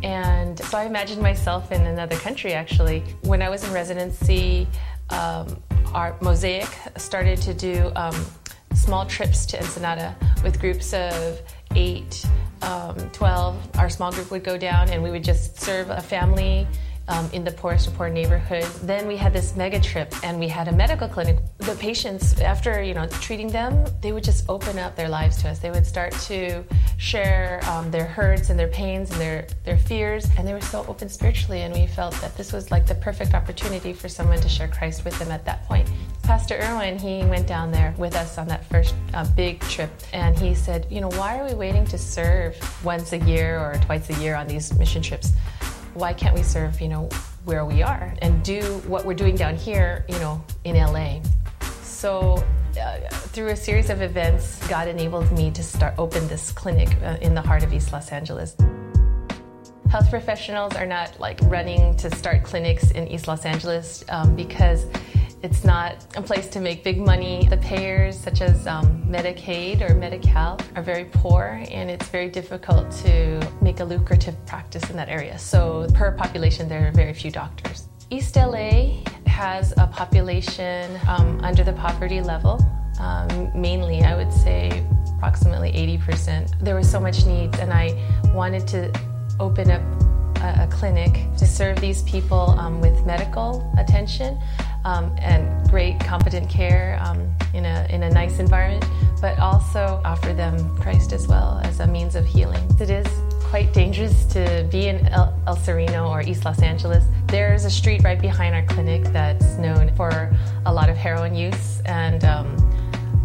And 0.02 0.58
so 0.58 0.78
I 0.78 0.84
imagined 0.84 1.22
myself 1.22 1.72
in 1.72 1.82
another 1.86 2.16
country 2.16 2.52
actually. 2.52 3.00
When 3.22 3.42
I 3.42 3.48
was 3.48 3.64
in 3.64 3.72
residency, 3.72 4.68
um, 5.10 5.62
our 5.94 6.16
Mosaic 6.20 6.68
started 6.96 7.40
to 7.42 7.54
do 7.54 7.90
um, 7.96 8.14
small 8.74 9.06
trips 9.06 9.46
to 9.46 9.58
Ensenada 9.58 10.14
with 10.44 10.60
groups 10.60 10.92
of 10.92 11.40
eight, 11.74 12.24
um, 12.62 12.96
12. 13.10 13.78
Our 13.78 13.88
small 13.88 14.12
group 14.12 14.30
would 14.30 14.44
go 14.44 14.56
down 14.56 14.90
and 14.90 15.02
we 15.02 15.10
would 15.10 15.24
just 15.24 15.60
serve 15.60 15.90
a 15.90 16.00
family 16.00 16.66
um, 17.08 17.28
in 17.32 17.44
the 17.44 17.50
poorest 17.50 17.88
of 17.88 17.94
poor 17.94 18.08
neighborhoods. 18.08 18.80
Then 18.80 19.06
we 19.06 19.16
had 19.16 19.32
this 19.32 19.56
mega 19.56 19.80
trip 19.80 20.12
and 20.22 20.38
we 20.38 20.48
had 20.48 20.68
a 20.68 20.72
medical 20.72 21.08
clinic. 21.08 21.38
The 21.58 21.74
patients, 21.76 22.40
after 22.40 22.82
you 22.82 22.94
know 22.94 23.06
treating 23.06 23.48
them, 23.48 23.84
they 24.00 24.12
would 24.12 24.24
just 24.24 24.48
open 24.48 24.78
up 24.78 24.96
their 24.96 25.08
lives 25.08 25.40
to 25.42 25.48
us. 25.48 25.58
They 25.58 25.70
would 25.70 25.86
start 25.86 26.12
to 26.12 26.64
share 26.98 27.60
um, 27.70 27.90
their 27.90 28.06
hurts 28.06 28.50
and 28.50 28.58
their 28.58 28.68
pains 28.68 29.10
and 29.10 29.20
their, 29.20 29.46
their 29.64 29.76
fears, 29.76 30.28
and 30.38 30.46
they 30.46 30.52
were 30.52 30.60
so 30.60 30.84
open 30.88 31.08
spiritually. 31.08 31.62
And 31.62 31.74
we 31.74 31.86
felt 31.86 32.14
that 32.20 32.36
this 32.36 32.52
was 32.52 32.70
like 32.70 32.86
the 32.86 32.94
perfect 32.94 33.34
opportunity 33.34 33.92
for 33.92 34.08
someone 34.08 34.40
to 34.40 34.48
share 34.48 34.68
Christ 34.68 35.04
with 35.04 35.18
them 35.18 35.30
at 35.30 35.44
that 35.44 35.64
point. 35.64 35.88
Pastor 36.22 36.58
Erwin, 36.60 36.98
he 36.98 37.24
went 37.24 37.46
down 37.46 37.70
there 37.70 37.94
with 37.98 38.16
us 38.16 38.38
on 38.38 38.48
that 38.48 38.64
first 38.64 38.94
uh, 39.14 39.24
big 39.36 39.60
trip, 39.60 39.90
and 40.12 40.36
he 40.38 40.54
said, 40.54 40.86
You 40.90 41.00
know, 41.00 41.10
why 41.10 41.38
are 41.38 41.46
we 41.46 41.54
waiting 41.54 41.84
to 41.86 41.98
serve 41.98 42.56
once 42.84 43.12
a 43.12 43.18
year 43.18 43.58
or 43.60 43.78
twice 43.84 44.10
a 44.10 44.20
year 44.20 44.34
on 44.34 44.46
these 44.48 44.76
mission 44.76 45.02
trips? 45.02 45.32
Why 45.96 46.12
can't 46.12 46.34
we 46.34 46.42
serve, 46.42 46.80
you 46.80 46.88
know, 46.88 47.08
where 47.44 47.64
we 47.64 47.82
are 47.82 48.14
and 48.20 48.42
do 48.42 48.60
what 48.86 49.04
we're 49.04 49.14
doing 49.14 49.34
down 49.34 49.56
here, 49.56 50.04
you 50.08 50.18
know, 50.18 50.44
in 50.64 50.76
LA? 50.76 51.20
So 51.82 52.44
uh, 52.78 52.98
through 53.08 53.48
a 53.48 53.56
series 53.56 53.88
of 53.88 54.02
events, 54.02 54.66
God 54.68 54.88
enabled 54.88 55.32
me 55.32 55.50
to 55.52 55.62
start 55.62 55.94
open 55.96 56.26
this 56.28 56.52
clinic 56.52 56.88
uh, 57.02 57.16
in 57.22 57.34
the 57.34 57.40
heart 57.40 57.62
of 57.62 57.72
East 57.72 57.92
Los 57.92 58.12
Angeles. 58.12 58.56
Health 59.90 60.10
professionals 60.10 60.74
are 60.74 60.86
not 60.86 61.18
like 61.18 61.38
running 61.44 61.96
to 61.96 62.14
start 62.14 62.44
clinics 62.44 62.90
in 62.90 63.08
East 63.08 63.28
Los 63.28 63.46
Angeles 63.46 64.04
um, 64.10 64.36
because 64.36 64.86
it's 65.46 65.62
not 65.62 66.04
a 66.16 66.22
place 66.22 66.48
to 66.48 66.60
make 66.60 66.82
big 66.82 66.98
money. 66.98 67.46
The 67.48 67.56
payers, 67.58 68.18
such 68.18 68.40
as 68.40 68.66
um, 68.66 69.04
Medicaid 69.08 69.88
or 69.88 69.94
Medi-Cal, 69.94 70.58
are 70.74 70.82
very 70.82 71.04
poor, 71.04 71.62
and 71.70 71.88
it's 71.88 72.08
very 72.08 72.28
difficult 72.28 72.90
to 73.04 73.48
make 73.62 73.78
a 73.78 73.84
lucrative 73.84 74.34
practice 74.44 74.90
in 74.90 74.96
that 74.96 75.08
area. 75.08 75.38
So, 75.38 75.86
per 75.94 76.10
population, 76.10 76.68
there 76.68 76.88
are 76.88 76.90
very 76.90 77.14
few 77.14 77.30
doctors. 77.30 77.88
East 78.10 78.34
LA 78.34 78.96
has 79.26 79.72
a 79.76 79.86
population 79.86 80.98
um, 81.06 81.38
under 81.44 81.62
the 81.62 81.74
poverty 81.74 82.20
level. 82.20 82.60
Um, 82.98 83.52
mainly, 83.54 84.02
I 84.02 84.16
would 84.16 84.32
say 84.32 84.84
approximately 85.16 85.70
80%. 85.70 86.60
There 86.60 86.74
was 86.74 86.90
so 86.90 86.98
much 86.98 87.24
need, 87.24 87.54
and 87.60 87.72
I 87.72 87.94
wanted 88.34 88.66
to 88.68 88.92
open 89.38 89.70
up 89.70 89.82
a, 90.42 90.64
a 90.64 90.68
clinic 90.72 91.12
to 91.38 91.46
serve 91.46 91.80
these 91.80 92.02
people 92.02 92.50
um, 92.58 92.80
with 92.80 93.06
medical 93.06 93.72
attention, 93.78 94.40
um, 94.86 95.12
and 95.18 95.68
great, 95.68 95.98
competent 95.98 96.48
care 96.48 96.98
um, 97.02 97.28
in, 97.52 97.66
a, 97.66 97.86
in 97.90 98.04
a 98.04 98.10
nice 98.10 98.38
environment, 98.38 98.84
but 99.20 99.36
also 99.40 100.00
offer 100.04 100.32
them 100.32 100.76
Christ 100.76 101.12
as 101.12 101.26
well 101.26 101.60
as 101.64 101.80
a 101.80 101.86
means 101.88 102.14
of 102.14 102.24
healing. 102.24 102.64
It 102.80 102.88
is 102.88 103.06
quite 103.40 103.72
dangerous 103.74 104.24
to 104.26 104.66
be 104.70 104.86
in 104.86 105.04
El, 105.08 105.36
El, 105.48 105.56
Sereno 105.56 106.08
or 106.08 106.22
East 106.22 106.44
Los 106.44 106.62
Angeles. 106.62 107.04
There's 107.26 107.64
a 107.64 107.70
street 107.70 108.04
right 108.04 108.20
behind 108.20 108.54
our 108.54 108.64
clinic 108.64 109.02
that's 109.12 109.56
known 109.56 109.92
for 109.96 110.32
a 110.66 110.72
lot 110.72 110.88
of 110.88 110.96
heroin 110.96 111.34
use 111.34 111.80
and 111.84 112.24
um, 112.24 112.46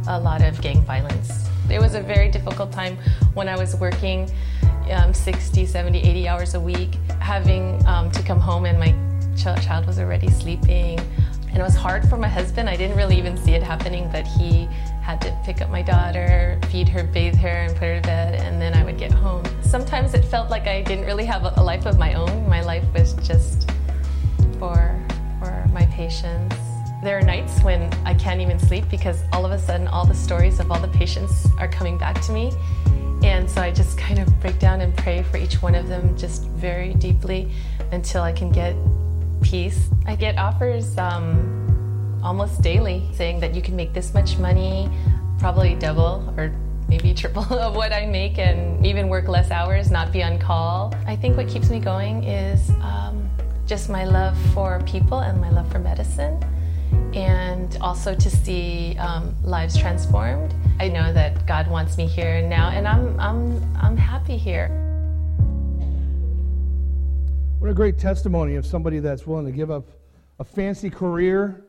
a 0.07 0.19
lot 0.19 0.41
of 0.41 0.59
gang 0.61 0.81
violence. 0.81 1.47
It 1.69 1.79
was 1.79 1.93
a 1.93 2.01
very 2.01 2.31
difficult 2.31 2.71
time 2.71 2.97
when 3.35 3.47
I 3.47 3.55
was 3.55 3.75
working 3.75 4.31
um, 4.89 5.13
60, 5.13 5.67
70, 5.67 5.99
80 5.99 6.27
hours 6.27 6.53
a 6.55 6.59
week, 6.59 6.95
having 7.19 7.85
um, 7.85 8.09
to 8.11 8.23
come 8.23 8.39
home 8.39 8.65
and 8.65 8.79
my 8.79 8.95
ch- 9.35 9.63
child 9.63 9.85
was 9.85 9.99
already 9.99 10.29
sleeping. 10.29 10.99
And 11.51 11.59
it 11.59 11.63
was 11.63 11.75
hard 11.75 12.07
for 12.07 12.15
my 12.15 12.29
husband. 12.29 12.69
I 12.69 12.77
didn't 12.77 12.95
really 12.95 13.17
even 13.17 13.35
see 13.35 13.51
it 13.51 13.61
happening, 13.61 14.09
but 14.09 14.25
he 14.25 14.69
had 15.01 15.19
to 15.21 15.37
pick 15.43 15.61
up 15.61 15.69
my 15.69 15.81
daughter, 15.81 16.57
feed 16.69 16.87
her, 16.87 17.03
bathe 17.03 17.35
her, 17.35 17.47
and 17.47 17.73
put 17.73 17.87
her 17.87 17.95
to 17.97 18.07
bed, 18.07 18.35
and 18.35 18.61
then 18.61 18.73
I 18.73 18.85
would 18.85 18.97
get 18.97 19.11
home. 19.11 19.43
Sometimes 19.61 20.13
it 20.13 20.23
felt 20.23 20.49
like 20.49 20.67
I 20.67 20.81
didn't 20.81 21.05
really 21.05 21.25
have 21.25 21.43
a 21.43 21.61
life 21.61 21.85
of 21.85 21.99
my 21.99 22.13
own. 22.13 22.47
My 22.47 22.61
life 22.61 22.85
was 22.93 23.13
just 23.15 23.69
for, 24.59 24.97
for 25.39 25.65
my 25.73 25.85
patients. 25.87 26.55
There 27.03 27.17
are 27.17 27.21
nights 27.21 27.61
when 27.63 27.91
I 28.05 28.13
can't 28.13 28.39
even 28.39 28.57
sleep 28.57 28.85
because 28.89 29.21
all 29.33 29.45
of 29.45 29.51
a 29.51 29.59
sudden 29.59 29.87
all 29.87 30.05
the 30.05 30.15
stories 30.15 30.59
of 30.59 30.71
all 30.71 30.79
the 30.79 30.87
patients 30.87 31.47
are 31.57 31.67
coming 31.67 31.97
back 31.97 32.21
to 32.21 32.31
me. 32.31 32.53
And 33.23 33.49
so 33.49 33.61
I 33.61 33.71
just 33.71 33.97
kind 33.97 34.19
of 34.19 34.39
break 34.39 34.57
down 34.57 34.81
and 34.81 34.95
pray 34.95 35.23
for 35.23 35.37
each 35.37 35.61
one 35.61 35.75
of 35.75 35.87
them 35.89 36.17
just 36.17 36.45
very 36.45 36.93
deeply 36.93 37.51
until 37.91 38.21
I 38.21 38.31
can 38.31 38.51
get 38.51 38.75
peace. 39.41 39.89
I 40.05 40.15
get 40.15 40.37
offers 40.37 40.97
um, 40.97 42.19
almost 42.23 42.61
daily 42.61 43.07
saying 43.13 43.39
that 43.39 43.55
you 43.55 43.61
can 43.61 43.75
make 43.75 43.93
this 43.93 44.13
much 44.13 44.37
money, 44.37 44.89
probably 45.39 45.75
double 45.75 46.33
or 46.37 46.53
maybe 46.87 47.13
triple 47.21 47.43
of 47.53 47.75
what 47.75 47.93
I 47.93 48.05
make, 48.05 48.37
and 48.37 48.85
even 48.85 49.07
work 49.09 49.27
less 49.27 49.51
hours, 49.51 49.91
not 49.91 50.11
be 50.11 50.23
on 50.23 50.39
call. 50.39 50.93
I 51.05 51.15
think 51.15 51.37
what 51.37 51.47
keeps 51.47 51.69
me 51.69 51.79
going 51.79 52.23
is 52.23 52.69
um, 52.81 53.29
just 53.65 53.89
my 53.89 54.03
love 54.03 54.37
for 54.53 54.81
people 54.85 55.19
and 55.19 55.39
my 55.39 55.49
love 55.49 55.71
for 55.71 55.79
medicine, 55.79 56.43
and 57.13 57.77
also 57.81 58.13
to 58.13 58.29
see 58.29 58.97
um, 58.99 59.35
lives 59.43 59.77
transformed. 59.77 60.53
I 60.79 60.87
know 60.87 61.13
that 61.13 61.45
God 61.45 61.67
wants 61.69 61.97
me 61.97 62.07
here 62.07 62.41
now, 62.41 62.69
and 62.69 62.87
I'm, 62.87 63.19
I'm, 63.19 63.77
I'm 63.77 63.97
happy 63.97 64.37
here. 64.37 64.80
What 67.61 67.69
a 67.69 67.75
great 67.75 67.99
testimony 67.99 68.55
of 68.55 68.65
somebody 68.65 68.97
that's 68.97 69.27
willing 69.27 69.45
to 69.45 69.51
give 69.51 69.69
up 69.69 69.87
a 70.39 70.43
fancy 70.43 70.89
career. 70.89 71.63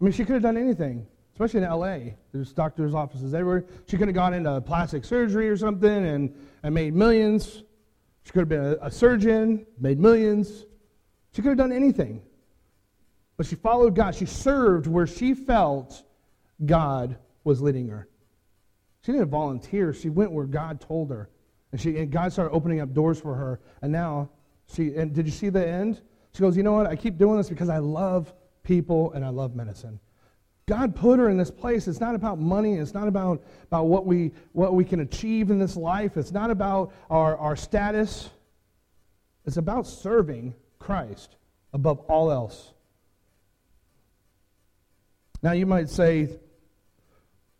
I 0.00 0.04
mean, 0.04 0.10
she 0.14 0.24
could 0.24 0.32
have 0.32 0.42
done 0.42 0.56
anything, 0.56 1.06
especially 1.34 1.60
in 1.60 1.68
LA. 1.68 2.14
There's 2.32 2.54
doctors' 2.54 2.94
offices 2.94 3.34
everywhere. 3.34 3.66
She 3.86 3.98
could 3.98 4.08
have 4.08 4.14
gone 4.14 4.32
into 4.32 4.58
plastic 4.62 5.04
surgery 5.04 5.50
or 5.50 5.56
something 5.58 6.06
and, 6.06 6.34
and 6.62 6.74
made 6.74 6.94
millions. 6.94 7.64
She 8.24 8.32
could 8.32 8.40
have 8.40 8.48
been 8.48 8.64
a, 8.64 8.86
a 8.86 8.90
surgeon, 8.90 9.66
made 9.78 10.00
millions. 10.00 10.64
She 11.34 11.42
could 11.42 11.50
have 11.50 11.58
done 11.58 11.70
anything. 11.70 12.22
But 13.36 13.44
she 13.44 13.56
followed 13.56 13.94
God. 13.94 14.14
She 14.14 14.24
served 14.24 14.86
where 14.86 15.06
she 15.06 15.34
felt 15.34 16.02
God 16.64 17.18
was 17.44 17.60
leading 17.60 17.88
her. 17.88 18.08
She 19.04 19.12
didn't 19.12 19.28
volunteer. 19.28 19.92
She 19.92 20.08
went 20.08 20.32
where 20.32 20.46
God 20.46 20.80
told 20.80 21.10
her. 21.10 21.28
And, 21.72 21.78
she, 21.78 21.98
and 21.98 22.10
God 22.10 22.32
started 22.32 22.54
opening 22.54 22.80
up 22.80 22.94
doors 22.94 23.20
for 23.20 23.34
her. 23.34 23.60
And 23.82 23.92
now 23.92 24.30
she, 24.72 24.94
and 24.94 25.12
did 25.12 25.26
you 25.26 25.32
see 25.32 25.48
the 25.48 25.66
end? 25.66 26.00
She 26.32 26.40
goes, 26.40 26.56
You 26.56 26.62
know 26.62 26.72
what? 26.72 26.86
I 26.86 26.96
keep 26.96 27.18
doing 27.18 27.36
this 27.38 27.48
because 27.48 27.68
I 27.68 27.78
love 27.78 28.32
people 28.62 29.12
and 29.12 29.24
I 29.24 29.28
love 29.28 29.54
medicine. 29.54 30.00
God 30.66 30.96
put 30.96 31.20
her 31.20 31.30
in 31.30 31.36
this 31.36 31.50
place. 31.50 31.86
It's 31.86 32.00
not 32.00 32.16
about 32.16 32.40
money. 32.40 32.74
It's 32.74 32.92
not 32.92 33.06
about, 33.06 33.44
about 33.64 33.86
what, 33.86 34.04
we, 34.04 34.32
what 34.52 34.74
we 34.74 34.84
can 34.84 35.00
achieve 35.00 35.50
in 35.50 35.60
this 35.60 35.76
life. 35.76 36.16
It's 36.16 36.32
not 36.32 36.50
about 36.50 36.92
our, 37.08 37.36
our 37.36 37.54
status. 37.54 38.30
It's 39.44 39.58
about 39.58 39.86
serving 39.86 40.54
Christ 40.80 41.36
above 41.72 42.00
all 42.00 42.32
else. 42.32 42.72
Now, 45.40 45.52
you 45.52 45.66
might 45.66 45.88
say, 45.88 46.30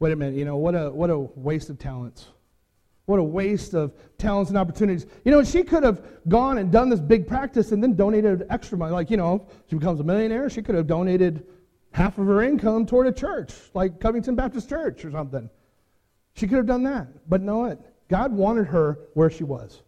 wait 0.00 0.12
a 0.12 0.16
minute, 0.16 0.34
you 0.34 0.44
know, 0.44 0.56
what 0.56 0.74
a, 0.74 0.90
what 0.90 1.10
a 1.10 1.18
waste 1.18 1.70
of 1.70 1.78
talents. 1.78 2.26
What 3.06 3.18
a 3.18 3.24
waste 3.24 3.74
of 3.74 3.94
talents 4.18 4.50
and 4.50 4.58
opportunities. 4.58 5.06
You 5.24 5.30
know, 5.30 5.42
she 5.42 5.62
could 5.62 5.84
have 5.84 6.02
gone 6.28 6.58
and 6.58 6.70
done 6.70 6.88
this 6.88 7.00
big 7.00 7.26
practice 7.26 7.72
and 7.72 7.82
then 7.82 7.94
donated 7.94 8.46
extra 8.50 8.76
money. 8.76 8.92
Like, 8.92 9.10
you 9.10 9.16
know, 9.16 9.46
she 9.70 9.76
becomes 9.76 10.00
a 10.00 10.04
millionaire, 10.04 10.50
she 10.50 10.60
could 10.60 10.74
have 10.74 10.86
donated 10.86 11.46
half 11.92 12.18
of 12.18 12.26
her 12.26 12.42
income 12.42 12.84
toward 12.84 13.06
a 13.06 13.12
church, 13.12 13.54
like 13.74 14.00
Covington 14.00 14.34
Baptist 14.34 14.68
Church 14.68 15.04
or 15.04 15.10
something. 15.10 15.48
She 16.34 16.46
could 16.46 16.58
have 16.58 16.66
done 16.66 16.82
that. 16.82 17.06
But 17.28 17.42
know 17.42 17.58
what? 17.58 17.80
God 18.08 18.32
wanted 18.32 18.66
her 18.66 18.98
where 19.14 19.30
she 19.30 19.44
was. 19.44 19.82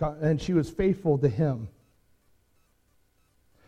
And 0.00 0.40
she 0.40 0.52
was 0.52 0.70
faithful 0.70 1.18
to 1.18 1.28
him. 1.28 1.68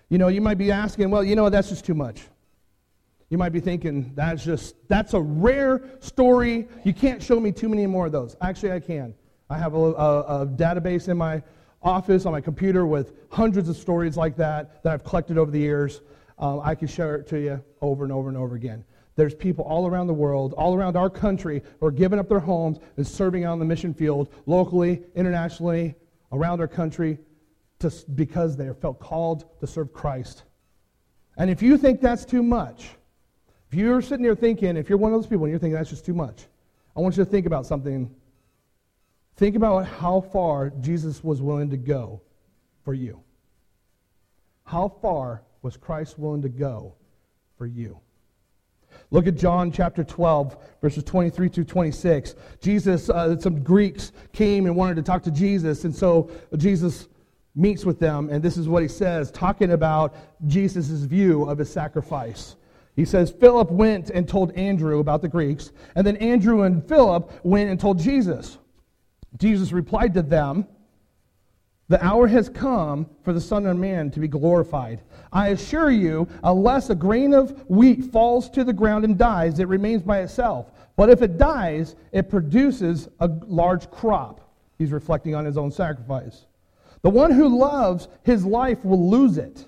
You 0.09 0.18
know, 0.18 0.29
you 0.29 0.41
might 0.41 0.59
be 0.59 0.70
asking, 0.70 1.11
well, 1.11 1.25
you 1.25 1.37
know, 1.37 1.49
that's 1.49 1.68
just 1.68 1.85
too 1.85 1.95
much. 1.95 2.23
You 3.33 3.39
might 3.39 3.55
be 3.55 3.61
thinking, 3.61 4.12
that's 4.14 4.45
just, 4.45 4.74
that's 4.89 5.14
a 5.14 5.20
rare 5.22 5.89
story. 6.01 6.68
You 6.85 6.93
can't 6.93 7.22
show 7.22 7.41
me 7.41 7.51
too 7.51 7.66
many 7.66 7.87
more 7.87 8.05
of 8.05 8.12
those. 8.12 8.37
Actually, 8.43 8.72
I 8.72 8.80
can. 8.80 9.14
I 9.49 9.57
have 9.57 9.72
a, 9.72 9.78
a, 9.78 10.43
a 10.43 10.47
database 10.47 11.09
in 11.09 11.16
my 11.16 11.43
office 11.83 12.26
on 12.26 12.33
my 12.33 12.43
computer 12.43 12.85
with 12.85 13.14
hundreds 13.30 13.70
of 13.70 13.78
stories 13.78 14.18
like 14.18 14.37
that 14.37 14.83
that 14.83 14.93
I've 14.93 15.03
collected 15.03 15.39
over 15.39 15.51
the 15.51 15.59
years. 15.59 16.03
Um, 16.39 16.61
I 16.62 16.74
can 16.74 16.89
share 16.89 17.16
it 17.16 17.26
to 17.28 17.41
you 17.41 17.64
over 17.80 18.05
and 18.05 18.12
over 18.12 18.28
and 18.28 18.37
over 18.37 18.55
again. 18.55 18.85
There's 19.16 19.35
people 19.35 19.64
all 19.64 19.87
around 19.87 20.09
the 20.09 20.12
world, 20.12 20.53
all 20.53 20.74
around 20.74 20.99
our 20.99 21.09
country, 21.09 21.62
who 21.80 21.87
are 21.87 21.91
giving 21.91 22.18
up 22.18 22.28
their 22.28 22.39
homes 22.39 22.80
and 22.99 23.07
serving 23.07 23.47
on 23.47 23.59
the 23.59 23.64
mission 23.64 23.95
field, 23.95 24.28
locally, 24.45 25.05
internationally, 25.14 25.95
around 26.33 26.61
our 26.61 26.68
country, 26.68 27.18
to, 27.78 27.91
because 28.14 28.59
they 28.59 28.68
felt 28.74 29.01
called 29.01 29.59
to 29.61 29.66
serve 29.66 29.91
Christ. 29.95 30.43
And 31.39 31.49
if 31.49 31.62
you 31.62 31.78
think 31.78 32.03
that's 32.03 32.26
too 32.26 32.43
much, 32.43 32.91
if 33.73 33.79
you're 33.79 34.03
sitting 34.03 34.23
there 34.23 34.35
thinking, 34.35 34.77
if 34.77 34.91
you're 34.91 34.99
one 34.99 35.14
of 35.14 35.18
those 35.18 35.27
people 35.27 35.47
and 35.47 35.51
you're 35.51 35.59
thinking 35.59 35.77
that's 35.77 35.89
just 35.89 36.05
too 36.05 36.12
much, 36.12 36.45
I 36.95 37.01
want 37.01 37.16
you 37.16 37.25
to 37.25 37.31
think 37.31 37.47
about 37.47 37.64
something. 37.64 38.14
Think 39.37 39.57
about 39.57 39.87
how 39.87 40.20
far 40.20 40.68
Jesus 40.68 41.25
was 41.25 41.41
willing 41.41 41.70
to 41.70 41.79
go 41.79 42.20
for 42.85 42.93
you. 42.93 43.23
How 44.64 44.89
far 45.01 45.41
was 45.62 45.79
Christ 45.79 46.18
willing 46.18 46.43
to 46.43 46.51
go 46.51 46.97
for 47.57 47.64
you? 47.64 47.99
Look 49.11 49.27
at 49.27 49.37
John 49.37 49.73
chapter 49.73 50.05
12, 50.05 50.55
verses 50.83 51.03
23 51.05 51.49
through 51.49 51.64
26. 51.64 52.35
Jesus, 52.61 53.09
uh, 53.09 53.39
some 53.41 53.62
Greeks 53.62 54.12
came 54.35 54.66
and 54.66 54.77
wanted 54.77 54.97
to 54.97 55.03
talk 55.03 55.23
to 55.23 55.31
Jesus, 55.31 55.85
and 55.85 55.97
so 55.97 56.31
Jesus 56.59 57.09
meets 57.55 57.87
with 57.87 57.99
them, 57.99 58.29
and 58.29 58.43
this 58.43 58.59
is 58.59 58.68
what 58.68 58.83
he 58.83 58.89
says, 58.89 59.31
talking 59.31 59.73
about 59.73 60.14
Jesus' 60.47 60.91
view 60.91 61.45
of 61.45 61.57
his 61.57 61.73
sacrifice. 61.73 62.57
He 62.95 63.05
says, 63.05 63.30
Philip 63.30 63.70
went 63.70 64.11
and 64.11 64.28
told 64.28 64.53
Andrew 64.53 65.01
about 65.01 65.22
the 65.22 65.28
Greeks, 65.28 65.72
and 65.95 66.07
then 66.07 66.16
Andrew 66.16 66.62
and 66.62 66.86
Philip 66.86 67.32
went 67.43 67.70
and 67.70 67.80
told 67.80 67.99
Jesus. 67.99 68.59
Jesus 69.38 69.72
replied 69.72 70.12
to 70.14 70.22
them, 70.22 70.66
The 71.88 72.05
hour 72.05 72.26
has 72.26 72.51
come 72.51 73.09
for 73.24 73.32
the 73.32 73.40
Son 73.40 73.66
of 73.66 73.78
Man 73.78 74.11
to 74.11 74.20
be 74.20 74.28
glorified. 74.28 75.01
I 75.32 75.49
assure 75.49 75.90
you, 75.90 76.28
unless 76.45 76.90
a 76.90 76.95
grain 76.95 77.32
of 77.32 77.64
wheat 77.70 78.05
falls 78.12 78.51
to 78.51 78.62
the 78.62 78.74
ground 78.74 79.07
and 79.07 79.16
dies, 79.16 79.59
it 79.59 79.68
remains 79.68 80.03
by 80.03 80.20
itself. 80.20 80.70
But 80.95 81.09
if 81.09 81.22
it 81.22 81.38
dies, 81.38 81.97
it 82.12 82.28
produces 82.28 83.09
a 83.20 83.28
large 83.47 83.90
crop. 83.90 84.40
He's 84.76 84.93
reflecting 84.93 85.34
on 85.34 85.47
his 85.47 85.57
own 85.57 85.70
sacrifice. 85.70 86.45
The 87.01 87.11
one 87.11 87.30
who 87.30 87.59
loves 87.59 88.09
his 88.22 88.45
life 88.45 88.84
will 88.84 89.09
lose 89.09 89.38
it 89.38 89.66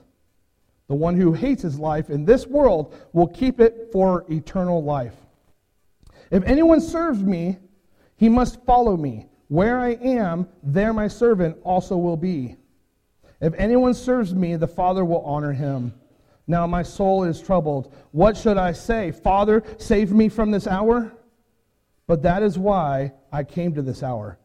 the 0.95 1.01
one 1.01 1.17
who 1.17 1.33
hates 1.33 1.61
his 1.61 1.77
life 1.77 2.09
in 2.09 2.25
this 2.25 2.47
world 2.47 2.95
will 3.13 3.27
keep 3.27 3.59
it 3.59 3.89
for 3.91 4.25
eternal 4.31 4.81
life. 4.81 5.17
If 6.31 6.45
anyone 6.45 6.81
serves 6.81 7.21
me, 7.21 7.59
he 8.15 8.29
must 8.29 8.65
follow 8.65 8.97
me. 8.97 9.27
Where 9.49 9.81
I 9.81 9.95
am, 9.95 10.47
there 10.63 10.93
my 10.93 11.09
servant 11.09 11.57
also 11.65 11.97
will 11.97 12.17
be. 12.17 12.55
If 13.41 13.55
anyone 13.55 13.93
serves 13.93 14.37
me, 14.37 14.55
the 14.55 14.69
Father 14.69 15.05
will 15.05 15.23
honor 15.23 15.53
him. 15.53 15.93
Now 16.47 16.65
my 16.65 16.85
soul 16.85 17.25
is 17.25 17.43
troubled. 17.43 17.93
What 18.13 18.37
should 18.37 18.57
I 18.57 18.71
say? 18.71 19.11
Father, 19.11 19.65
save 19.79 20.13
me 20.13 20.29
from 20.29 20.53
this 20.53 20.69
hour? 20.69 21.13
But 22.07 22.23
that 22.23 22.45
is 22.45 22.57
why 22.57 23.15
I 23.33 23.43
came 23.43 23.75
to 23.75 23.83
this 23.83 24.05
hour. 24.05 24.39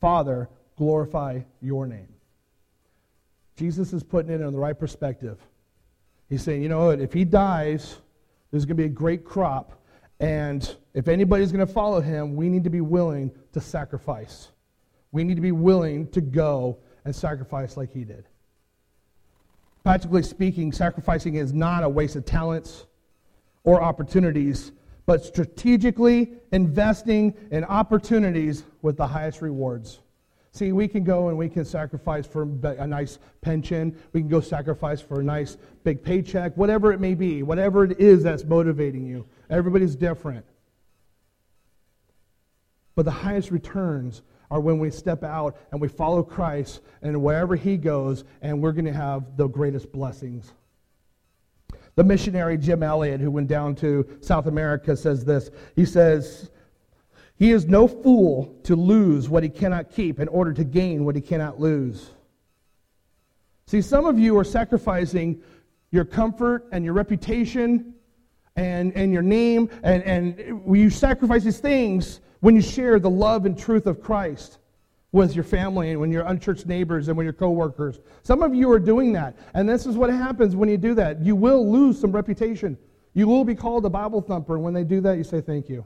Father, 0.00 0.48
glorify 0.74 1.42
your 1.60 1.86
name. 1.86 2.08
Jesus 3.54 3.92
is 3.92 4.02
putting 4.02 4.32
it 4.32 4.40
in 4.40 4.52
the 4.52 4.58
right 4.58 4.76
perspective. 4.76 5.38
He's 6.32 6.42
saying, 6.42 6.62
you 6.62 6.70
know 6.70 6.86
what, 6.86 6.98
if 6.98 7.12
he 7.12 7.26
dies, 7.26 7.98
there's 8.50 8.64
going 8.64 8.78
to 8.78 8.82
be 8.82 8.86
a 8.86 8.88
great 8.88 9.22
crop. 9.22 9.82
And 10.18 10.74
if 10.94 11.06
anybody's 11.06 11.52
going 11.52 11.66
to 11.66 11.70
follow 11.70 12.00
him, 12.00 12.36
we 12.36 12.48
need 12.48 12.64
to 12.64 12.70
be 12.70 12.80
willing 12.80 13.30
to 13.52 13.60
sacrifice. 13.60 14.48
We 15.10 15.24
need 15.24 15.34
to 15.34 15.42
be 15.42 15.52
willing 15.52 16.08
to 16.12 16.22
go 16.22 16.78
and 17.04 17.14
sacrifice 17.14 17.76
like 17.76 17.92
he 17.92 18.04
did. 18.04 18.24
Practically 19.84 20.22
speaking, 20.22 20.72
sacrificing 20.72 21.34
is 21.34 21.52
not 21.52 21.84
a 21.84 21.88
waste 21.90 22.16
of 22.16 22.24
talents 22.24 22.86
or 23.64 23.82
opportunities, 23.82 24.72
but 25.04 25.22
strategically 25.22 26.32
investing 26.50 27.34
in 27.50 27.62
opportunities 27.64 28.64
with 28.80 28.96
the 28.96 29.06
highest 29.06 29.42
rewards. 29.42 29.98
See, 30.54 30.72
we 30.72 30.86
can 30.86 31.02
go 31.02 31.28
and 31.28 31.38
we 31.38 31.48
can 31.48 31.64
sacrifice 31.64 32.26
for 32.26 32.42
a 32.42 32.86
nice 32.86 33.18
pension. 33.40 33.96
We 34.12 34.20
can 34.20 34.28
go 34.28 34.40
sacrifice 34.40 35.00
for 35.00 35.20
a 35.20 35.24
nice 35.24 35.56
big 35.82 36.02
paycheck, 36.02 36.54
whatever 36.58 36.92
it 36.92 37.00
may 37.00 37.14
be, 37.14 37.42
whatever 37.42 37.84
it 37.84 37.98
is 37.98 38.22
that's 38.22 38.44
motivating 38.44 39.06
you. 39.06 39.26
Everybody's 39.48 39.96
different. 39.96 40.44
But 42.94 43.06
the 43.06 43.10
highest 43.10 43.50
returns 43.50 44.20
are 44.50 44.60
when 44.60 44.78
we 44.78 44.90
step 44.90 45.24
out 45.24 45.56
and 45.70 45.80
we 45.80 45.88
follow 45.88 46.22
Christ 46.22 46.82
and 47.00 47.22
wherever 47.22 47.56
He 47.56 47.78
goes, 47.78 48.24
and 48.42 48.60
we're 48.60 48.72
going 48.72 48.84
to 48.84 48.92
have 48.92 49.38
the 49.38 49.48
greatest 49.48 49.90
blessings. 49.90 50.52
The 51.94 52.04
missionary 52.04 52.58
Jim 52.58 52.82
Elliot, 52.82 53.20
who 53.20 53.30
went 53.30 53.48
down 53.48 53.74
to 53.76 54.06
South 54.20 54.46
America, 54.46 54.94
says 54.94 55.24
this. 55.24 55.50
He 55.76 55.86
says, 55.86 56.50
he 57.42 57.50
is 57.50 57.66
no 57.66 57.88
fool 57.88 58.56
to 58.62 58.76
lose 58.76 59.28
what 59.28 59.42
he 59.42 59.48
cannot 59.48 59.90
keep 59.90 60.20
in 60.20 60.28
order 60.28 60.52
to 60.52 60.62
gain 60.62 61.04
what 61.04 61.16
he 61.16 61.20
cannot 61.20 61.58
lose. 61.58 62.10
See, 63.66 63.82
some 63.82 64.06
of 64.06 64.16
you 64.16 64.38
are 64.38 64.44
sacrificing 64.44 65.42
your 65.90 66.04
comfort 66.04 66.68
and 66.70 66.84
your 66.84 66.94
reputation 66.94 67.94
and, 68.54 68.92
and 68.92 69.12
your 69.12 69.22
name, 69.22 69.68
and, 69.82 70.04
and 70.04 70.62
you 70.72 70.88
sacrifice 70.88 71.42
these 71.42 71.58
things 71.58 72.20
when 72.42 72.54
you 72.54 72.62
share 72.62 73.00
the 73.00 73.10
love 73.10 73.44
and 73.44 73.58
truth 73.58 73.88
of 73.88 74.00
Christ 74.00 74.58
with 75.10 75.34
your 75.34 75.42
family 75.42 75.90
and 75.90 75.98
when 75.98 76.12
your 76.12 76.24
unchurched 76.26 76.66
neighbors 76.66 77.08
and 77.08 77.16
when 77.16 77.24
your 77.24 77.32
coworkers. 77.32 77.98
Some 78.22 78.44
of 78.44 78.54
you 78.54 78.70
are 78.70 78.78
doing 78.78 79.12
that, 79.14 79.36
and 79.54 79.68
this 79.68 79.84
is 79.84 79.96
what 79.96 80.10
happens 80.10 80.54
when 80.54 80.68
you 80.68 80.78
do 80.78 80.94
that. 80.94 81.20
You 81.20 81.34
will 81.34 81.68
lose 81.68 82.00
some 82.00 82.12
reputation. 82.12 82.78
You 83.14 83.26
will 83.26 83.42
be 83.42 83.56
called 83.56 83.84
a 83.84 83.90
Bible 83.90 84.20
thumper, 84.20 84.54
and 84.54 84.62
when 84.62 84.74
they 84.74 84.84
do 84.84 85.00
that, 85.00 85.16
you 85.16 85.24
say 85.24 85.40
thank 85.40 85.68
you. 85.68 85.84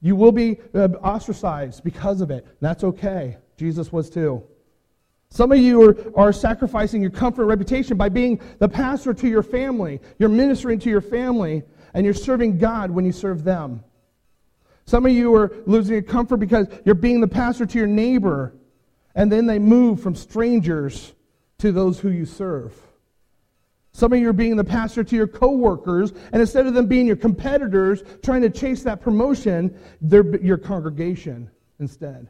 You 0.00 0.16
will 0.16 0.32
be 0.32 0.58
uh, 0.74 0.88
ostracized 1.02 1.82
because 1.82 2.20
of 2.20 2.30
it. 2.30 2.46
That's 2.60 2.84
okay. 2.84 3.38
Jesus 3.56 3.92
was 3.92 4.10
too. 4.10 4.42
Some 5.30 5.50
of 5.50 5.58
you 5.58 5.82
are, 5.82 5.96
are 6.16 6.32
sacrificing 6.32 7.02
your 7.02 7.10
comfort 7.10 7.42
and 7.42 7.48
reputation 7.48 7.96
by 7.96 8.08
being 8.08 8.40
the 8.58 8.68
pastor 8.68 9.12
to 9.14 9.28
your 9.28 9.42
family. 9.42 10.00
You're 10.18 10.28
ministering 10.28 10.78
to 10.80 10.90
your 10.90 11.00
family, 11.00 11.64
and 11.92 12.04
you're 12.04 12.14
serving 12.14 12.58
God 12.58 12.90
when 12.90 13.04
you 13.04 13.12
serve 13.12 13.42
them. 13.42 13.82
Some 14.86 15.06
of 15.06 15.12
you 15.12 15.34
are 15.34 15.52
losing 15.66 15.94
your 15.94 16.02
comfort 16.02 16.36
because 16.36 16.68
you're 16.84 16.94
being 16.94 17.20
the 17.20 17.28
pastor 17.28 17.66
to 17.66 17.78
your 17.78 17.86
neighbor, 17.88 18.54
and 19.14 19.32
then 19.32 19.46
they 19.46 19.58
move 19.58 20.00
from 20.00 20.14
strangers 20.14 21.14
to 21.58 21.72
those 21.72 21.98
who 21.98 22.10
you 22.10 22.26
serve. 22.26 22.74
Some 23.94 24.12
of 24.12 24.18
you 24.18 24.28
are 24.28 24.32
being 24.32 24.56
the 24.56 24.64
pastor 24.64 25.04
to 25.04 25.16
your 25.16 25.28
coworkers, 25.28 26.12
and 26.32 26.40
instead 26.42 26.66
of 26.66 26.74
them 26.74 26.86
being 26.86 27.06
your 27.06 27.14
competitors 27.14 28.02
trying 28.24 28.42
to 28.42 28.50
chase 28.50 28.82
that 28.82 29.00
promotion, 29.00 29.78
they're 30.00 30.36
your 30.42 30.58
congregation 30.58 31.48
instead. 31.78 32.28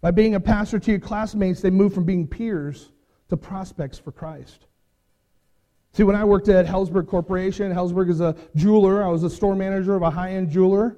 By 0.00 0.12
being 0.12 0.36
a 0.36 0.40
pastor 0.40 0.78
to 0.78 0.90
your 0.90 0.98
classmates, 0.98 1.60
they 1.60 1.68
move 1.68 1.92
from 1.92 2.04
being 2.04 2.26
peers 2.26 2.90
to 3.28 3.36
prospects 3.36 3.98
for 3.98 4.12
Christ. 4.12 4.66
See, 5.92 6.04
when 6.04 6.16
I 6.16 6.24
worked 6.24 6.48
at 6.48 6.64
Helzberg 6.64 7.06
Corporation, 7.06 7.70
Helzberg 7.70 8.08
is 8.08 8.22
a 8.22 8.34
jeweler. 8.56 9.02
I 9.02 9.08
was 9.08 9.24
a 9.24 9.30
store 9.30 9.54
manager 9.54 9.94
of 9.94 10.00
a 10.00 10.10
high 10.10 10.30
end 10.30 10.50
jeweler. 10.50 10.96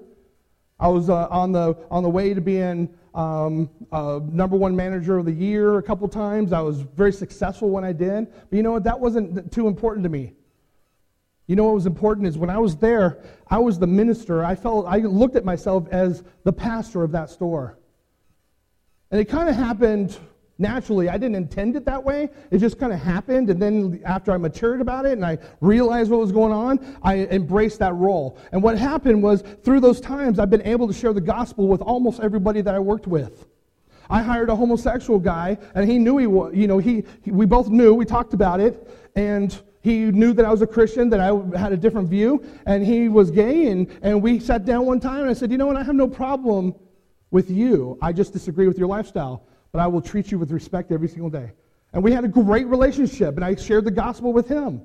I 0.82 0.88
was 0.88 1.08
uh, 1.08 1.28
on, 1.30 1.52
the, 1.52 1.76
on 1.92 2.02
the 2.02 2.10
way 2.10 2.34
to 2.34 2.40
being 2.40 2.92
um, 3.14 3.70
uh, 3.92 4.18
number 4.24 4.56
one 4.56 4.74
manager 4.74 5.16
of 5.16 5.26
the 5.26 5.32
year 5.32 5.78
a 5.78 5.82
couple 5.82 6.08
times. 6.08 6.52
I 6.52 6.60
was 6.60 6.80
very 6.80 7.12
successful 7.12 7.70
when 7.70 7.84
I 7.84 7.92
did. 7.92 8.26
But 8.50 8.56
you 8.56 8.64
know 8.64 8.72
what? 8.72 8.82
That 8.82 8.98
wasn't 8.98 9.52
too 9.52 9.68
important 9.68 10.02
to 10.02 10.10
me. 10.10 10.32
You 11.46 11.54
know 11.54 11.66
what 11.66 11.74
was 11.74 11.86
important 11.86 12.26
is 12.26 12.36
when 12.36 12.50
I 12.50 12.58
was 12.58 12.74
there, 12.74 13.22
I 13.46 13.58
was 13.58 13.78
the 13.78 13.86
minister. 13.86 14.44
I 14.44 14.56
felt 14.56 14.86
I 14.88 14.96
looked 14.96 15.36
at 15.36 15.44
myself 15.44 15.86
as 15.92 16.24
the 16.42 16.52
pastor 16.52 17.04
of 17.04 17.12
that 17.12 17.30
store. 17.30 17.78
And 19.12 19.20
it 19.20 19.26
kind 19.26 19.48
of 19.48 19.54
happened 19.54 20.18
naturally. 20.58 21.08
I 21.08 21.14
didn't 21.14 21.34
intend 21.34 21.76
it 21.76 21.84
that 21.86 22.02
way. 22.02 22.28
It 22.50 22.58
just 22.58 22.78
kind 22.78 22.92
of 22.92 23.00
happened. 23.00 23.50
And 23.50 23.60
then 23.60 24.00
after 24.04 24.32
I 24.32 24.36
matured 24.36 24.80
about 24.80 25.06
it 25.06 25.12
and 25.12 25.24
I 25.24 25.38
realized 25.60 26.10
what 26.10 26.20
was 26.20 26.32
going 26.32 26.52
on, 26.52 26.96
I 27.02 27.26
embraced 27.26 27.78
that 27.80 27.94
role. 27.94 28.38
And 28.52 28.62
what 28.62 28.78
happened 28.78 29.22
was 29.22 29.42
through 29.62 29.80
those 29.80 30.00
times, 30.00 30.38
I've 30.38 30.50
been 30.50 30.66
able 30.66 30.86
to 30.86 30.94
share 30.94 31.12
the 31.12 31.20
gospel 31.20 31.68
with 31.68 31.82
almost 31.82 32.20
everybody 32.20 32.60
that 32.62 32.74
I 32.74 32.78
worked 32.78 33.06
with. 33.06 33.46
I 34.10 34.22
hired 34.22 34.50
a 34.50 34.56
homosexual 34.56 35.18
guy, 35.18 35.56
and 35.74 35.90
he 35.90 35.98
knew 35.98 36.18
he 36.18 36.26
was, 36.26 36.54
you 36.54 36.66
know, 36.66 36.78
he, 36.78 37.04
he 37.22 37.30
we 37.30 37.46
both 37.46 37.68
knew, 37.68 37.94
we 37.94 38.04
talked 38.04 38.34
about 38.34 38.60
it, 38.60 38.90
and 39.16 39.58
he 39.80 40.10
knew 40.10 40.34
that 40.34 40.44
I 40.44 40.50
was 40.50 40.60
a 40.60 40.66
Christian, 40.66 41.08
that 41.10 41.20
I 41.20 41.58
had 41.58 41.72
a 41.72 41.78
different 41.78 42.08
view, 42.08 42.44
and 42.66 42.84
he 42.84 43.08
was 43.08 43.30
gay, 43.30 43.68
and, 43.68 43.88
and 44.02 44.22
we 44.22 44.38
sat 44.38 44.66
down 44.66 44.84
one 44.84 45.00
time, 45.00 45.22
and 45.22 45.30
I 45.30 45.32
said, 45.32 45.50
you 45.50 45.56
know 45.56 45.66
what, 45.66 45.76
I 45.76 45.82
have 45.82 45.94
no 45.94 46.08
problem 46.08 46.74
with 47.30 47.50
you. 47.50 47.98
I 48.02 48.12
just 48.12 48.34
disagree 48.34 48.68
with 48.68 48.78
your 48.78 48.88
lifestyle 48.88 49.46
but 49.72 49.80
I 49.80 49.86
will 49.86 50.02
treat 50.02 50.30
you 50.30 50.38
with 50.38 50.50
respect 50.52 50.92
every 50.92 51.08
single 51.08 51.30
day. 51.30 51.52
And 51.94 52.04
we 52.04 52.12
had 52.12 52.24
a 52.24 52.28
great 52.28 52.66
relationship, 52.66 53.36
and 53.36 53.44
I 53.44 53.54
shared 53.54 53.84
the 53.84 53.90
gospel 53.90 54.32
with 54.32 54.48
him. 54.48 54.82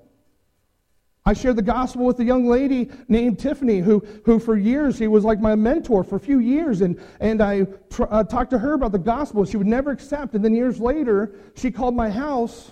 I 1.25 1.33
shared 1.33 1.57
the 1.57 1.61
gospel 1.61 2.05
with 2.05 2.17
a 2.21 2.23
young 2.23 2.47
lady 2.47 2.89
named 3.09 3.37
Tiffany, 3.37 3.79
who, 3.79 3.99
who 4.23 4.39
for 4.39 4.55
years, 4.55 4.97
he 4.97 5.09
was 5.09 5.25
like 5.25 5.41
my 5.41 5.55
mentor 5.55 6.05
for 6.05 6.15
a 6.15 6.19
few 6.21 6.39
years. 6.39 6.79
And, 6.79 7.01
and 7.19 7.41
I 7.41 7.63
tr- 7.89 8.03
uh, 8.09 8.23
talked 8.23 8.51
to 8.51 8.59
her 8.59 8.73
about 8.73 8.93
the 8.93 8.97
gospel. 8.97 9.43
She 9.43 9.57
would 9.57 9.67
never 9.67 9.91
accept. 9.91 10.35
And 10.35 10.43
then 10.43 10.55
years 10.55 10.79
later, 10.79 11.35
she 11.55 11.69
called 11.69 11.95
my 11.95 12.09
house, 12.09 12.71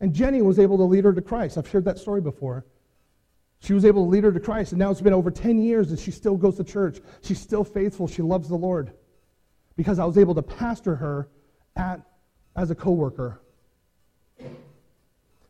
and 0.00 0.14
Jenny 0.14 0.40
was 0.40 0.58
able 0.58 0.78
to 0.78 0.84
lead 0.84 1.04
her 1.04 1.12
to 1.12 1.20
Christ. 1.20 1.58
I've 1.58 1.68
shared 1.68 1.84
that 1.84 1.98
story 1.98 2.22
before. 2.22 2.64
She 3.60 3.74
was 3.74 3.84
able 3.84 4.04
to 4.04 4.08
lead 4.08 4.24
her 4.24 4.32
to 4.32 4.40
Christ. 4.40 4.72
And 4.72 4.78
now 4.78 4.90
it's 4.90 5.02
been 5.02 5.12
over 5.12 5.30
10 5.30 5.58
years, 5.58 5.90
and 5.90 5.98
she 5.98 6.10
still 6.10 6.38
goes 6.38 6.56
to 6.56 6.64
church. 6.64 7.00
She's 7.20 7.40
still 7.40 7.64
faithful. 7.64 8.08
She 8.08 8.22
loves 8.22 8.48
the 8.48 8.56
Lord 8.56 8.92
because 9.76 9.98
I 9.98 10.04
was 10.04 10.18
able 10.18 10.34
to 10.34 10.42
pastor 10.42 10.96
her 10.96 11.28
at, 11.76 12.00
as 12.56 12.70
a 12.70 12.74
coworker. 12.74 13.40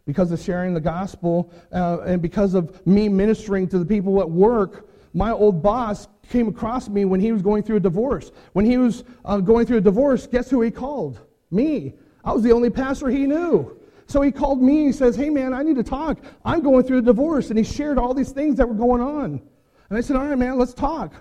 Because 0.04 0.30
of 0.30 0.40
sharing 0.40 0.74
the 0.74 0.80
gospel 0.80 1.52
uh, 1.72 1.98
and 2.00 2.22
because 2.22 2.54
of 2.54 2.86
me 2.86 3.08
ministering 3.08 3.68
to 3.68 3.78
the 3.78 3.84
people 3.84 4.20
at 4.20 4.30
work, 4.30 4.88
my 5.14 5.30
old 5.32 5.62
boss 5.62 6.08
came 6.28 6.48
across 6.48 6.88
me 6.88 7.04
when 7.04 7.20
he 7.20 7.32
was 7.32 7.42
going 7.42 7.62
through 7.62 7.76
a 7.76 7.80
divorce. 7.80 8.30
When 8.52 8.64
he 8.64 8.76
was 8.76 9.02
uh, 9.24 9.38
going 9.38 9.66
through 9.66 9.78
a 9.78 9.82
divorce, 9.82 10.26
guess 10.26 10.50
who 10.50 10.60
he 10.60 10.70
called? 10.70 11.20
Me. 11.50 11.94
I 12.24 12.32
was 12.32 12.42
the 12.42 12.52
only 12.52 12.70
pastor 12.70 13.08
he 13.08 13.26
knew. 13.26 13.76
So 14.08 14.20
he 14.20 14.30
called 14.30 14.62
me. 14.62 14.86
He 14.86 14.92
says, 14.92 15.16
Hey, 15.16 15.30
man, 15.30 15.52
I 15.54 15.62
need 15.62 15.76
to 15.76 15.82
talk. 15.82 16.18
I'm 16.44 16.60
going 16.60 16.84
through 16.84 16.98
a 16.98 17.02
divorce. 17.02 17.50
And 17.50 17.58
he 17.58 17.64
shared 17.64 17.98
all 17.98 18.14
these 18.14 18.30
things 18.30 18.56
that 18.56 18.68
were 18.68 18.74
going 18.74 19.00
on. 19.00 19.40
And 19.88 19.98
I 19.98 20.00
said, 20.00 20.16
All 20.16 20.26
right, 20.26 20.38
man, 20.38 20.58
let's 20.58 20.74
talk. 20.74 21.14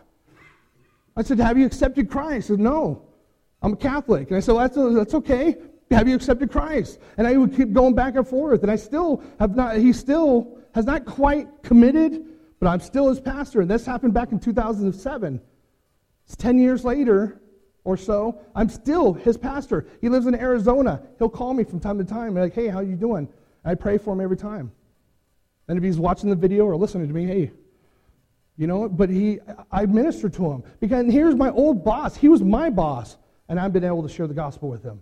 I 1.16 1.24
said, 1.24 1.40
Have 1.40 1.58
you 1.58 1.66
accepted 1.66 2.10
Christ? 2.10 2.48
He 2.48 2.54
said, 2.54 2.60
No. 2.60 3.06
I'm 3.66 3.74
a 3.74 3.78
Catholic. 3.78 4.28
And 4.28 4.38
I 4.38 4.42
said, 4.42 4.54
well, 4.54 4.68
that's, 4.68 4.96
that's 4.96 5.14
okay. 5.16 5.58
Have 5.90 6.08
you 6.08 6.16
accepted 6.16 6.52
Christ? 6.52 7.00
And 7.18 7.26
I 7.26 7.36
would 7.36 7.56
keep 7.56 7.74
going 7.74 7.96
back 7.96 8.16
and 8.16 8.28
forth. 8.28 8.62
And 8.62 8.72
I 8.72 8.76
still 8.76 9.24
have 9.40 9.56
not, 9.56 9.78
he 9.78 9.92
still 9.92 10.60
has 10.76 10.86
not 10.86 11.06
quite 11.06 11.48
committed, 11.64 12.26
but 12.60 12.68
I'm 12.68 12.80
still 12.80 13.10
his 13.10 13.20
pastor. 13.20 13.62
And 13.62 13.70
this 13.70 13.84
happened 13.84 14.14
back 14.14 14.32
in 14.32 14.40
2007. 14.40 15.42
It's 16.26 16.36
10 16.36 16.60
years 16.60 16.86
later 16.86 17.42
or 17.84 17.98
so. 17.98 18.40
I'm 18.54 18.70
still 18.70 19.14
his 19.14 19.36
pastor. 19.36 19.88
He 20.00 20.10
lives 20.10 20.28
in 20.28 20.36
Arizona. 20.36 21.02
He'll 21.18 21.30
call 21.30 21.56
me 21.56 21.64
from 21.64 21.80
time 21.80 21.98
to 21.98 22.04
time. 22.04 22.36
like, 22.36 22.54
hey, 22.54 22.68
how 22.68 22.82
you 22.82 22.96
doing? 22.96 23.28
And 23.64 23.72
I 23.72 23.74
pray 23.74 23.98
for 23.98 24.14
him 24.14 24.22
every 24.22 24.38
time. 24.38 24.72
And 25.68 25.78
if 25.78 25.84
he's 25.84 25.98
watching 25.98 26.30
the 26.30 26.36
video 26.36 26.66
or 26.66 26.76
listening 26.76 27.08
to 27.08 27.14
me, 27.16 27.26
hey, 27.26 27.52
you 28.58 28.68
know, 28.68 28.88
but 28.88 29.10
he, 29.10 29.40
I 29.72 29.86
ministered 29.86 30.34
to 30.36 30.52
him. 30.52 30.64
Because 30.80 31.12
here's 31.12 31.36
my 31.36 31.50
old 31.52 31.84
boss. 31.84 32.16
He 32.16 32.28
was 32.28 32.42
my 32.42 32.70
boss 32.70 33.18
and 33.50 33.60
I've 33.60 33.74
been 33.74 33.84
able 33.84 34.04
to 34.04 34.10
share 34.10 34.28
the 34.28 34.34
gospel 34.34 34.70
with 34.70 34.84
him. 34.84 35.02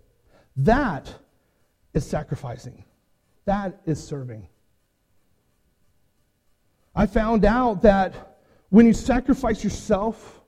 That 0.57 1.13
is 1.93 2.05
sacrificing. 2.05 2.83
That 3.45 3.81
is 3.85 4.03
serving. 4.03 4.47
I 6.95 7.05
found 7.05 7.45
out 7.45 7.81
that 7.83 8.37
when 8.69 8.85
you 8.85 8.93
sacrifice 8.93 9.63
yourself 9.63 10.41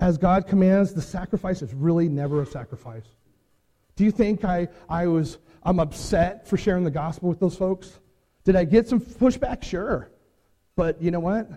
as 0.00 0.18
God 0.18 0.46
commands, 0.46 0.94
the 0.94 1.02
sacrifice 1.02 1.62
is 1.62 1.72
really 1.74 2.08
never 2.08 2.42
a 2.42 2.46
sacrifice. 2.46 3.06
Do 3.94 4.04
you 4.04 4.10
think 4.10 4.44
I, 4.44 4.68
I 4.88 5.06
was 5.06 5.38
I'm 5.62 5.78
upset 5.78 6.46
for 6.48 6.56
sharing 6.56 6.84
the 6.84 6.90
gospel 6.90 7.28
with 7.28 7.38
those 7.38 7.56
folks? 7.56 8.00
Did 8.44 8.56
I 8.56 8.64
get 8.64 8.88
some 8.88 9.00
pushback? 9.00 9.62
Sure. 9.62 10.10
But 10.74 11.00
you 11.00 11.10
know 11.10 11.20
what? 11.20 11.48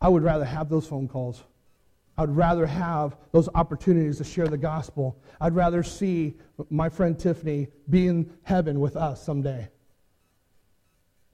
I 0.00 0.08
would 0.08 0.22
rather 0.22 0.44
have 0.44 0.68
those 0.68 0.86
phone 0.86 1.08
calls 1.08 1.44
I'd 2.20 2.36
rather 2.36 2.66
have 2.66 3.16
those 3.32 3.48
opportunities 3.54 4.18
to 4.18 4.24
share 4.24 4.46
the 4.46 4.58
gospel. 4.58 5.18
I'd 5.40 5.54
rather 5.54 5.82
see 5.82 6.36
my 6.68 6.90
friend 6.90 7.18
Tiffany 7.18 7.68
be 7.88 8.08
in 8.08 8.30
heaven 8.42 8.78
with 8.78 8.94
us 8.94 9.24
someday. 9.24 9.70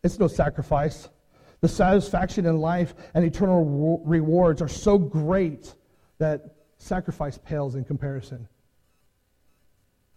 It's 0.05 0.21
no 0.21 0.29
sacrifice. 0.29 1.09
The 1.61 1.67
satisfaction 1.67 2.47
in 2.47 2.59
life 2.59 2.95
and 3.15 3.25
eternal 3.25 4.01
rewards 4.05 4.63
are 4.63 4.69
so 4.69 4.97
great 4.97 5.75
that 6.19 6.55
sacrifice 6.79 7.37
pales 7.37 7.75
in 7.75 7.85
comparison. 7.85 8.47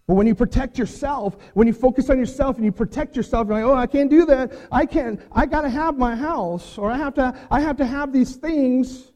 But 0.09 0.15
when 0.15 0.25
you 0.25 0.33
protect 0.33 0.79
yourself, 0.79 1.37
when 1.53 1.67
you 1.67 1.73
focus 1.73 2.09
on 2.09 2.17
yourself 2.17 2.55
and 2.55 2.65
you 2.65 2.71
protect 2.71 3.15
yourself, 3.15 3.47
you're 3.47 3.57
like, 3.57 3.63
oh, 3.63 3.75
I 3.75 3.85
can't 3.85 4.09
do 4.09 4.25
that. 4.25 4.51
I 4.71 4.87
can't. 4.87 5.21
I 5.31 5.45
got 5.45 5.61
to 5.61 5.69
have 5.69 5.99
my 5.99 6.15
house, 6.15 6.79
or 6.79 6.89
I 6.89 6.97
have 6.97 7.13
to. 7.13 7.39
I 7.51 7.59
have 7.59 7.77
to 7.77 7.85
have 7.85 8.11
these 8.11 8.35
things. 8.35 9.11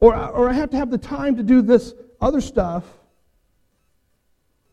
Or, 0.00 0.16
or 0.16 0.48
I 0.48 0.54
have 0.54 0.70
to 0.70 0.78
have 0.78 0.90
the 0.90 0.96
time 0.96 1.36
to 1.36 1.42
do 1.42 1.60
this 1.60 1.92
other 2.22 2.40
stuff. 2.40 2.84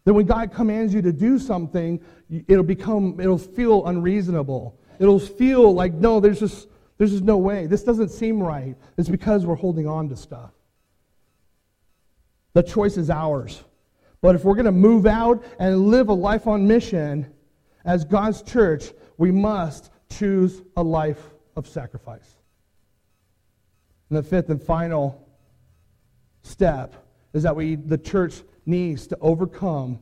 Then 0.06 0.14
when 0.16 0.26
God 0.26 0.54
commands 0.54 0.94
you 0.94 1.02
to 1.02 1.12
do 1.12 1.38
something, 1.38 2.00
it'll 2.48 2.64
become, 2.64 3.20
it'll 3.20 3.38
feel 3.38 3.88
unreasonable. 3.88 4.80
It'll 5.00 5.20
feel 5.20 5.74
like, 5.74 5.94
no, 5.96 6.22
there's 6.22 6.40
just, 6.40 6.70
there's 6.98 7.12
just 7.12 7.26
no 7.26 7.36
way. 7.36 7.68
This 7.68 7.84
doesn't 7.84 8.08
seem 8.08 8.42
right. 8.42 8.78
It's 8.98 9.10
because 9.10 9.46
we're 9.46 9.56
holding 9.56 9.86
on 9.86 10.08
to 10.08 10.16
stuff. 10.16 10.52
The 12.54 12.64
choice 12.64 12.96
is 12.96 13.10
ours. 13.10 13.62
But 14.26 14.34
if 14.34 14.44
we're 14.44 14.56
going 14.56 14.66
to 14.66 14.72
move 14.72 15.06
out 15.06 15.46
and 15.60 15.86
live 15.86 16.10
a 16.10 16.14
life 16.14 16.48
on 16.48 16.68
mission 16.68 17.32
as 17.86 18.04
God's 18.04 18.42
church, 18.42 18.86
we 19.20 19.30
must 19.30 19.92
choose 20.10 20.64
a 20.76 20.82
life 20.82 21.30
of 21.56 21.68
sacrifice. 21.68 22.38
And 24.10 24.18
the 24.18 24.24
fifth 24.24 24.50
and 24.50 24.60
final 24.60 25.30
step 26.42 26.96
is 27.34 27.44
that 27.44 27.56
we, 27.56 27.76
the 27.76 28.00
church 28.00 28.42
needs 28.66 29.06
to 29.06 29.18
overcome 29.22 30.00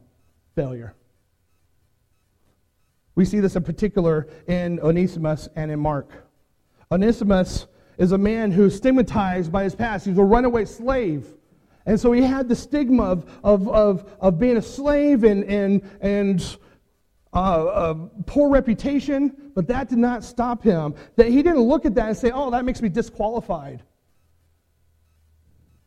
failure. 0.55 0.95
We 3.15 3.25
see 3.25 3.41
this 3.41 3.57
in 3.57 3.63
particular 3.63 4.29
in 4.47 4.79
Onesimus 4.79 5.49
and 5.57 5.69
in 5.69 5.81
Mark. 5.81 6.29
Onesimus 6.89 7.67
is 7.97 8.13
a 8.13 8.17
man 8.17 8.51
who's 8.51 8.73
stigmatized 8.73 9.51
by 9.51 9.65
his 9.65 9.75
past. 9.75 10.05
He's 10.05 10.17
a 10.17 10.23
runaway 10.23 10.63
slave. 10.63 11.27
And 11.85 11.99
so 11.99 12.11
he 12.11 12.21
had 12.21 12.47
the 12.47 12.55
stigma 12.55 13.03
of, 13.03 13.39
of, 13.43 13.67
of, 13.67 14.11
of 14.19 14.39
being 14.39 14.57
a 14.57 14.61
slave 14.61 15.23
and, 15.23 15.43
and, 15.43 15.81
and 16.01 16.57
uh, 17.33 17.93
poor 18.25 18.49
reputation, 18.49 19.51
but 19.55 19.67
that 19.67 19.89
did 19.89 19.97
not 19.97 20.23
stop 20.23 20.63
him. 20.63 20.95
That 21.15 21.27
he 21.27 21.43
didn't 21.43 21.61
look 21.61 21.85
at 21.85 21.95
that 21.95 22.07
and 22.07 22.17
say, 22.17 22.31
oh, 22.33 22.51
that 22.51 22.63
makes 22.63 22.81
me 22.81 22.89
disqualified. 22.89 23.83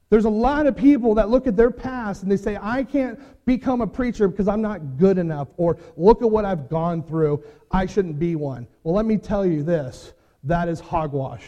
There's 0.09 0.25
a 0.25 0.31
lot 0.31 0.67
of 0.67 0.77
people 0.77 1.15
that 1.15 1.31
look 1.31 1.47
at 1.47 1.57
their 1.57 1.71
past 1.71 2.23
and 2.23 2.31
they 2.31 2.37
say, 2.37 2.57
I 2.61 2.85
can't 2.85 3.19
become 3.45 3.81
a 3.81 3.87
preacher 3.87 4.29
because 4.29 4.47
I'm 4.47 4.63
not 4.63 4.99
good 4.99 5.19
enough, 5.19 5.49
or 5.57 5.79
look 5.97 6.23
at 6.23 6.31
what 6.31 6.45
I've 6.45 6.69
gone 6.69 7.03
through. 7.03 7.43
I 7.73 7.87
shouldn't 7.87 8.19
be 8.19 8.37
one. 8.37 8.69
Well, 8.85 8.95
let 8.95 9.05
me 9.05 9.17
tell 9.17 9.45
you 9.45 9.63
this 9.63 10.13
that 10.45 10.69
is 10.69 10.79
hogwash. 10.79 11.45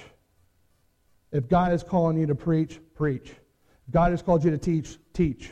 If 1.30 1.48
God 1.48 1.72
is 1.72 1.84
calling 1.84 2.18
you 2.18 2.26
to 2.26 2.34
preach, 2.34 2.80
preach. 2.94 3.32
God 3.90 4.10
has 4.10 4.22
called 4.22 4.44
you 4.44 4.50
to 4.50 4.58
teach, 4.58 4.98
teach. 5.12 5.50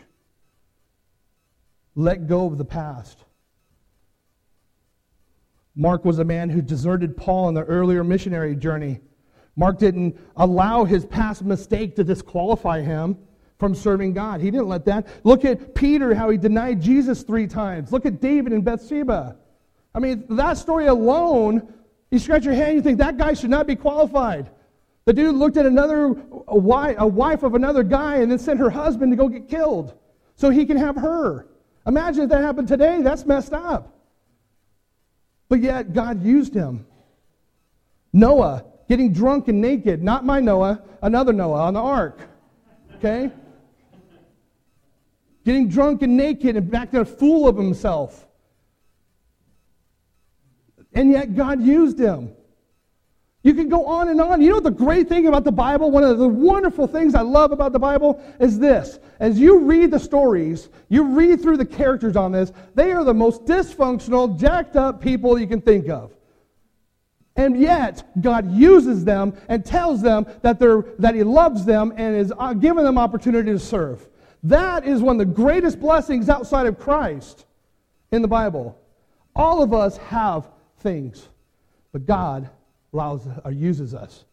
Let 1.94 2.26
go 2.26 2.46
of 2.46 2.58
the 2.58 2.64
past. 2.64 3.24
Mark 5.74 6.04
was 6.04 6.18
a 6.18 6.24
man 6.24 6.48
who 6.48 6.62
deserted 6.62 7.16
Paul 7.16 7.48
in 7.48 7.54
the 7.54 7.64
earlier 7.64 8.02
missionary 8.02 8.56
journey. 8.56 9.00
Mark 9.56 9.78
didn't 9.78 10.18
allow 10.36 10.84
his 10.84 11.06
past 11.06 11.42
mistake 11.42 11.96
to 11.96 12.04
disqualify 12.04 12.82
him 12.82 13.16
from 13.58 13.74
serving 13.74 14.12
God. 14.12 14.40
He 14.40 14.50
didn't 14.50 14.68
let 14.68 14.84
that. 14.86 15.06
Look 15.24 15.44
at 15.44 15.74
Peter, 15.74 16.14
how 16.14 16.28
he 16.28 16.36
denied 16.36 16.80
Jesus 16.82 17.22
three 17.22 17.46
times. 17.46 17.92
Look 17.92 18.04
at 18.04 18.20
David 18.20 18.52
and 18.52 18.64
Bathsheba. 18.64 19.36
I 19.94 19.98
mean, 19.98 20.26
that 20.30 20.58
story 20.58 20.86
alone, 20.86 21.72
you 22.10 22.18
scratch 22.18 22.44
your 22.44 22.52
head 22.52 22.68
and 22.68 22.76
you 22.76 22.82
think 22.82 22.98
that 22.98 23.16
guy 23.16 23.32
should 23.32 23.48
not 23.50 23.66
be 23.66 23.76
qualified. 23.76 24.50
The 25.06 25.12
dude 25.12 25.36
looked 25.36 25.56
at 25.56 25.66
another 25.66 26.16
a 26.48 26.58
wife, 26.58 26.96
a 26.98 27.06
wife 27.06 27.44
of 27.44 27.54
another 27.54 27.84
guy 27.84 28.16
and 28.16 28.30
then 28.30 28.40
sent 28.40 28.58
her 28.58 28.70
husband 28.70 29.12
to 29.12 29.16
go 29.16 29.28
get 29.28 29.48
killed 29.48 29.94
so 30.34 30.50
he 30.50 30.66
can 30.66 30.76
have 30.76 30.96
her. 30.96 31.46
Imagine 31.86 32.24
if 32.24 32.30
that 32.30 32.42
happened 32.42 32.66
today. 32.66 33.00
That's 33.02 33.24
messed 33.24 33.52
up. 33.52 33.96
But 35.48 35.60
yet 35.60 35.92
God 35.92 36.24
used 36.24 36.52
him. 36.52 36.86
Noah 38.12 38.64
getting 38.88 39.12
drunk 39.12 39.46
and 39.46 39.60
naked, 39.60 40.02
not 40.02 40.24
my 40.24 40.40
Noah, 40.40 40.82
another 41.02 41.32
Noah 41.32 41.62
on 41.62 41.74
the 41.74 41.80
ark. 41.80 42.20
Okay? 42.96 43.30
Getting 45.44 45.68
drunk 45.68 46.02
and 46.02 46.16
naked 46.16 46.56
and 46.56 46.74
acting 46.74 47.00
a 47.00 47.04
fool 47.04 47.46
of 47.46 47.56
himself. 47.56 48.26
And 50.92 51.12
yet 51.12 51.36
God 51.36 51.62
used 51.62 52.00
him. 52.00 52.32
You 53.46 53.54
can 53.54 53.68
go 53.68 53.86
on 53.86 54.08
and 54.08 54.20
on. 54.20 54.42
You 54.42 54.50
know 54.50 54.58
the 54.58 54.72
great 54.72 55.08
thing 55.08 55.28
about 55.28 55.44
the 55.44 55.52
Bible, 55.52 55.92
one 55.92 56.02
of 56.02 56.18
the 56.18 56.26
wonderful 56.26 56.88
things 56.88 57.14
I 57.14 57.20
love 57.20 57.52
about 57.52 57.72
the 57.72 57.78
Bible 57.78 58.20
is 58.40 58.58
this. 58.58 58.98
As 59.20 59.38
you 59.38 59.60
read 59.60 59.92
the 59.92 60.00
stories, 60.00 60.68
you 60.88 61.04
read 61.04 61.40
through 61.40 61.58
the 61.58 61.64
characters 61.64 62.16
on 62.16 62.32
this, 62.32 62.50
they 62.74 62.90
are 62.90 63.04
the 63.04 63.14
most 63.14 63.44
dysfunctional, 63.44 64.36
jacked 64.36 64.74
up 64.74 65.00
people 65.00 65.38
you 65.38 65.46
can 65.46 65.60
think 65.60 65.88
of. 65.88 66.10
And 67.36 67.56
yet, 67.56 68.02
God 68.20 68.50
uses 68.50 69.04
them 69.04 69.32
and 69.48 69.64
tells 69.64 70.02
them 70.02 70.26
that, 70.42 70.58
they're, 70.58 70.82
that 70.98 71.14
He 71.14 71.22
loves 71.22 71.64
them 71.64 71.92
and 71.96 72.16
is 72.16 72.32
uh, 72.36 72.52
giving 72.52 72.82
them 72.82 72.98
opportunity 72.98 73.52
to 73.52 73.60
serve. 73.60 74.08
That 74.42 74.84
is 74.84 75.02
one 75.02 75.20
of 75.20 75.28
the 75.28 75.32
greatest 75.32 75.78
blessings 75.78 76.28
outside 76.28 76.66
of 76.66 76.80
Christ 76.80 77.46
in 78.10 78.22
the 78.22 78.28
Bible. 78.28 78.76
All 79.36 79.62
of 79.62 79.72
us 79.72 79.98
have 79.98 80.48
things, 80.80 81.28
but 81.92 82.06
God 82.06 82.50
allows 82.96 83.28
or 83.44 83.52
uses 83.52 83.94
us. 83.94 84.24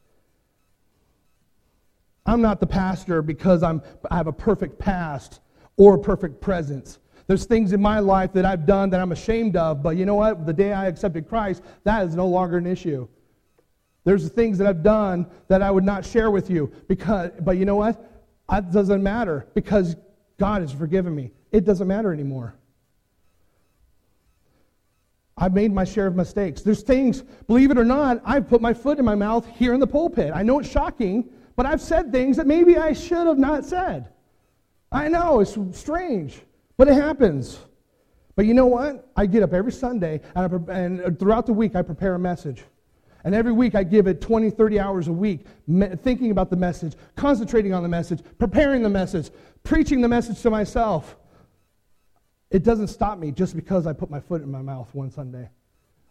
I'm 2.25 2.41
not 2.41 2.61
the 2.61 2.67
pastor 2.67 3.21
because 3.21 3.61
I'm, 3.63 3.81
I 4.09 4.15
have 4.15 4.27
a 4.27 4.33
perfect 4.33 4.79
past 4.79 5.41
or 5.75 5.95
a 5.95 5.99
perfect 5.99 6.39
presence. 6.39 6.99
There's 7.27 7.45
things 7.45 7.73
in 7.73 7.81
my 7.81 7.99
life 7.99 8.31
that 8.33 8.45
I've 8.45 8.65
done 8.65 8.89
that 8.91 9.01
I'm 9.01 9.11
ashamed 9.11 9.57
of, 9.57 9.83
but 9.83 9.97
you 9.97 10.05
know 10.05 10.15
what? 10.15 10.45
The 10.45 10.53
day 10.53 10.71
I 10.71 10.87
accepted 10.87 11.27
Christ, 11.27 11.61
that 11.83 12.07
is 12.07 12.15
no 12.15 12.27
longer 12.27 12.57
an 12.57 12.65
issue. 12.65 13.07
There's 14.05 14.29
things 14.29 14.57
that 14.57 14.67
I've 14.67 14.83
done 14.83 15.27
that 15.49 15.61
I 15.61 15.69
would 15.69 15.83
not 15.83 16.05
share 16.05 16.31
with 16.31 16.49
you 16.49 16.71
because, 16.87 17.31
but 17.41 17.57
you 17.57 17.65
know 17.65 17.75
what? 17.75 18.09
It 18.51 18.71
doesn't 18.71 19.03
matter 19.03 19.47
because 19.53 19.95
God 20.37 20.61
has 20.61 20.71
forgiven 20.71 21.15
me. 21.15 21.31
It 21.51 21.65
doesn't 21.65 21.87
matter 21.87 22.13
anymore. 22.13 22.55
I've 25.37 25.53
made 25.53 25.73
my 25.73 25.83
share 25.83 26.07
of 26.07 26.15
mistakes. 26.15 26.61
There's 26.61 26.83
things, 26.83 27.23
believe 27.47 27.71
it 27.71 27.77
or 27.77 27.85
not, 27.85 28.21
I've 28.23 28.47
put 28.47 28.61
my 28.61 28.73
foot 28.73 28.99
in 28.99 29.05
my 29.05 29.15
mouth 29.15 29.47
here 29.47 29.73
in 29.73 29.79
the 29.79 29.87
pulpit. 29.87 30.31
I 30.33 30.43
know 30.43 30.59
it's 30.59 30.69
shocking, 30.69 31.29
but 31.55 31.65
I've 31.65 31.81
said 31.81 32.11
things 32.11 32.37
that 32.37 32.47
maybe 32.47 32.77
I 32.77 32.93
should 32.93 33.27
have 33.27 33.39
not 33.39 33.65
said. 33.65 34.09
I 34.91 35.07
know, 35.07 35.39
it's 35.39 35.57
strange, 35.77 36.39
but 36.77 36.87
it 36.87 36.93
happens. 36.93 37.59
But 38.35 38.45
you 38.45 38.53
know 38.53 38.67
what? 38.67 39.09
I 39.15 39.25
get 39.25 39.43
up 39.43 39.53
every 39.53 39.71
Sunday, 39.71 40.21
and, 40.35 40.69
I, 40.69 40.73
and 40.73 41.01
uh, 41.01 41.09
throughout 41.19 41.45
the 41.45 41.53
week, 41.53 41.75
I 41.75 41.81
prepare 41.81 42.15
a 42.15 42.19
message. 42.19 42.63
And 43.23 43.33
every 43.33 43.51
week, 43.51 43.73
I 43.73 43.83
give 43.83 44.07
it 44.07 44.21
20, 44.21 44.49
30 44.49 44.79
hours 44.79 45.07
a 45.07 45.13
week, 45.13 45.45
me- 45.65 45.89
thinking 46.03 46.31
about 46.31 46.49
the 46.49 46.57
message, 46.57 46.95
concentrating 47.15 47.73
on 47.73 47.81
the 47.81 47.89
message, 47.89 48.21
preparing 48.37 48.83
the 48.83 48.89
message, 48.89 49.29
preaching 49.63 50.01
the 50.01 50.07
message 50.07 50.41
to 50.41 50.49
myself. 50.49 51.15
It 52.53 52.63
doesn't 52.63 52.87
stop 52.87 53.17
me 53.17 53.31
just 53.31 53.55
because 53.55 53.87
I 53.87 53.93
put 53.93 54.11
my 54.11 54.19
foot 54.19 54.43
in 54.43 54.49
my 54.49 54.61
mouth 54.61 54.87
one 54.93 55.09
Sunday, 55.09 55.49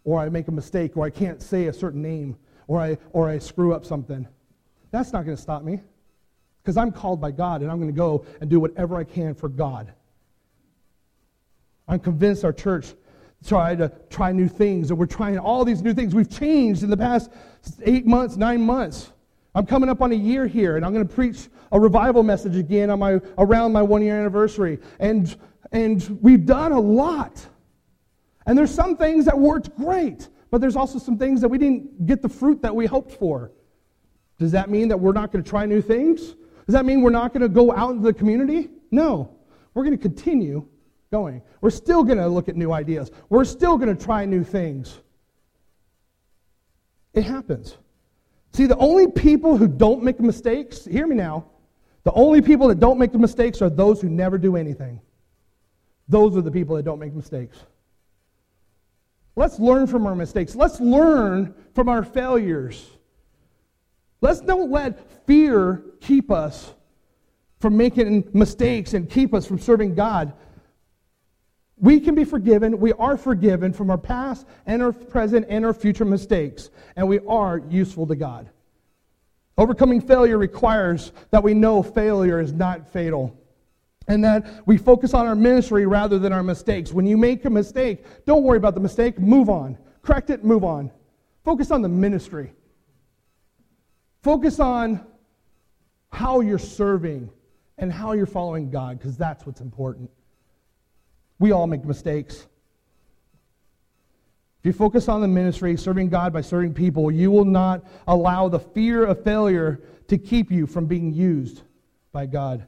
or 0.04 0.20
I 0.20 0.28
make 0.28 0.48
a 0.48 0.52
mistake, 0.52 0.96
or 0.96 1.06
I 1.06 1.10
can't 1.10 1.40
say 1.40 1.68
a 1.68 1.72
certain 1.72 2.02
name, 2.02 2.36
or 2.66 2.80
I, 2.80 2.98
or 3.12 3.30
I 3.30 3.38
screw 3.38 3.72
up 3.72 3.86
something. 3.86 4.26
That's 4.90 5.12
not 5.12 5.24
going 5.24 5.36
to 5.36 5.42
stop 5.42 5.62
me 5.62 5.80
because 6.62 6.76
I'm 6.76 6.90
called 6.90 7.20
by 7.20 7.30
God 7.30 7.62
and 7.62 7.70
I'm 7.70 7.78
going 7.78 7.90
to 7.90 7.96
go 7.96 8.26
and 8.40 8.50
do 8.50 8.58
whatever 8.58 8.96
I 8.96 9.04
can 9.04 9.34
for 9.34 9.48
God. 9.48 9.92
I'm 11.86 12.00
convinced 12.00 12.44
our 12.44 12.52
church 12.52 12.94
try 13.46 13.74
to 13.76 13.90
try 14.10 14.32
new 14.32 14.48
things, 14.48 14.90
and 14.90 14.98
we're 14.98 15.06
trying 15.06 15.38
all 15.38 15.64
these 15.64 15.82
new 15.82 15.94
things. 15.94 16.14
We've 16.14 16.30
changed 16.30 16.82
in 16.82 16.90
the 16.90 16.96
past 16.96 17.30
eight 17.84 18.06
months, 18.06 18.36
nine 18.36 18.60
months. 18.60 19.12
I'm 19.54 19.66
coming 19.66 19.88
up 19.88 20.00
on 20.00 20.10
a 20.12 20.16
year 20.16 20.46
here, 20.46 20.76
and 20.76 20.84
I'm 20.84 20.92
going 20.92 21.06
to 21.06 21.14
preach 21.14 21.48
a 21.70 21.78
revival 21.78 22.22
message 22.22 22.56
again 22.56 22.90
on 22.90 22.98
my 22.98 23.20
around 23.38 23.72
my 23.72 23.82
one 23.82 24.02
year 24.02 24.18
anniversary. 24.18 24.78
And 24.98 25.36
and 25.70 26.18
we've 26.20 26.44
done 26.44 26.72
a 26.72 26.80
lot. 26.80 27.46
And 28.46 28.58
there's 28.58 28.74
some 28.74 28.96
things 28.96 29.24
that 29.26 29.38
worked 29.38 29.76
great, 29.76 30.28
but 30.50 30.60
there's 30.60 30.76
also 30.76 30.98
some 30.98 31.16
things 31.16 31.40
that 31.40 31.48
we 31.48 31.58
didn't 31.58 32.06
get 32.06 32.22
the 32.22 32.28
fruit 32.28 32.60
that 32.62 32.74
we 32.74 32.86
hoped 32.86 33.12
for. 33.12 33.52
Does 34.38 34.50
that 34.52 34.68
mean 34.70 34.88
that 34.88 34.98
we're 34.98 35.12
not 35.12 35.30
going 35.30 35.44
to 35.44 35.48
try 35.48 35.66
new 35.66 35.80
things? 35.80 36.34
Does 36.66 36.74
that 36.74 36.84
mean 36.84 37.02
we're 37.02 37.10
not 37.10 37.32
going 37.32 37.42
to 37.42 37.48
go 37.48 37.72
out 37.72 37.90
into 37.90 38.02
the 38.02 38.12
community? 38.12 38.70
No. 38.90 39.36
We're 39.74 39.84
going 39.84 39.96
to 39.96 40.02
continue 40.02 40.66
going. 41.12 41.42
We're 41.60 41.70
still 41.70 42.02
going 42.02 42.18
to 42.18 42.26
look 42.26 42.48
at 42.48 42.56
new 42.56 42.72
ideas. 42.72 43.10
We're 43.28 43.44
still 43.44 43.76
going 43.76 43.94
to 43.94 44.04
try 44.04 44.24
new 44.24 44.42
things. 44.42 44.98
It 47.14 47.22
happens. 47.22 47.76
See, 48.52 48.66
the 48.66 48.76
only 48.76 49.06
people 49.06 49.56
who 49.56 49.68
don't 49.68 50.02
make 50.02 50.18
mistakes, 50.20 50.84
hear 50.84 51.06
me 51.06 51.14
now, 51.14 51.46
the 52.04 52.12
only 52.12 52.42
people 52.42 52.68
that 52.68 52.80
don't 52.80 52.98
make 52.98 53.12
the 53.12 53.18
mistakes 53.18 53.62
are 53.62 53.70
those 53.70 54.00
who 54.00 54.08
never 54.08 54.38
do 54.38 54.56
anything. 54.56 55.00
Those 56.12 56.36
are 56.36 56.42
the 56.42 56.50
people 56.50 56.76
that 56.76 56.84
don't 56.84 56.98
make 56.98 57.14
mistakes. 57.14 57.58
Let's 59.34 59.58
learn 59.58 59.86
from 59.86 60.06
our 60.06 60.14
mistakes. 60.14 60.54
Let's 60.54 60.78
learn 60.78 61.54
from 61.74 61.88
our 61.88 62.04
failures. 62.04 62.86
Let's 64.20 64.42
don't 64.42 64.70
let 64.70 65.26
fear 65.26 65.82
keep 66.02 66.30
us 66.30 66.74
from 67.60 67.78
making 67.78 68.28
mistakes 68.34 68.92
and 68.92 69.08
keep 69.08 69.32
us 69.32 69.46
from 69.46 69.58
serving 69.58 69.94
God. 69.94 70.34
We 71.78 71.98
can 71.98 72.14
be 72.14 72.24
forgiven. 72.24 72.78
We 72.78 72.92
are 72.92 73.16
forgiven 73.16 73.72
from 73.72 73.88
our 73.88 73.96
past 73.96 74.46
and 74.66 74.82
our 74.82 74.92
present 74.92 75.46
and 75.48 75.64
our 75.64 75.72
future 75.72 76.04
mistakes, 76.04 76.68
and 76.94 77.08
we 77.08 77.20
are 77.20 77.62
useful 77.70 78.06
to 78.08 78.16
God. 78.16 78.50
Overcoming 79.56 80.02
failure 80.02 80.36
requires 80.36 81.10
that 81.30 81.42
we 81.42 81.54
know 81.54 81.82
failure 81.82 82.38
is 82.38 82.52
not 82.52 82.92
fatal 82.92 83.34
and 84.08 84.24
that 84.24 84.66
we 84.66 84.76
focus 84.76 85.14
on 85.14 85.26
our 85.26 85.34
ministry 85.34 85.86
rather 85.86 86.18
than 86.18 86.32
our 86.32 86.42
mistakes. 86.42 86.92
When 86.92 87.06
you 87.06 87.16
make 87.16 87.44
a 87.44 87.50
mistake, 87.50 88.04
don't 88.26 88.42
worry 88.42 88.56
about 88.56 88.74
the 88.74 88.80
mistake, 88.80 89.18
move 89.18 89.48
on. 89.48 89.78
Correct 90.02 90.30
it, 90.30 90.44
move 90.44 90.64
on. 90.64 90.90
Focus 91.44 91.70
on 91.70 91.82
the 91.82 91.88
ministry. 91.88 92.52
Focus 94.22 94.60
on 94.60 95.04
how 96.12 96.40
you're 96.40 96.58
serving 96.58 97.30
and 97.78 97.92
how 97.92 98.12
you're 98.12 98.26
following 98.26 98.70
God, 98.70 98.98
because 98.98 99.16
that's 99.16 99.46
what's 99.46 99.60
important. 99.60 100.10
We 101.38 101.52
all 101.52 101.66
make 101.66 101.84
mistakes. 101.84 102.46
If 104.60 104.66
you 104.66 104.72
focus 104.72 105.08
on 105.08 105.20
the 105.20 105.28
ministry, 105.28 105.76
serving 105.76 106.08
God 106.08 106.32
by 106.32 106.40
serving 106.40 106.74
people, 106.74 107.10
you 107.10 107.32
will 107.32 107.44
not 107.44 107.84
allow 108.06 108.48
the 108.48 108.60
fear 108.60 109.04
of 109.04 109.24
failure 109.24 109.80
to 110.06 110.18
keep 110.18 110.52
you 110.52 110.68
from 110.68 110.86
being 110.86 111.12
used 111.12 111.62
by 112.12 112.26
God. 112.26 112.66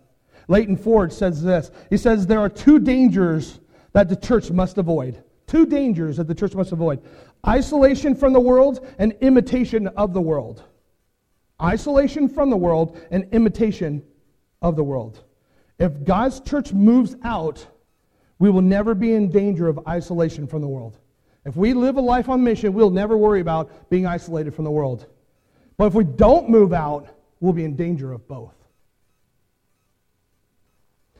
Leighton 0.48 0.76
Ford 0.76 1.12
says 1.12 1.42
this. 1.42 1.70
He 1.90 1.96
says 1.96 2.26
there 2.26 2.40
are 2.40 2.48
two 2.48 2.78
dangers 2.78 3.60
that 3.92 4.08
the 4.08 4.16
church 4.16 4.50
must 4.50 4.78
avoid. 4.78 5.22
Two 5.46 5.66
dangers 5.66 6.16
that 6.16 6.26
the 6.26 6.34
church 6.34 6.54
must 6.54 6.72
avoid 6.72 7.02
isolation 7.46 8.14
from 8.14 8.32
the 8.32 8.40
world 8.40 8.86
and 8.98 9.12
imitation 9.20 9.86
of 9.88 10.14
the 10.14 10.20
world. 10.20 10.62
Isolation 11.62 12.28
from 12.28 12.50
the 12.50 12.56
world 12.56 12.98
and 13.10 13.26
imitation 13.32 14.02
of 14.62 14.76
the 14.76 14.84
world. 14.84 15.22
If 15.78 16.04
God's 16.04 16.40
church 16.40 16.72
moves 16.72 17.16
out, 17.22 17.66
we 18.38 18.50
will 18.50 18.62
never 18.62 18.94
be 18.94 19.12
in 19.12 19.30
danger 19.30 19.68
of 19.68 19.78
isolation 19.86 20.46
from 20.46 20.62
the 20.62 20.68
world. 20.68 20.98
If 21.44 21.56
we 21.56 21.74
live 21.74 21.96
a 21.96 22.00
life 22.00 22.28
on 22.28 22.42
mission, 22.42 22.72
we'll 22.72 22.90
never 22.90 23.16
worry 23.16 23.40
about 23.40 23.90
being 23.90 24.06
isolated 24.06 24.54
from 24.54 24.64
the 24.64 24.70
world. 24.70 25.06
But 25.76 25.86
if 25.86 25.94
we 25.94 26.04
don't 26.04 26.48
move 26.48 26.72
out, 26.72 27.08
we'll 27.40 27.52
be 27.52 27.64
in 27.64 27.76
danger 27.76 28.12
of 28.12 28.26
both. 28.26 28.54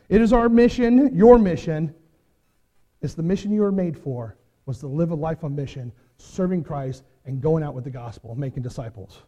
It 0.09 0.21
is 0.21 0.33
our 0.33 0.49
mission, 0.49 1.17
your 1.17 1.39
mission. 1.39 1.95
It's 3.01 3.15
the 3.15 3.23
mission 3.23 3.53
you 3.53 3.63
were 3.63 3.73
made 3.73 3.99
for, 3.99 4.37
was 4.67 4.79
to 4.81 4.87
live 4.87 5.11
a 5.11 5.15
life 5.15 5.45
on 5.45 5.55
mission, 5.55 5.93
serving 6.17 6.65
Christ 6.65 7.05
and 7.25 7.41
going 7.41 7.63
out 7.63 7.75
with 7.75 7.85
the 7.85 7.91
gospel, 7.91 8.35
making 8.35 8.63
disciples. 8.63 9.23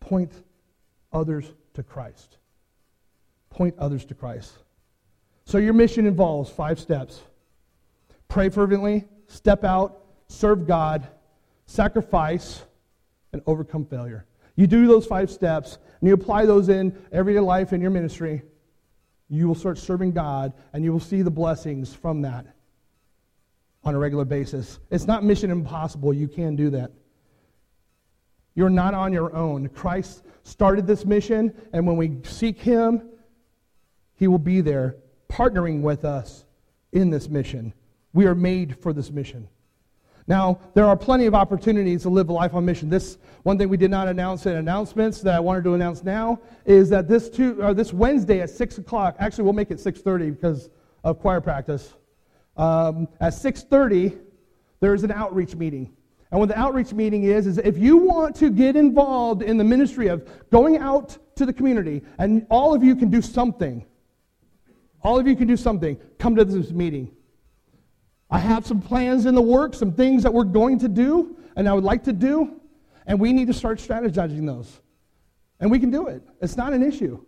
Point 0.00 0.32
others 1.12 1.52
to 1.74 1.82
Christ. 1.82 2.38
Point 3.50 3.74
others 3.78 4.04
to 4.06 4.14
Christ. 4.14 4.52
So 5.44 5.58
your 5.58 5.74
mission 5.74 6.06
involves 6.06 6.50
five 6.50 6.80
steps. 6.80 7.22
Pray 8.28 8.48
fervently, 8.48 9.04
step 9.28 9.64
out, 9.64 10.04
serve 10.28 10.66
God, 10.66 11.06
sacrifice, 11.66 12.62
and 13.32 13.42
overcome 13.46 13.84
failure. 13.84 14.26
You 14.56 14.66
do 14.66 14.86
those 14.86 15.06
five 15.06 15.30
steps, 15.30 15.78
and 16.00 16.08
you 16.08 16.14
apply 16.14 16.46
those 16.46 16.68
in 16.68 16.96
everyday 17.12 17.40
life 17.40 17.72
in 17.72 17.80
your 17.80 17.90
ministry 17.90 18.42
you 19.28 19.48
will 19.48 19.54
start 19.54 19.78
serving 19.78 20.12
God 20.12 20.52
and 20.72 20.84
you 20.84 20.92
will 20.92 21.00
see 21.00 21.22
the 21.22 21.30
blessings 21.30 21.94
from 21.94 22.22
that 22.22 22.46
on 23.84 23.94
a 23.94 23.98
regular 23.98 24.24
basis. 24.24 24.78
It's 24.90 25.06
not 25.06 25.24
mission 25.24 25.50
impossible. 25.50 26.12
You 26.12 26.28
can 26.28 26.56
do 26.56 26.70
that. 26.70 26.90
You're 28.54 28.70
not 28.70 28.94
on 28.94 29.12
your 29.12 29.34
own. 29.34 29.68
Christ 29.68 30.24
started 30.42 30.86
this 30.86 31.04
mission, 31.04 31.54
and 31.72 31.86
when 31.86 31.96
we 31.96 32.18
seek 32.24 32.58
Him, 32.58 33.02
He 34.14 34.28
will 34.28 34.38
be 34.38 34.60
there 34.60 34.96
partnering 35.28 35.82
with 35.82 36.04
us 36.04 36.44
in 36.92 37.10
this 37.10 37.28
mission. 37.28 37.74
We 38.12 38.26
are 38.26 38.34
made 38.34 38.80
for 38.80 38.92
this 38.92 39.10
mission. 39.10 39.48
Now, 40.28 40.58
there 40.74 40.86
are 40.86 40.96
plenty 40.96 41.26
of 41.26 41.34
opportunities 41.34 42.02
to 42.02 42.08
live 42.08 42.28
a 42.30 42.32
life 42.32 42.52
on 42.54 42.64
mission. 42.64 42.90
This 42.90 43.18
one 43.44 43.58
thing 43.58 43.68
we 43.68 43.76
did 43.76 43.92
not 43.92 44.08
announce 44.08 44.44
in 44.46 44.56
announcements 44.56 45.20
that 45.20 45.34
I 45.34 45.40
wanted 45.40 45.62
to 45.64 45.74
announce 45.74 46.02
now 46.02 46.40
is 46.64 46.88
that 46.90 47.06
this 47.06 47.30
two, 47.30 47.62
uh, 47.62 47.72
this 47.72 47.92
Wednesday 47.92 48.40
at 48.40 48.50
six 48.50 48.78
o'clock. 48.78 49.16
Actually, 49.20 49.44
we'll 49.44 49.52
make 49.52 49.70
it 49.70 49.78
six 49.78 50.00
thirty 50.00 50.30
because 50.30 50.68
of 51.04 51.20
choir 51.20 51.40
practice. 51.40 51.94
Um, 52.56 53.06
at 53.20 53.34
six 53.34 53.62
thirty, 53.62 54.14
there 54.80 54.94
is 54.94 55.04
an 55.04 55.12
outreach 55.12 55.54
meeting. 55.54 55.92
And 56.32 56.40
what 56.40 56.48
the 56.48 56.58
outreach 56.58 56.92
meeting 56.92 57.22
is, 57.22 57.46
is 57.46 57.58
if 57.58 57.78
you 57.78 57.96
want 57.96 58.34
to 58.36 58.50
get 58.50 58.74
involved 58.74 59.42
in 59.42 59.56
the 59.56 59.64
ministry 59.64 60.08
of 60.08 60.28
going 60.50 60.76
out 60.78 61.16
to 61.36 61.46
the 61.46 61.52
community, 61.52 62.02
and 62.18 62.44
all 62.50 62.74
of 62.74 62.82
you 62.82 62.96
can 62.96 63.10
do 63.10 63.22
something, 63.22 63.86
all 65.02 65.20
of 65.20 65.28
you 65.28 65.36
can 65.36 65.46
do 65.46 65.56
something, 65.56 65.96
come 66.18 66.34
to 66.34 66.44
this 66.44 66.72
meeting. 66.72 67.12
I 68.30 68.38
have 68.38 68.66
some 68.66 68.80
plans 68.80 69.26
in 69.26 69.34
the 69.34 69.42
works, 69.42 69.78
some 69.78 69.92
things 69.92 70.22
that 70.24 70.32
we're 70.32 70.44
going 70.44 70.78
to 70.80 70.88
do 70.88 71.36
and 71.56 71.68
I 71.68 71.72
would 71.72 71.84
like 71.84 72.04
to 72.04 72.12
do, 72.12 72.60
and 73.06 73.18
we 73.18 73.32
need 73.32 73.46
to 73.46 73.54
start 73.54 73.78
strategizing 73.78 74.46
those. 74.46 74.80
And 75.58 75.70
we 75.70 75.78
can 75.78 75.90
do 75.90 76.06
it. 76.06 76.22
It's 76.42 76.56
not 76.56 76.74
an 76.74 76.82
issue. 76.82 77.24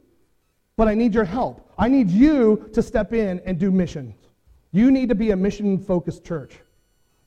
But 0.77 0.87
I 0.87 0.95
need 0.95 1.15
your 1.15 1.25
help. 1.25 1.73
I 1.79 1.89
need 1.89 2.11
you 2.11 2.69
to 2.75 2.83
step 2.83 3.13
in 3.13 3.41
and 3.47 3.59
do 3.59 3.71
missions. 3.71 4.15
You 4.71 4.91
need 4.91 5.09
to 5.09 5.15
be 5.15 5.31
a 5.31 5.37
mission 5.37 5.79
focused 5.79 6.25
church. 6.25 6.59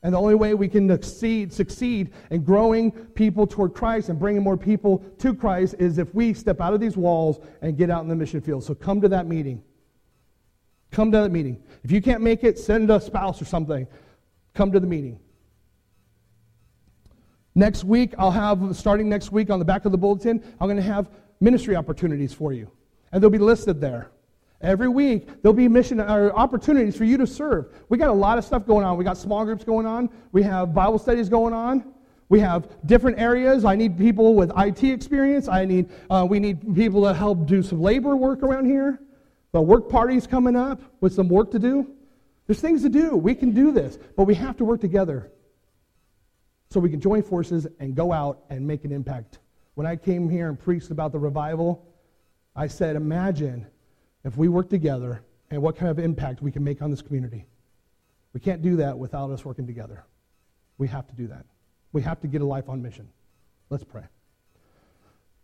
And 0.04 0.14
the 0.14 0.18
only 0.18 0.36
way 0.36 0.54
we 0.54 0.68
can 0.68 0.88
succeed, 0.88 1.52
succeed 1.52 2.12
in 2.30 2.44
growing 2.44 2.92
people 2.92 3.46
toward 3.46 3.74
Christ 3.74 4.08
and 4.08 4.18
bringing 4.18 4.42
more 4.42 4.56
people 4.56 5.04
to 5.18 5.34
Christ 5.34 5.74
is 5.78 5.98
if 5.98 6.14
we 6.14 6.34
step 6.34 6.60
out 6.60 6.72
of 6.72 6.80
these 6.80 6.96
walls 6.96 7.40
and 7.62 7.76
get 7.76 7.90
out 7.90 8.02
in 8.02 8.08
the 8.08 8.16
mission 8.16 8.40
field. 8.40 8.64
So 8.64 8.74
come 8.74 9.00
to 9.00 9.08
that 9.08 9.26
meeting. 9.26 9.62
Come 10.90 11.10
to 11.12 11.18
that 11.18 11.30
meeting. 11.30 11.62
If 11.82 11.90
you 11.90 12.00
can't 12.00 12.22
make 12.22 12.44
it, 12.44 12.58
send 12.58 12.90
a 12.90 13.00
spouse 13.00 13.42
or 13.42 13.44
something. 13.44 13.86
Come 14.54 14.72
to 14.72 14.80
the 14.80 14.86
meeting. 14.86 15.18
Next 17.54 17.84
week, 17.84 18.14
I'll 18.18 18.30
have, 18.30 18.76
starting 18.76 19.08
next 19.08 19.32
week 19.32 19.50
on 19.50 19.58
the 19.58 19.64
back 19.64 19.84
of 19.84 19.92
the 19.92 19.98
bulletin, 19.98 20.42
I'm 20.60 20.68
going 20.68 20.76
to 20.76 20.82
have 20.82 21.10
ministry 21.40 21.76
opportunities 21.76 22.32
for 22.32 22.52
you. 22.52 22.70
And 23.10 23.22
they'll 23.22 23.30
be 23.30 23.38
listed 23.38 23.80
there. 23.80 24.10
Every 24.62 24.88
week, 24.88 25.28
there'll 25.42 25.54
be 25.54 25.68
mission 25.68 26.00
or 26.00 26.32
opportunities 26.34 26.96
for 26.96 27.04
you 27.04 27.18
to 27.18 27.26
serve. 27.26 27.74
We 27.88 27.98
got 27.98 28.10
a 28.10 28.14
lot 28.14 28.38
of 28.38 28.44
stuff 28.44 28.64
going 28.64 28.84
on. 28.86 28.96
We 28.96 29.04
got 29.04 29.18
small 29.18 29.44
groups 29.44 29.64
going 29.64 29.86
on. 29.86 30.08
We 30.30 30.42
have 30.44 30.72
Bible 30.72 30.98
studies 30.98 31.28
going 31.28 31.52
on. 31.52 31.84
We 32.28 32.40
have 32.40 32.68
different 32.86 33.18
areas. 33.18 33.64
I 33.64 33.74
need 33.74 33.98
people 33.98 34.34
with 34.34 34.52
IT 34.56 34.84
experience. 34.84 35.48
I 35.48 35.64
need, 35.64 35.90
uh, 36.08 36.26
we 36.30 36.38
need 36.38 36.74
people 36.74 37.02
to 37.02 37.12
help 37.12 37.46
do 37.46 37.62
some 37.62 37.82
labor 37.82 38.16
work 38.16 38.42
around 38.42 38.66
here. 38.66 39.00
But 39.52 39.62
work 39.62 39.88
parties 39.88 40.26
coming 40.26 40.56
up 40.56 40.80
with 41.00 41.12
some 41.12 41.28
work 41.28 41.50
to 41.52 41.58
do. 41.58 41.86
There's 42.46 42.60
things 42.60 42.82
to 42.82 42.88
do. 42.88 43.16
We 43.16 43.34
can 43.34 43.52
do 43.52 43.70
this, 43.70 43.98
but 44.16 44.24
we 44.24 44.34
have 44.34 44.56
to 44.56 44.64
work 44.64 44.80
together 44.80 45.30
so 46.70 46.80
we 46.80 46.90
can 46.90 47.00
join 47.00 47.22
forces 47.22 47.66
and 47.78 47.94
go 47.94 48.12
out 48.12 48.44
and 48.48 48.66
make 48.66 48.84
an 48.84 48.92
impact. 48.92 49.38
When 49.74 49.86
I 49.86 49.96
came 49.96 50.28
here 50.28 50.48
and 50.48 50.58
preached 50.58 50.90
about 50.90 51.12
the 51.12 51.18
revival, 51.18 51.86
I 52.56 52.66
said, 52.66 52.96
imagine 52.96 53.66
if 54.24 54.36
we 54.36 54.48
work 54.48 54.70
together 54.70 55.22
and 55.50 55.62
what 55.62 55.76
kind 55.76 55.90
of 55.90 55.98
impact 55.98 56.42
we 56.42 56.50
can 56.50 56.64
make 56.64 56.80
on 56.80 56.90
this 56.90 57.02
community. 57.02 57.46
We 58.32 58.40
can't 58.40 58.62
do 58.62 58.76
that 58.76 58.98
without 58.98 59.30
us 59.30 59.44
working 59.44 59.66
together. 59.66 60.04
We 60.78 60.88
have 60.88 61.06
to 61.08 61.14
do 61.14 61.26
that. 61.28 61.44
We 61.92 62.00
have 62.02 62.20
to 62.22 62.26
get 62.26 62.40
a 62.40 62.46
life 62.46 62.70
on 62.70 62.82
mission. 62.82 63.08
Let's 63.68 63.84
pray. 63.84 64.04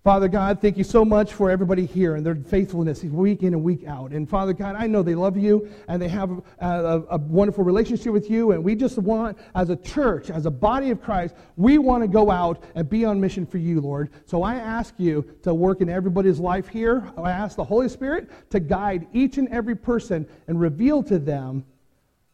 Father 0.04 0.28
God, 0.28 0.60
thank 0.60 0.78
you 0.78 0.84
so 0.84 1.04
much 1.04 1.34
for 1.34 1.50
everybody 1.50 1.84
here 1.84 2.14
and 2.14 2.24
their 2.24 2.36
faithfulness 2.36 3.02
week 3.02 3.42
in 3.42 3.52
and 3.52 3.64
week 3.64 3.84
out. 3.84 4.12
And 4.12 4.28
Father 4.30 4.52
God, 4.52 4.76
I 4.76 4.86
know 4.86 5.02
they 5.02 5.16
love 5.16 5.36
you 5.36 5.68
and 5.88 6.00
they 6.00 6.08
have 6.08 6.30
a, 6.30 6.42
a, 6.60 7.02
a, 7.10 7.18
wonderful 7.18 7.64
relationship 7.64 8.12
with 8.12 8.30
you. 8.30 8.52
And 8.52 8.62
we 8.62 8.76
just 8.76 8.96
want, 8.98 9.36
as 9.56 9.70
a 9.70 9.76
church, 9.76 10.30
as 10.30 10.46
a 10.46 10.52
body 10.52 10.90
of 10.90 11.02
Christ, 11.02 11.34
we 11.56 11.78
want 11.78 12.04
to 12.04 12.08
go 12.08 12.30
out 12.30 12.62
and 12.76 12.88
be 12.88 13.04
on 13.04 13.20
mission 13.20 13.44
for 13.44 13.58
you, 13.58 13.80
Lord. 13.80 14.10
So 14.24 14.44
I 14.44 14.54
ask 14.54 14.94
you 14.98 15.28
to 15.42 15.52
work 15.52 15.80
in 15.80 15.88
everybody's 15.88 16.38
life 16.38 16.68
here. 16.68 17.12
I 17.18 17.32
ask 17.32 17.56
the 17.56 17.64
Holy 17.64 17.88
Spirit 17.88 18.30
to 18.50 18.60
guide 18.60 19.08
each 19.12 19.36
and 19.36 19.48
every 19.48 19.74
person 19.74 20.28
and 20.46 20.60
reveal 20.60 21.02
to 21.02 21.18
them 21.18 21.64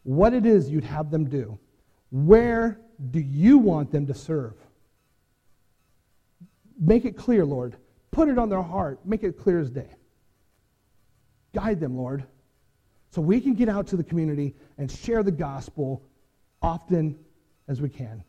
what 0.03 0.35
it 0.35 0.45
is 0.45 0.71
you'd 0.71 0.85
have 0.85 1.11
them 1.11 1.25
do. 1.25 1.59
Where 2.11 2.79
do 3.11 3.21
you 3.21 3.57
want 3.57 3.91
them 3.91 4.07
to 4.07 4.15
serve? 4.15 4.55
Make 6.79 7.05
it 7.05 7.17
clear, 7.17 7.45
Lord. 7.45 7.77
Put 8.11 8.29
it 8.29 8.39
on 8.39 8.49
their 8.49 8.63
heart. 8.63 9.01
Make 9.05 9.23
it 9.23 9.39
clear 9.39 9.61
as 9.61 9.71
day. 9.71 9.91
Guide 11.55 11.81
them, 11.81 11.97
Lord, 11.97 12.25
so 13.11 13.23
we 13.23 13.41
can 13.41 13.55
get 13.55 13.69
out 13.69 13.87
to 13.89 13.97
the 13.97 14.03
community 14.03 14.55
and 14.77 14.91
share 14.91 15.23
the 15.23 15.31
gospel 15.31 16.03
often 16.61 17.17
as 17.69 17.81
we 17.81 17.89
can. 17.89 18.25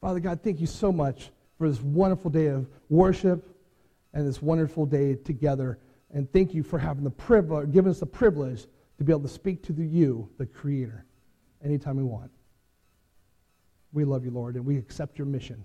Father 0.00 0.20
God, 0.20 0.40
thank 0.42 0.60
you 0.60 0.66
so 0.66 0.90
much 0.90 1.30
for 1.58 1.68
this 1.68 1.80
wonderful 1.80 2.30
day 2.30 2.46
of 2.46 2.66
worship 2.88 3.46
and 4.14 4.26
this 4.26 4.40
wonderful 4.40 4.86
day 4.86 5.14
together. 5.14 5.78
And 6.12 6.30
thank 6.32 6.54
you 6.54 6.62
for 6.62 6.78
having 6.78 7.04
the 7.04 7.10
privilege, 7.10 7.72
giving 7.72 7.90
us 7.90 8.00
the 8.00 8.06
privilege 8.06 8.66
to 8.98 9.04
be 9.04 9.12
able 9.12 9.22
to 9.22 9.28
speak 9.28 9.62
to 9.64 9.72
the 9.72 9.84
you, 9.84 10.28
the 10.38 10.46
Creator, 10.46 11.04
anytime 11.64 11.96
we 11.96 12.04
want. 12.04 12.30
We 13.92 14.04
love 14.04 14.24
you, 14.24 14.30
Lord, 14.30 14.56
and 14.56 14.64
we 14.64 14.78
accept 14.78 15.18
your 15.18 15.26
mission. 15.26 15.64